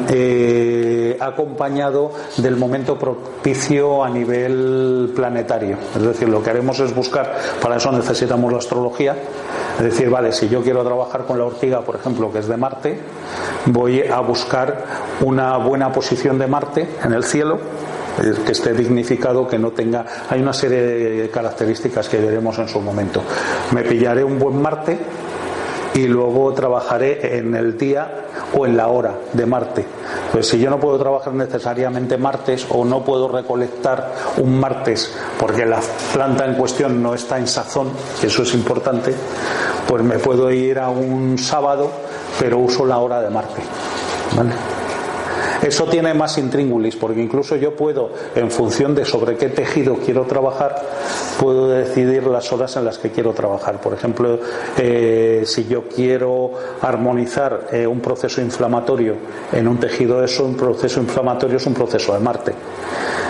eh, 0.09 1.18
acompañado 1.20 2.11
del 2.38 2.55
momento 2.57 2.97
propicio 2.97 4.03
a 4.03 4.09
nivel 4.09 5.11
planetario. 5.15 5.78
Es 5.95 6.01
decir, 6.01 6.30
lo 6.30 6.41
que 6.43 6.49
haremos 6.49 6.80
es 6.80 6.93
buscar, 6.93 7.36
para 7.61 7.78
eso 7.78 7.91
necesitamos 7.91 8.51
la 8.51 8.59
astrología, 8.59 9.15
es 9.78 9.84
decir, 9.84 10.09
vale, 10.09 10.32
si 10.32 10.49
yo 10.49 10.61
quiero 10.61 10.84
trabajar 10.84 11.26
con 11.26 11.38
la 11.38 11.45
ortiga, 11.45 11.82
por 11.82 11.95
ejemplo, 11.95 12.32
que 12.32 12.39
es 12.39 12.47
de 12.47 12.57
Marte, 12.57 12.99
voy 13.65 14.01
a 14.01 14.20
buscar 14.20 14.86
una 15.22 15.57
buena 15.57 15.91
posición 15.91 16.38
de 16.39 16.47
Marte 16.47 16.88
en 17.03 17.13
el 17.13 17.24
cielo 17.24 17.59
que 18.45 18.51
esté 18.51 18.74
dignificado, 18.74 19.47
que 19.47 19.59
no 19.59 19.72
tenga. 19.72 20.05
Hay 20.30 20.41
una 20.41 20.53
serie 20.53 20.82
de 20.82 21.30
características 21.30 22.09
que 22.09 22.18
veremos 22.18 22.57
en 22.57 22.68
su 22.68 22.82
momento. 22.82 23.22
Me 23.72 23.84
pillaré 23.84 24.24
un 24.24 24.39
buen 24.39 24.59
Marte 24.61 24.97
y 25.98 26.06
luego 26.06 26.54
trabajaré 26.54 27.39
en 27.39 27.56
el 27.56 27.76
día 27.76 28.26
o 28.56 28.68
en 28.68 28.78
la 28.78 28.88
hora 28.89 29.16
de 29.34 29.45
Marte. 29.48 29.84
Pues 30.32 30.48
si 30.48 30.60
yo 30.60 30.70
no 30.70 30.80
puedo 30.80 31.00
trabajar 31.00 31.34
necesariamente 31.34 32.18
martes 32.18 32.68
o 32.70 32.86
no 32.86 33.04
puedo 33.04 33.28
recolectar 33.28 34.14
un 34.38 34.60
martes 34.60 35.12
porque 35.39 35.66
la 35.66 35.80
planta 36.14 36.45
en 36.45 36.54
cuestión 36.54 37.02
no 37.02 37.16
está 37.16 37.39
en 37.39 37.48
sazón, 37.48 37.89
eso 38.22 38.43
es 38.43 38.54
importante, 38.54 39.12
pues 39.88 40.04
me 40.04 40.20
puedo 40.20 40.52
ir 40.52 40.78
a 40.78 40.89
un 40.89 41.36
sábado, 41.39 41.89
pero 42.39 42.60
uso 42.60 42.86
la 42.86 43.00
hora 43.00 43.20
de 43.20 43.32
Marte. 43.32 43.64
¿Vale? 44.36 44.86
Eso 45.62 45.86
tiene 45.86 46.14
más 46.14 46.38
intríngulis, 46.38 46.95
porque 46.95 47.22
incluso 47.22 47.56
yo 47.56 47.76
puedo, 47.76 48.12
en 48.36 48.52
función 48.52 48.95
de 48.95 49.06
sobre 49.06 49.36
qué 49.36 49.50
tejido 49.50 49.95
quiero 49.95 50.24
trabajar, 50.24 50.82
puedo 51.39 51.70
decidir 51.70 52.26
las 52.28 52.52
horas 52.52 52.76
en 52.78 52.86
las 52.86 52.98
que 52.98 53.12
quiero 53.12 53.34
trabajar. 53.34 53.82
Por 53.82 53.93
ejemplo, 53.93 54.39
eh, 54.78 55.43
si 55.45 55.68
yo 55.68 55.84
quiero 55.88 56.52
armonizar 56.82 57.68
eh, 57.72 57.88
un 57.88 58.00
proceso 58.00 58.41
inflamatorio 58.41 59.16
en 59.52 59.68
un 59.68 59.80
tejido 59.80 60.24
eso, 60.24 60.45
un 60.45 60.56
proceso 60.56 61.00
inflamatorio 61.00 61.58
es 61.58 61.66
un 61.66 61.74
proceso 61.74 62.14
de 62.14 62.20
Marte. 62.20 62.54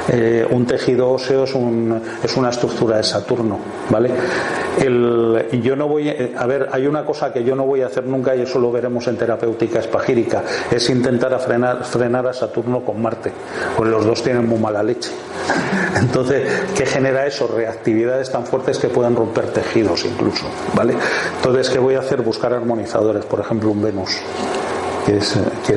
Eh, 0.10 0.48
un 0.50 0.66
tejido 0.66 1.12
óseo 1.12 1.44
es, 1.44 1.54
un, 1.54 2.02
es, 2.24 2.38
una 2.38 2.50
estructura 2.50 2.98
de 2.98 3.04
Saturno, 3.04 3.60
¿vale? 3.90 4.10
El, 4.80 5.50
yo 5.62 5.76
no 5.76 5.88
voy 5.88 6.10
a 6.10 6.46
ver, 6.46 6.70
hay 6.72 6.88
una 6.88 7.04
cosa 7.04 7.34
que 7.34 7.44
yo 7.44 7.56
no 7.56 7.66
voy 7.66 7.82
a 7.82 7.88
hacer 7.88 8.06
nunca 8.06 8.36
y 8.36 8.42
eso 8.42 8.58
lo 8.60 8.72
veremos 8.72 9.08
en 9.08 9.18
terapéutica 9.18 9.80
espagírica, 9.80 10.44
es 10.72 10.90
intentar 10.90 11.38
frenar, 11.40 11.84
frenar 11.84 12.28
a 12.28 12.34
Saturno 12.34 12.82
con 12.82 13.02
Marte, 13.02 13.32
pues 13.76 13.90
los 13.90 14.06
dos 14.06 14.24
tienen 14.24 14.48
muy 14.48 14.60
mala 14.60 14.82
leche. 14.82 15.12
Entonces, 16.00 16.48
¿qué 16.76 16.86
genera 16.86 17.26
eso? 17.26 17.48
Reactividades 17.48 18.32
tan 18.32 18.46
fuertes 18.46 18.78
que 18.78 18.88
puedan 18.88 19.16
romper 19.16 19.48
tejidos 19.48 20.06
incluso, 20.06 20.46
¿vale? 20.74 20.96
Entonces, 21.38 21.70
¿qué 21.70 21.80
voy 21.80 21.96
a 21.96 22.00
hacer? 22.00 22.22
Buscar 22.22 22.54
armonizadores, 22.54 23.26
por 23.26 23.40
ejemplo, 23.40 23.72
un 23.72 23.82
Venus, 23.82 24.22
que 25.08 25.18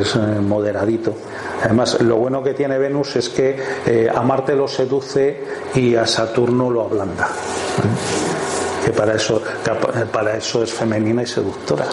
es, 0.01 0.17
eh, 0.17 0.41
moderadito 0.41 1.15
Además, 1.63 2.01
lo 2.01 2.17
bueno 2.17 2.43
que 2.43 2.53
tiene 2.53 2.79
Venus 2.79 3.15
es 3.15 3.29
que 3.29 3.57
eh, 3.87 4.11
a 4.13 4.23
Marte 4.23 4.57
lo 4.57 4.67
seduce 4.67 5.45
y 5.75 5.95
a 5.95 6.05
Saturno 6.07 6.69
lo 6.69 6.83
ablanda. 6.83 7.29
que 8.85 8.91
para 8.91 9.15
eso, 9.15 9.41
para 10.11 10.37
eso 10.37 10.65
es 10.65 10.73
femenina 10.73 11.23
y 11.23 11.27
seductora. 11.27 11.85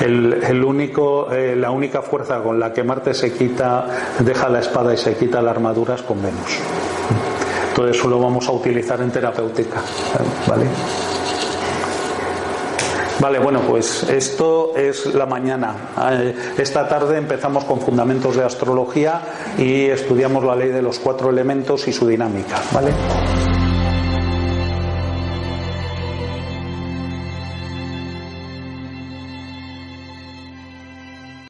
El, 0.00 0.64
único, 0.64 1.30
eh, 1.30 1.54
la 1.54 1.70
única 1.70 2.02
fuerza 2.02 2.40
con 2.42 2.58
la 2.58 2.72
que 2.72 2.82
Marte 2.82 3.12
se 3.14 3.32
quita, 3.32 3.86
deja 4.20 4.48
la 4.48 4.60
espada 4.60 4.94
y 4.94 4.96
se 4.96 5.16
quita 5.16 5.42
la 5.42 5.50
armadura 5.50 5.96
es 5.96 6.02
con 6.02 6.22
Venus. 6.22 6.58
Todo 7.74 7.88
eso 7.88 8.08
lo 8.08 8.20
vamos 8.20 8.48
a 8.48 8.52
utilizar 8.52 9.00
en 9.00 9.10
terapéutica. 9.10 9.82
¿Vale? 10.48 10.66
Vale, 13.24 13.38
bueno, 13.38 13.62
pues 13.66 14.02
esto 14.02 14.76
es 14.76 15.14
la 15.14 15.24
mañana. 15.24 15.74
Eh, 16.12 16.34
esta 16.58 16.86
tarde 16.86 17.16
empezamos 17.16 17.64
con 17.64 17.80
fundamentos 17.80 18.36
de 18.36 18.44
astrología 18.44 19.22
y 19.56 19.86
estudiamos 19.86 20.44
la 20.44 20.54
ley 20.54 20.68
de 20.68 20.82
los 20.82 20.98
cuatro 20.98 21.30
elementos 21.30 21.88
y 21.88 21.92
su 21.94 22.06
dinámica, 22.06 22.60
¿vale? 22.70 22.92